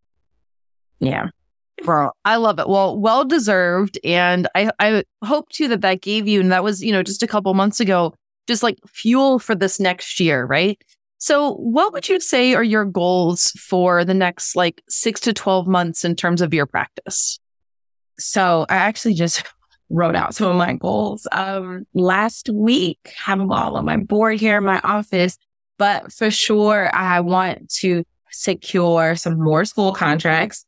Yeah. 0.98 1.28
I 2.24 2.36
love 2.36 2.58
it. 2.58 2.68
Well, 2.68 2.98
well 2.98 3.24
deserved. 3.24 3.98
And 4.04 4.48
I, 4.54 4.70
I 4.78 5.04
hope 5.24 5.48
too 5.50 5.68
that 5.68 5.80
that 5.80 6.02
gave 6.02 6.28
you, 6.28 6.40
and 6.40 6.52
that 6.52 6.64
was, 6.64 6.82
you 6.82 6.92
know, 6.92 7.02
just 7.02 7.22
a 7.22 7.26
couple 7.26 7.52
months 7.54 7.80
ago, 7.80 8.14
just 8.46 8.62
like 8.62 8.78
fuel 8.86 9.38
for 9.38 9.54
this 9.54 9.80
next 9.80 10.20
year, 10.20 10.44
right? 10.44 10.80
So, 11.18 11.54
what 11.54 11.92
would 11.92 12.08
you 12.08 12.18
say 12.18 12.54
are 12.54 12.64
your 12.64 12.84
goals 12.84 13.52
for 13.58 14.04
the 14.04 14.14
next 14.14 14.56
like 14.56 14.82
six 14.88 15.20
to 15.20 15.34
12 15.34 15.66
months 15.66 16.04
in 16.04 16.16
terms 16.16 16.40
of 16.40 16.54
your 16.54 16.66
practice? 16.66 17.38
So, 18.18 18.64
I 18.68 18.76
actually 18.76 19.14
just 19.14 19.44
wrote 19.90 20.16
out 20.16 20.34
some 20.34 20.48
of 20.48 20.56
my 20.56 20.74
goals 20.74 21.26
um, 21.32 21.86
last 21.94 22.48
week. 22.48 23.12
Have 23.24 23.38
them 23.38 23.52
all 23.52 23.76
on 23.76 23.84
my 23.84 23.98
board 23.98 24.40
here 24.40 24.58
in 24.58 24.64
my 24.64 24.80
office. 24.80 25.36
But 25.76 26.12
for 26.12 26.30
sure, 26.30 26.94
I 26.94 27.20
want 27.20 27.70
to 27.80 28.04
secure 28.30 29.16
some 29.16 29.42
more 29.42 29.64
school 29.64 29.92
contracts. 29.92 30.64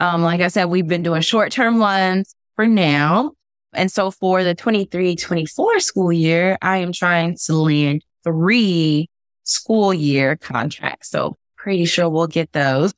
Um, 0.00 0.22
like 0.22 0.40
I 0.40 0.48
said, 0.48 0.66
we've 0.66 0.86
been 0.86 1.02
doing 1.02 1.22
short 1.22 1.52
term 1.52 1.78
ones 1.78 2.34
for 2.54 2.66
now. 2.66 3.32
And 3.72 3.90
so 3.90 4.10
for 4.10 4.44
the 4.44 4.54
23 4.54 5.16
24 5.16 5.80
school 5.80 6.12
year, 6.12 6.56
I 6.62 6.78
am 6.78 6.92
trying 6.92 7.36
to 7.44 7.54
land 7.54 8.04
three 8.24 9.08
school 9.44 9.94
year 9.94 10.36
contracts. 10.36 11.10
So 11.10 11.36
pretty 11.56 11.84
sure 11.84 12.08
we'll 12.08 12.26
get 12.26 12.52
those. 12.52 12.92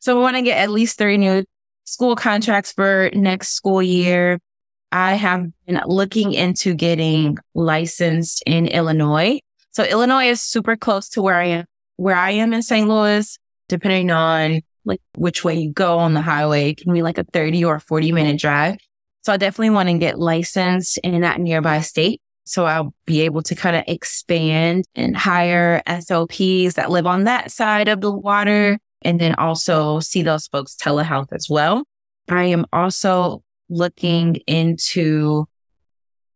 So 0.00 0.16
we 0.16 0.22
want 0.22 0.36
to 0.36 0.42
get 0.42 0.58
at 0.58 0.70
least 0.70 0.98
three 0.98 1.16
new 1.16 1.44
school 1.84 2.16
contracts 2.16 2.72
for 2.72 3.10
next 3.14 3.50
school 3.50 3.82
year. 3.82 4.38
I 4.92 5.14
have 5.14 5.46
been 5.66 5.80
looking 5.86 6.32
into 6.32 6.74
getting 6.74 7.38
licensed 7.54 8.42
in 8.46 8.66
Illinois. 8.66 9.40
So 9.70 9.84
Illinois 9.84 10.30
is 10.30 10.42
super 10.42 10.76
close 10.76 11.08
to 11.10 11.22
where 11.22 11.34
I 11.34 11.44
am, 11.46 11.64
where 11.96 12.16
I 12.16 12.32
am 12.32 12.52
in 12.52 12.62
St. 12.62 12.88
Louis, 12.88 13.38
depending 13.68 14.10
on 14.10 14.62
like 14.86 15.00
which 15.16 15.44
way 15.44 15.54
you 15.54 15.72
go 15.72 15.98
on 15.98 16.14
the 16.14 16.22
highway. 16.22 16.70
It 16.70 16.78
can 16.78 16.92
be 16.92 17.02
like 17.02 17.18
a 17.18 17.24
30 17.24 17.64
or 17.64 17.78
40 17.80 18.12
minute 18.12 18.40
drive. 18.40 18.78
So 19.22 19.32
I 19.32 19.36
definitely 19.36 19.70
want 19.70 19.88
to 19.88 19.98
get 19.98 20.18
licensed 20.18 20.98
in 20.98 21.20
that 21.20 21.40
nearby 21.40 21.80
state. 21.80 22.22
So 22.44 22.64
I'll 22.64 22.94
be 23.06 23.22
able 23.22 23.42
to 23.42 23.56
kind 23.56 23.74
of 23.74 23.82
expand 23.88 24.84
and 24.94 25.16
hire 25.16 25.82
SLPs 25.86 26.74
that 26.74 26.90
live 26.90 27.06
on 27.06 27.24
that 27.24 27.50
side 27.50 27.88
of 27.88 28.00
the 28.00 28.12
water 28.12 28.78
and 29.02 29.20
then 29.20 29.34
also 29.34 29.98
see 29.98 30.22
those 30.22 30.46
folks 30.46 30.76
telehealth 30.76 31.32
as 31.32 31.48
well. 31.50 31.84
I 32.28 32.44
am 32.44 32.66
also 32.72 33.42
looking 33.68 34.36
into 34.46 35.46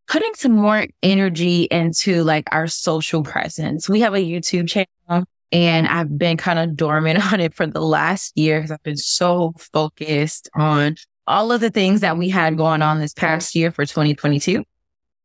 putting 0.08 0.34
some 0.34 0.52
more 0.52 0.86
energy 1.04 1.68
into 1.70 2.24
like 2.24 2.48
our 2.50 2.66
social 2.66 3.22
presence. 3.22 3.88
We 3.88 4.00
have 4.00 4.14
a 4.14 4.18
YouTube 4.18 4.68
channel 4.68 5.24
and 5.52 5.86
I've 5.86 6.16
been 6.16 6.36
kind 6.36 6.58
of 6.58 6.76
dormant 6.76 7.18
on 7.32 7.40
it 7.40 7.54
for 7.54 7.66
the 7.66 7.80
last 7.80 8.36
year 8.36 8.58
because 8.58 8.70
I've 8.70 8.82
been 8.82 8.96
so 8.96 9.52
focused 9.58 10.48
on 10.54 10.96
all 11.26 11.52
of 11.52 11.60
the 11.60 11.70
things 11.70 12.00
that 12.00 12.16
we 12.16 12.28
had 12.28 12.56
going 12.56 12.82
on 12.82 12.98
this 12.98 13.14
past 13.14 13.54
year 13.54 13.70
for 13.70 13.84
2022. 13.84 14.64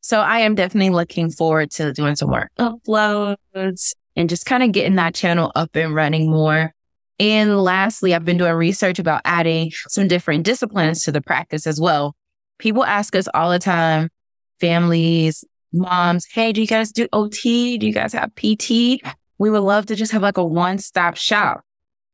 So 0.01 0.19
I 0.19 0.39
am 0.39 0.53
definitely 0.53 0.91
looking 0.91 1.31
forward 1.31 1.71
to 1.71 1.91
doing 1.93 2.15
some 2.15 2.29
more 2.29 2.51
uploads 2.59 3.95
and 4.15 4.29
just 4.29 4.45
kind 4.45 4.61
of 4.61 4.71
getting 4.71 4.95
that 4.95 5.15
channel 5.15 5.51
up 5.55 5.75
and 5.75 5.95
running 5.95 6.29
more. 6.29 6.73
And 7.19 7.63
lastly, 7.63 8.13
I've 8.13 8.25
been 8.25 8.37
doing 8.37 8.53
research 8.53 8.99
about 8.99 9.21
adding 9.25 9.71
some 9.87 10.07
different 10.07 10.43
disciplines 10.43 11.03
to 11.03 11.11
the 11.11 11.21
practice 11.21 11.65
as 11.65 11.81
well. 11.81 12.15
People 12.59 12.83
ask 12.83 13.15
us 13.15 13.27
all 13.33 13.49
the 13.49 13.57
time, 13.57 14.09
families, 14.59 15.43
moms, 15.73 16.25
hey, 16.31 16.53
do 16.53 16.61
you 16.61 16.67
guys 16.67 16.91
do 16.91 17.07
OT? 17.11 17.77
Do 17.77 17.87
you 17.87 17.93
guys 17.93 18.13
have 18.13 18.35
PT? 18.35 19.01
We 19.37 19.49
would 19.49 19.59
love 19.59 19.85
to 19.87 19.95
just 19.95 20.11
have 20.11 20.21
like 20.21 20.37
a 20.37 20.45
one 20.45 20.77
stop 20.77 21.17
shop. 21.17 21.63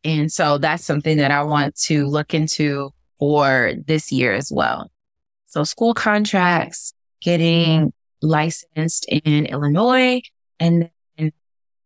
And 0.03 0.31
so 0.31 0.57
that's 0.57 0.83
something 0.83 1.17
that 1.17 1.31
I 1.31 1.43
want 1.43 1.75
to 1.81 2.07
look 2.07 2.33
into 2.33 2.91
for 3.19 3.73
this 3.85 4.11
year 4.11 4.33
as 4.33 4.51
well. 4.51 4.91
So 5.45 5.63
school 5.63 5.93
contracts, 5.93 6.93
getting 7.21 7.93
licensed 8.21 9.05
in 9.07 9.45
Illinois 9.45 10.21
and 10.59 10.89
then 11.17 11.31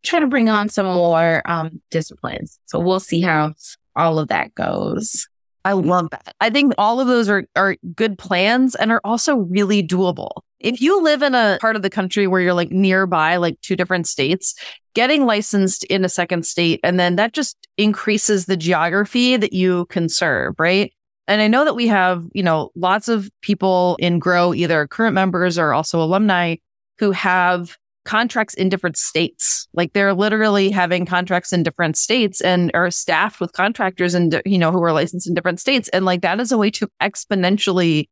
trying 0.03 0.21
to 0.21 0.27
bring 0.27 0.49
on 0.49 0.69
some 0.69 0.85
more 0.85 1.41
um, 1.45 1.81
disciplines. 1.91 2.59
So 2.67 2.79
we'll 2.79 2.99
see 2.99 3.21
how 3.21 3.53
all 3.95 4.19
of 4.19 4.27
that 4.29 4.53
goes. 4.55 5.27
I 5.65 5.71
love 5.73 6.11
that. 6.11 6.35
I 6.39 6.51
think 6.51 6.73
all 6.77 6.99
of 7.01 7.07
those 7.07 7.27
are, 7.27 7.45
are 7.55 7.75
good 7.95 8.19
plans 8.19 8.75
and 8.75 8.91
are 8.91 9.01
also 9.03 9.37
really 9.37 9.81
doable. 9.81 10.31
If 10.59 10.79
you 10.79 11.01
live 11.01 11.23
in 11.23 11.33
a 11.33 11.57
part 11.59 11.75
of 11.75 11.81
the 11.81 11.89
country 11.89 12.27
where 12.27 12.39
you're 12.39 12.53
like 12.53 12.71
nearby, 12.71 13.37
like 13.37 13.59
two 13.61 13.75
different 13.75 14.07
states, 14.07 14.53
getting 14.95 15.25
licensed 15.25 15.83
in 15.83 16.03
a 16.03 16.09
second 16.09 16.45
state, 16.45 16.79
and 16.83 16.99
then 16.99 17.17
that 17.17 17.33
just 17.33 17.67
increases 17.77 18.45
the 18.45 18.57
geography 18.57 19.37
that 19.37 19.53
you 19.53 19.85
can 19.87 20.09
serve, 20.09 20.55
right? 20.57 20.91
And 21.27 21.41
I 21.41 21.47
know 21.47 21.65
that 21.65 21.75
we 21.75 21.87
have, 21.87 22.25
you 22.33 22.43
know, 22.43 22.71
lots 22.75 23.07
of 23.07 23.29
people 23.41 23.97
in 23.99 24.19
Grow, 24.19 24.53
either 24.53 24.87
current 24.87 25.13
members 25.13 25.57
or 25.57 25.73
also 25.73 26.01
alumni 26.01 26.55
who 26.97 27.11
have 27.11 27.77
contracts 28.05 28.53
in 28.53 28.69
different 28.69 28.95
states. 28.95 29.67
Like 29.73 29.93
they're 29.93 30.13
literally 30.13 30.69
having 30.69 31.05
contracts 31.05 31.51
in 31.51 31.63
different 31.63 31.97
states 31.97 32.39
and 32.39 32.71
are 32.75 32.91
staffed 32.91 33.39
with 33.39 33.53
contractors 33.53 34.13
and, 34.13 34.39
you 34.45 34.59
know, 34.59 34.71
who 34.71 34.81
are 34.83 34.93
licensed 34.93 35.27
in 35.27 35.33
different 35.33 35.59
states. 35.59 35.89
And 35.89 36.05
like 36.05 36.21
that 36.21 36.39
is 36.39 36.51
a 36.51 36.57
way 36.57 36.69
to 36.71 36.87
exponentially 37.01 38.07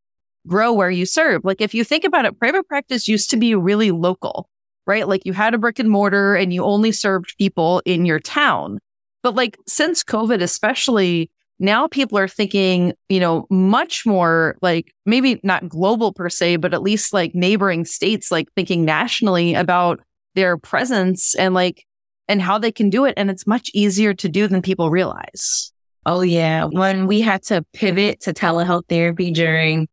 grow 0.47 0.73
where 0.73 0.89
you 0.89 1.05
serve. 1.05 1.45
Like 1.45 1.61
if 1.61 1.73
you 1.73 1.83
think 1.83 2.03
about 2.03 2.25
it, 2.25 2.39
private 2.39 2.67
practice 2.67 3.07
used 3.07 3.29
to 3.29 3.37
be 3.37 3.53
really 3.53 3.91
local, 3.91 4.49
right? 4.85 5.07
Like 5.07 5.25
you 5.25 5.33
had 5.33 5.53
a 5.53 5.57
brick 5.57 5.79
and 5.79 5.89
mortar 5.89 6.35
and 6.35 6.53
you 6.53 6.63
only 6.63 6.91
served 6.91 7.35
people 7.37 7.81
in 7.85 8.05
your 8.05 8.19
town. 8.19 8.79
But 9.21 9.35
like 9.35 9.57
since 9.67 10.03
COVID, 10.03 10.41
especially, 10.41 11.31
now 11.59 11.87
people 11.87 12.17
are 12.17 12.27
thinking, 12.27 12.93
you 13.09 13.19
know, 13.19 13.47
much 13.49 14.05
more 14.05 14.57
like 14.61 14.93
maybe 15.05 15.39
not 15.43 15.69
global 15.69 16.11
per 16.11 16.29
se, 16.29 16.57
but 16.57 16.73
at 16.73 16.81
least 16.81 17.13
like 17.13 17.33
neighboring 17.33 17.85
states, 17.85 18.31
like 18.31 18.47
thinking 18.55 18.83
nationally 18.83 19.53
about 19.53 20.01
their 20.35 20.57
presence 20.57 21.35
and 21.35 21.53
like, 21.53 21.85
and 22.27 22.41
how 22.41 22.57
they 22.57 22.71
can 22.71 22.89
do 22.89 23.05
it. 23.05 23.13
And 23.15 23.29
it's 23.29 23.47
much 23.47 23.69
easier 23.73 24.13
to 24.15 24.27
do 24.27 24.47
than 24.47 24.61
people 24.61 24.89
realize. 24.89 25.71
Oh, 26.05 26.21
yeah. 26.21 26.65
When 26.65 27.07
we 27.07 27.21
had 27.21 27.43
to 27.43 27.65
pivot 27.73 28.21
to 28.21 28.33
telehealth 28.33 28.89
therapy 28.89 29.31
during 29.31 29.87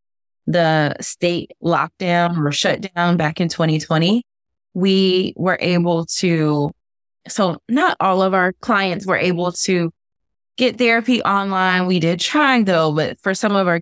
the 0.46 0.96
state 1.00 1.52
lockdown 1.62 2.44
or 2.44 2.50
shutdown 2.50 3.16
back 3.16 3.40
in 3.40 3.48
2020, 3.48 4.24
we 4.74 5.34
were 5.36 5.58
able 5.60 6.06
to, 6.06 6.70
so 7.28 7.58
not 7.68 7.96
all 8.00 8.22
of 8.22 8.34
our 8.34 8.52
clients 8.60 9.06
were 9.06 9.16
able 9.16 9.52
to 9.52 9.92
get 10.56 10.78
therapy 10.78 11.22
online. 11.22 11.86
We 11.86 12.00
did 12.00 12.20
try 12.20 12.62
though, 12.62 12.92
but 12.92 13.18
for 13.20 13.34
some 13.34 13.56
of 13.56 13.66
our 13.66 13.80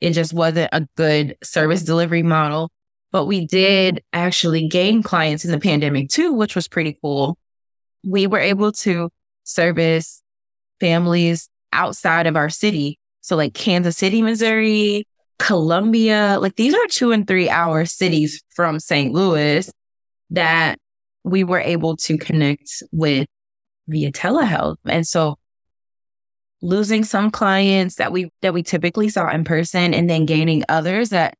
it 0.00 0.10
just 0.12 0.32
wasn't 0.32 0.70
a 0.72 0.86
good 0.96 1.36
service 1.42 1.82
delivery 1.82 2.22
model. 2.22 2.70
But 3.10 3.24
we 3.24 3.46
did 3.46 4.02
actually 4.12 4.68
gain 4.68 5.02
clients 5.02 5.44
in 5.44 5.50
the 5.50 5.58
pandemic 5.58 6.10
too, 6.10 6.32
which 6.32 6.54
was 6.54 6.68
pretty 6.68 6.98
cool. 7.00 7.38
We 8.04 8.26
were 8.26 8.38
able 8.38 8.70
to 8.72 9.10
service 9.44 10.22
families 10.78 11.48
outside 11.72 12.26
of 12.26 12.36
our 12.36 12.50
city. 12.50 12.98
So 13.22 13.34
like 13.34 13.54
Kansas 13.54 13.96
City, 13.96 14.22
Missouri, 14.22 15.06
Columbia, 15.38 16.38
like 16.40 16.56
these 16.56 16.74
are 16.74 16.86
two 16.88 17.12
and 17.12 17.26
three 17.26 17.48
hour 17.48 17.84
cities 17.86 18.42
from 18.54 18.78
St. 18.78 19.12
Louis 19.12 19.70
that 20.30 20.78
we 21.24 21.44
were 21.44 21.60
able 21.60 21.96
to 21.96 22.18
connect 22.18 22.82
with 22.92 23.26
via 23.86 24.12
telehealth. 24.12 24.76
And 24.86 25.06
so 25.06 25.36
losing 26.60 27.04
some 27.04 27.30
clients 27.30 27.96
that 27.96 28.12
we 28.12 28.30
that 28.42 28.54
we 28.54 28.62
typically 28.62 29.08
saw 29.08 29.30
in 29.30 29.44
person 29.44 29.94
and 29.94 30.10
then 30.10 30.26
gaining 30.26 30.64
others 30.68 31.10
that 31.10 31.34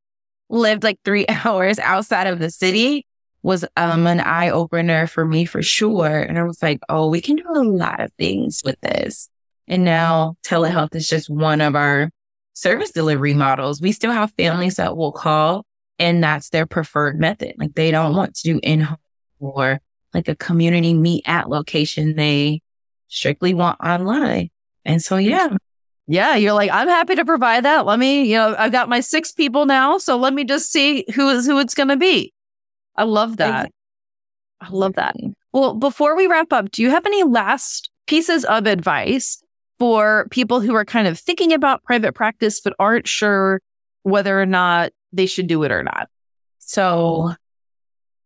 lived 0.49 0.85
like 0.85 0.99
three 1.05 1.27
hours 1.45 1.79
outside 1.79 2.27
of 2.27 2.39
the 2.39 2.51
city 2.51 3.07
was 3.43 3.65
um 3.77 4.07
an 4.07 4.21
eye 4.21 4.51
opener 4.51 5.07
for 5.07 5.25
me 5.25 5.45
for 5.45 5.63
sure. 5.63 6.21
And 6.21 6.39
I 6.39 6.43
was 6.43 6.63
like, 6.63 6.81
oh, 6.89 7.09
we 7.09 7.21
can 7.21 7.37
do 7.37 7.45
a 7.55 7.63
lot 7.63 8.01
of 8.01 8.13
things 8.19 8.63
with 8.65 8.81
this. 8.81 9.29
And 9.67 9.85
now 9.85 10.37
telehealth 10.47 10.95
is 10.95 11.09
just 11.09 11.29
one 11.29 11.61
of 11.61 11.77
our 11.77 12.11
service 12.55 12.91
delivery 12.91 13.35
models. 13.35 13.81
We 13.81 13.93
still 13.93 14.13
have 14.13 14.33
families 14.33 14.77
that 14.77 14.97
will 14.97 15.13
call 15.13 15.65
and 15.99 16.23
that's 16.23 16.51
their 16.51 16.67
preferred 16.67 17.19
method. 17.19 17.55
Like 17.59 17.75
they 17.75 17.91
don't 17.91 18.15
want 18.15 18.35
to 18.37 18.43
do 18.43 18.61
in 18.63 18.81
home 18.81 18.99
or 19.41 19.81
like 20.15 20.29
a 20.29 20.37
community 20.37 20.95
meet 20.95 21.25
at 21.27 21.49
location. 21.49 22.17
They 22.17 22.63
strictly 23.09 23.55
want 23.55 23.81
online. 23.81 24.51
And 24.85 25.03
so, 25.03 25.17
yeah. 25.17 25.57
Yeah, 26.11 26.37
you're 26.37 26.55
like, 26.55 26.71
I'm 26.73 26.89
happy 26.89 27.17
to 27.17 27.25
provide 27.25 27.67
that. 27.67 27.85
Let 27.85 27.99
me, 27.99 28.25
you 28.25 28.37
know, 28.37 28.55
I've 28.59 28.73
got 28.73 28.89
my 28.89 29.01
six 29.01 29.31
people 29.33 29.67
now. 29.67 29.99
So 29.99 30.17
let 30.17 30.33
me 30.33 30.43
just 30.45 30.73
see 30.73 31.05
who 31.15 31.29
is 31.29 31.47
who 31.47 31.59
it's 31.59 31.75
going 31.75 31.91
to 31.91 31.99
be. 31.99 32.33
I 32.97 33.05
love 33.05 33.37
that. 33.37 33.71
I 34.61 34.69
love 34.71 34.95
that. 34.95 35.15
Well, 35.53 35.75
before 35.75 36.17
we 36.17 36.27
wrap 36.27 36.53
up, 36.53 36.71
do 36.71 36.83
you 36.83 36.91
have 36.91 37.05
any 37.05 37.25
last 37.25 37.91
pieces 38.07 38.47
of 38.47 38.67
advice 38.67 39.43
for 39.79 40.27
people 40.31 40.61
who 40.61 40.75
are 40.75 40.85
kind 40.85 41.07
of 41.07 41.19
thinking 41.19 41.53
about 41.53 41.85
private 41.85 42.15
practice, 42.15 42.61
but 42.61 42.75
aren't 42.79 43.07
sure 43.07 43.61
whether 44.03 44.41
or 44.41 44.47
not 44.47 44.93
they 45.13 45.27
should 45.27 45.47
do 45.47 45.63
it 45.63 45.73
or 45.73 45.83
not? 45.83 46.09
So, 46.59 47.35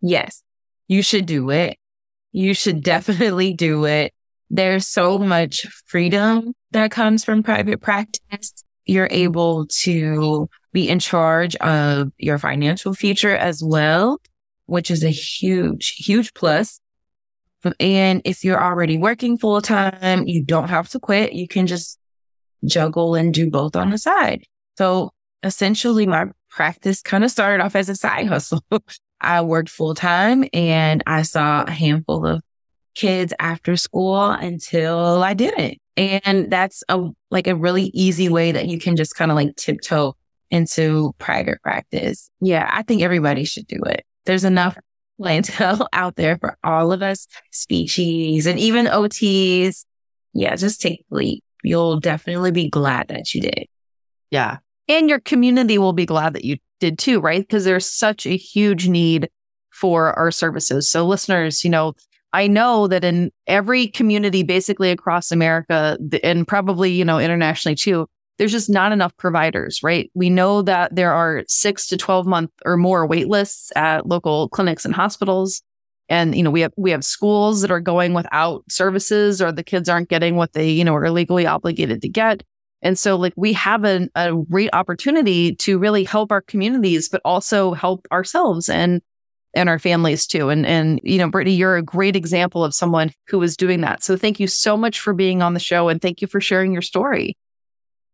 yes, 0.00 0.42
you 0.88 1.02
should 1.02 1.26
do 1.26 1.50
it. 1.50 1.76
You 2.32 2.54
should 2.54 2.82
definitely 2.82 3.54
do 3.54 3.84
it. 3.84 4.12
There's 4.50 4.86
so 4.86 5.18
much 5.18 5.66
freedom 5.86 6.54
that 6.72 6.90
comes 6.90 7.24
from 7.24 7.42
private 7.42 7.80
practice. 7.80 8.52
You're 8.84 9.08
able 9.10 9.66
to 9.82 10.48
be 10.72 10.88
in 10.88 10.98
charge 10.98 11.54
of 11.56 12.10
your 12.18 12.38
financial 12.38 12.94
future 12.94 13.36
as 13.36 13.62
well, 13.62 14.20
which 14.66 14.90
is 14.90 15.04
a 15.04 15.10
huge, 15.10 15.94
huge 15.96 16.34
plus. 16.34 16.80
And 17.78 18.22
if 18.24 18.42
you're 18.42 18.62
already 18.62 18.98
working 18.98 19.38
full 19.38 19.62
time, 19.62 20.26
you 20.26 20.44
don't 20.44 20.68
have 20.68 20.88
to 20.90 20.98
quit. 20.98 21.32
You 21.32 21.46
can 21.46 21.66
just 21.66 21.98
juggle 22.64 23.14
and 23.14 23.32
do 23.32 23.50
both 23.50 23.76
on 23.76 23.90
the 23.90 23.98
side. 23.98 24.44
So 24.76 25.10
essentially 25.42 26.06
my 26.06 26.26
practice 26.52 27.02
kind 27.02 27.24
of 27.24 27.30
started 27.30 27.64
off 27.64 27.74
as 27.74 27.88
a 27.88 27.96
side 27.96 28.28
hustle. 28.28 28.62
I 29.20 29.40
worked 29.40 29.68
full 29.68 29.94
time 29.94 30.44
and 30.52 31.02
I 31.06 31.22
saw 31.22 31.62
a 31.62 31.70
handful 31.70 32.26
of 32.26 32.42
kids 32.94 33.32
after 33.38 33.76
school 33.76 34.30
until 34.30 35.22
I 35.22 35.34
didn't. 35.34 35.78
And 35.96 36.50
that's 36.50 36.84
a 36.88 37.08
like 37.30 37.46
a 37.46 37.56
really 37.56 37.90
easy 37.94 38.28
way 38.28 38.52
that 38.52 38.66
you 38.66 38.78
can 38.78 38.96
just 38.96 39.14
kind 39.14 39.30
of 39.30 39.36
like 39.36 39.56
tiptoe 39.56 40.16
into 40.50 41.14
private 41.18 41.62
practice. 41.62 42.30
Yeah, 42.40 42.68
I 42.70 42.82
think 42.82 43.02
everybody 43.02 43.44
should 43.44 43.66
do 43.66 43.80
it. 43.86 44.04
There's 44.26 44.44
enough 44.44 44.76
clientele 45.18 45.88
out 45.92 46.16
there 46.16 46.38
for 46.38 46.56
all 46.62 46.92
of 46.92 47.02
us 47.02 47.26
speechies 47.52 48.46
and 48.46 48.58
even 48.58 48.86
OTs. 48.86 49.84
Yeah, 50.34 50.56
just 50.56 50.80
take 50.80 51.04
the 51.10 51.16
leap. 51.16 51.44
You'll 51.62 52.00
definitely 52.00 52.50
be 52.50 52.68
glad 52.68 53.08
that 53.08 53.32
you 53.34 53.42
did. 53.42 53.66
Yeah. 54.30 54.58
And 54.88 55.08
your 55.08 55.20
community 55.20 55.78
will 55.78 55.92
be 55.92 56.06
glad 56.06 56.34
that 56.34 56.44
you 56.44 56.58
did 56.80 56.98
too, 56.98 57.20
right? 57.20 57.40
Because 57.40 57.64
there's 57.64 57.86
such 57.86 58.26
a 58.26 58.36
huge 58.36 58.88
need 58.88 59.28
for 59.70 60.12
our 60.14 60.30
services. 60.30 60.90
So 60.90 61.06
listeners, 61.06 61.64
you 61.64 61.70
know, 61.70 61.94
I 62.32 62.46
know 62.46 62.88
that 62.88 63.04
in 63.04 63.30
every 63.46 63.88
community, 63.88 64.42
basically 64.42 64.90
across 64.90 65.30
America 65.30 65.98
and 66.24 66.48
probably, 66.48 66.90
you 66.90 67.04
know, 67.04 67.18
internationally 67.18 67.76
too, 67.76 68.06
there's 68.38 68.52
just 68.52 68.70
not 68.70 68.92
enough 68.92 69.16
providers, 69.18 69.82
right? 69.82 70.10
We 70.14 70.30
know 70.30 70.62
that 70.62 70.94
there 70.94 71.12
are 71.12 71.44
six 71.46 71.86
to 71.88 71.96
12 71.96 72.26
month 72.26 72.50
or 72.64 72.76
more 72.76 73.06
wait 73.06 73.28
lists 73.28 73.70
at 73.76 74.06
local 74.06 74.48
clinics 74.48 74.84
and 74.84 74.94
hospitals. 74.94 75.62
And, 76.08 76.34
you 76.34 76.42
know, 76.42 76.50
we 76.50 76.62
have, 76.62 76.72
we 76.76 76.90
have 76.90 77.04
schools 77.04 77.60
that 77.60 77.70
are 77.70 77.80
going 77.80 78.14
without 78.14 78.64
services 78.70 79.40
or 79.40 79.52
the 79.52 79.62
kids 79.62 79.88
aren't 79.88 80.08
getting 80.08 80.36
what 80.36 80.54
they, 80.54 80.70
you 80.70 80.84
know, 80.84 80.94
are 80.94 81.10
legally 81.10 81.46
obligated 81.46 82.02
to 82.02 82.08
get. 82.08 82.42
And 82.82 82.98
so 82.98 83.16
like 83.16 83.32
we 83.36 83.52
have 83.54 83.84
a, 83.84 84.08
a 84.14 84.34
great 84.50 84.70
opportunity 84.72 85.54
to 85.56 85.78
really 85.78 86.04
help 86.04 86.32
our 86.32 86.40
communities, 86.40 87.08
but 87.08 87.22
also 87.24 87.72
help 87.72 88.06
ourselves 88.12 88.68
and 88.68 89.00
and 89.54 89.68
our 89.68 89.78
families 89.78 90.26
too. 90.26 90.48
And 90.48 90.66
and 90.66 91.00
you 91.02 91.18
know, 91.18 91.28
Brittany, 91.28 91.54
you're 91.54 91.76
a 91.76 91.82
great 91.82 92.16
example 92.16 92.64
of 92.64 92.74
someone 92.74 93.12
who 93.28 93.40
is 93.42 93.56
doing 93.56 93.82
that. 93.82 94.02
So 94.02 94.16
thank 94.16 94.40
you 94.40 94.46
so 94.46 94.76
much 94.76 94.98
for 95.00 95.12
being 95.14 95.42
on 95.42 95.54
the 95.54 95.60
show 95.60 95.88
and 95.88 96.00
thank 96.00 96.20
you 96.20 96.26
for 96.26 96.40
sharing 96.40 96.72
your 96.72 96.82
story. 96.82 97.36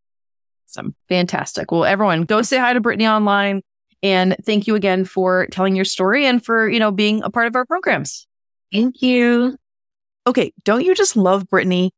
Awesome. 0.68 0.94
Fantastic. 1.08 1.70
Well, 1.70 1.84
everyone 1.84 2.22
go 2.22 2.40
say 2.42 2.58
hi 2.58 2.72
to 2.72 2.80
Brittany 2.80 3.06
online. 3.06 3.62
And 4.02 4.34
thank 4.44 4.66
you 4.66 4.74
again 4.76 5.04
for 5.04 5.46
telling 5.50 5.76
your 5.76 5.84
story 5.84 6.24
and 6.26 6.42
for, 6.44 6.68
you 6.68 6.78
know, 6.78 6.90
being 6.90 7.22
a 7.22 7.30
part 7.30 7.46
of 7.46 7.56
our 7.56 7.66
programs. 7.66 8.26
Thank 8.72 9.02
you. 9.02 9.58
Okay. 10.26 10.52
Don't 10.64 10.84
you 10.84 10.94
just 10.94 11.16
love 11.16 11.48
Brittany? 11.48 11.92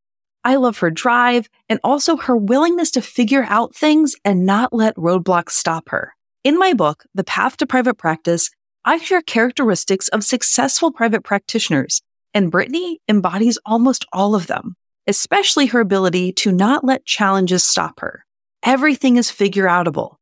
I 0.45 0.57
love 0.57 0.79
her 0.79 0.91
drive 0.91 1.49
and 1.69 1.81
also 1.83 2.17
her 2.17 2.37
willingness 2.37 2.91
to 2.93 3.03
figure 3.03 3.45
out 3.49 3.75
things 3.75 4.15
and 4.25 4.47
not 4.47 4.73
let 4.73 4.95
roadblocks 4.97 5.51
stop 5.51 5.89
her. 5.89 6.15
In 6.45 6.57
my 6.59 6.73
book, 6.73 7.05
The 7.15 7.25
Path 7.25 7.57
to 7.57 7.67
Private 7.67 7.95
Practice, 7.95 8.51
I 8.85 8.99
share 8.99 9.23
characteristics 9.23 10.07
of 10.09 10.23
successful 10.23 10.93
private 10.93 11.25
practitioners, 11.25 12.03
and 12.33 12.53
Brittany 12.53 13.01
embodies 13.09 13.59
almost 13.67 14.07
all 14.13 14.37
of 14.37 14.47
them, 14.47 14.77
especially 15.09 15.67
her 15.67 15.81
ability 15.81 16.33
to 16.35 16.53
not 16.53 16.85
let 16.85 17.05
challenges 17.05 17.65
stop 17.65 17.99
her. 17.99 18.25
Everything 18.63 19.17
is 19.17 19.29
figure 19.29 19.67
outable. 19.67 20.17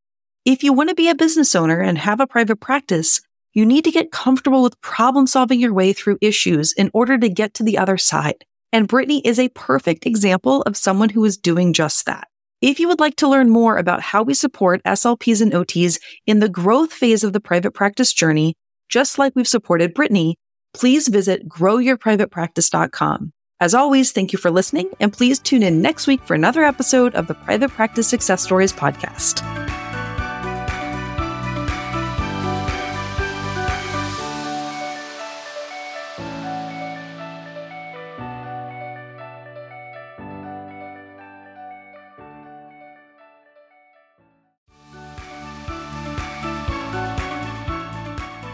If 0.47 0.63
you 0.63 0.73
want 0.73 0.89
to 0.89 0.95
be 0.95 1.11
a 1.11 1.15
business 1.15 1.55
owner 1.55 1.81
and 1.81 1.99
have 1.99 2.21
a 2.21 2.27
private 2.27 2.57
practice, 2.57 3.21
you 3.55 3.65
need 3.65 3.85
to 3.85 3.91
get 3.91 4.13
comfortable 4.13 4.63
with 4.63 4.81
problem 4.81 5.27
solving 5.27 5.61
your 5.61 5.73
way 5.73 5.93
through 5.93 6.19
issues 6.21 6.73
in 6.73 6.91
order 6.93 7.17
to 7.17 7.29
get 7.29 7.55
to 7.55 7.63
the 7.63 7.79
other 7.79 7.97
side. 7.97 8.45
And 8.73 8.89
Brittany 8.89 9.21
is 9.25 9.39
a 9.39 9.49
perfect 9.51 10.05
example 10.05 10.63
of 10.63 10.77
someone 10.77 11.09
who 11.09 11.25
is 11.25 11.37
doing 11.37 11.73
just 11.73 12.07
that. 12.07 12.29
If 12.61 12.81
you 12.81 12.89
would 12.89 12.99
like 12.99 13.17
to 13.17 13.29
learn 13.29 13.51
more 13.51 13.77
about 13.77 14.01
how 14.01 14.23
we 14.23 14.35
support 14.35 14.83
SLPs 14.85 15.41
and 15.41 15.53
OTs 15.53 16.01
in 16.27 16.41
the 16.41 16.49
growth 16.49 16.93
phase 16.93 17.23
of 17.23 17.33
the 17.33 17.41
private 17.41 17.73
practice 17.73 18.13
journey, 18.13 18.57
just 18.89 19.19
like 19.19 19.35
we've 19.37 19.47
supported 19.47 19.95
Brittany, 19.95 20.37
please 20.73 21.09
visit 21.09 21.49
growyourprivatepractice.com. 21.49 23.33
As 23.61 23.75
always, 23.75 24.13
thank 24.13 24.33
you 24.33 24.39
for 24.39 24.51
listening, 24.51 24.91
and 24.99 25.13
please 25.13 25.39
tune 25.39 25.63
in 25.63 25.81
next 25.81 26.07
week 26.07 26.23
for 26.25 26.35
another 26.35 26.65
episode 26.65 27.15
of 27.15 27.29
the 27.29 27.35
Private 27.35 27.71
Practice 27.71 28.09
Success 28.09 28.43
Stories 28.43 28.73
podcast. 28.73 29.64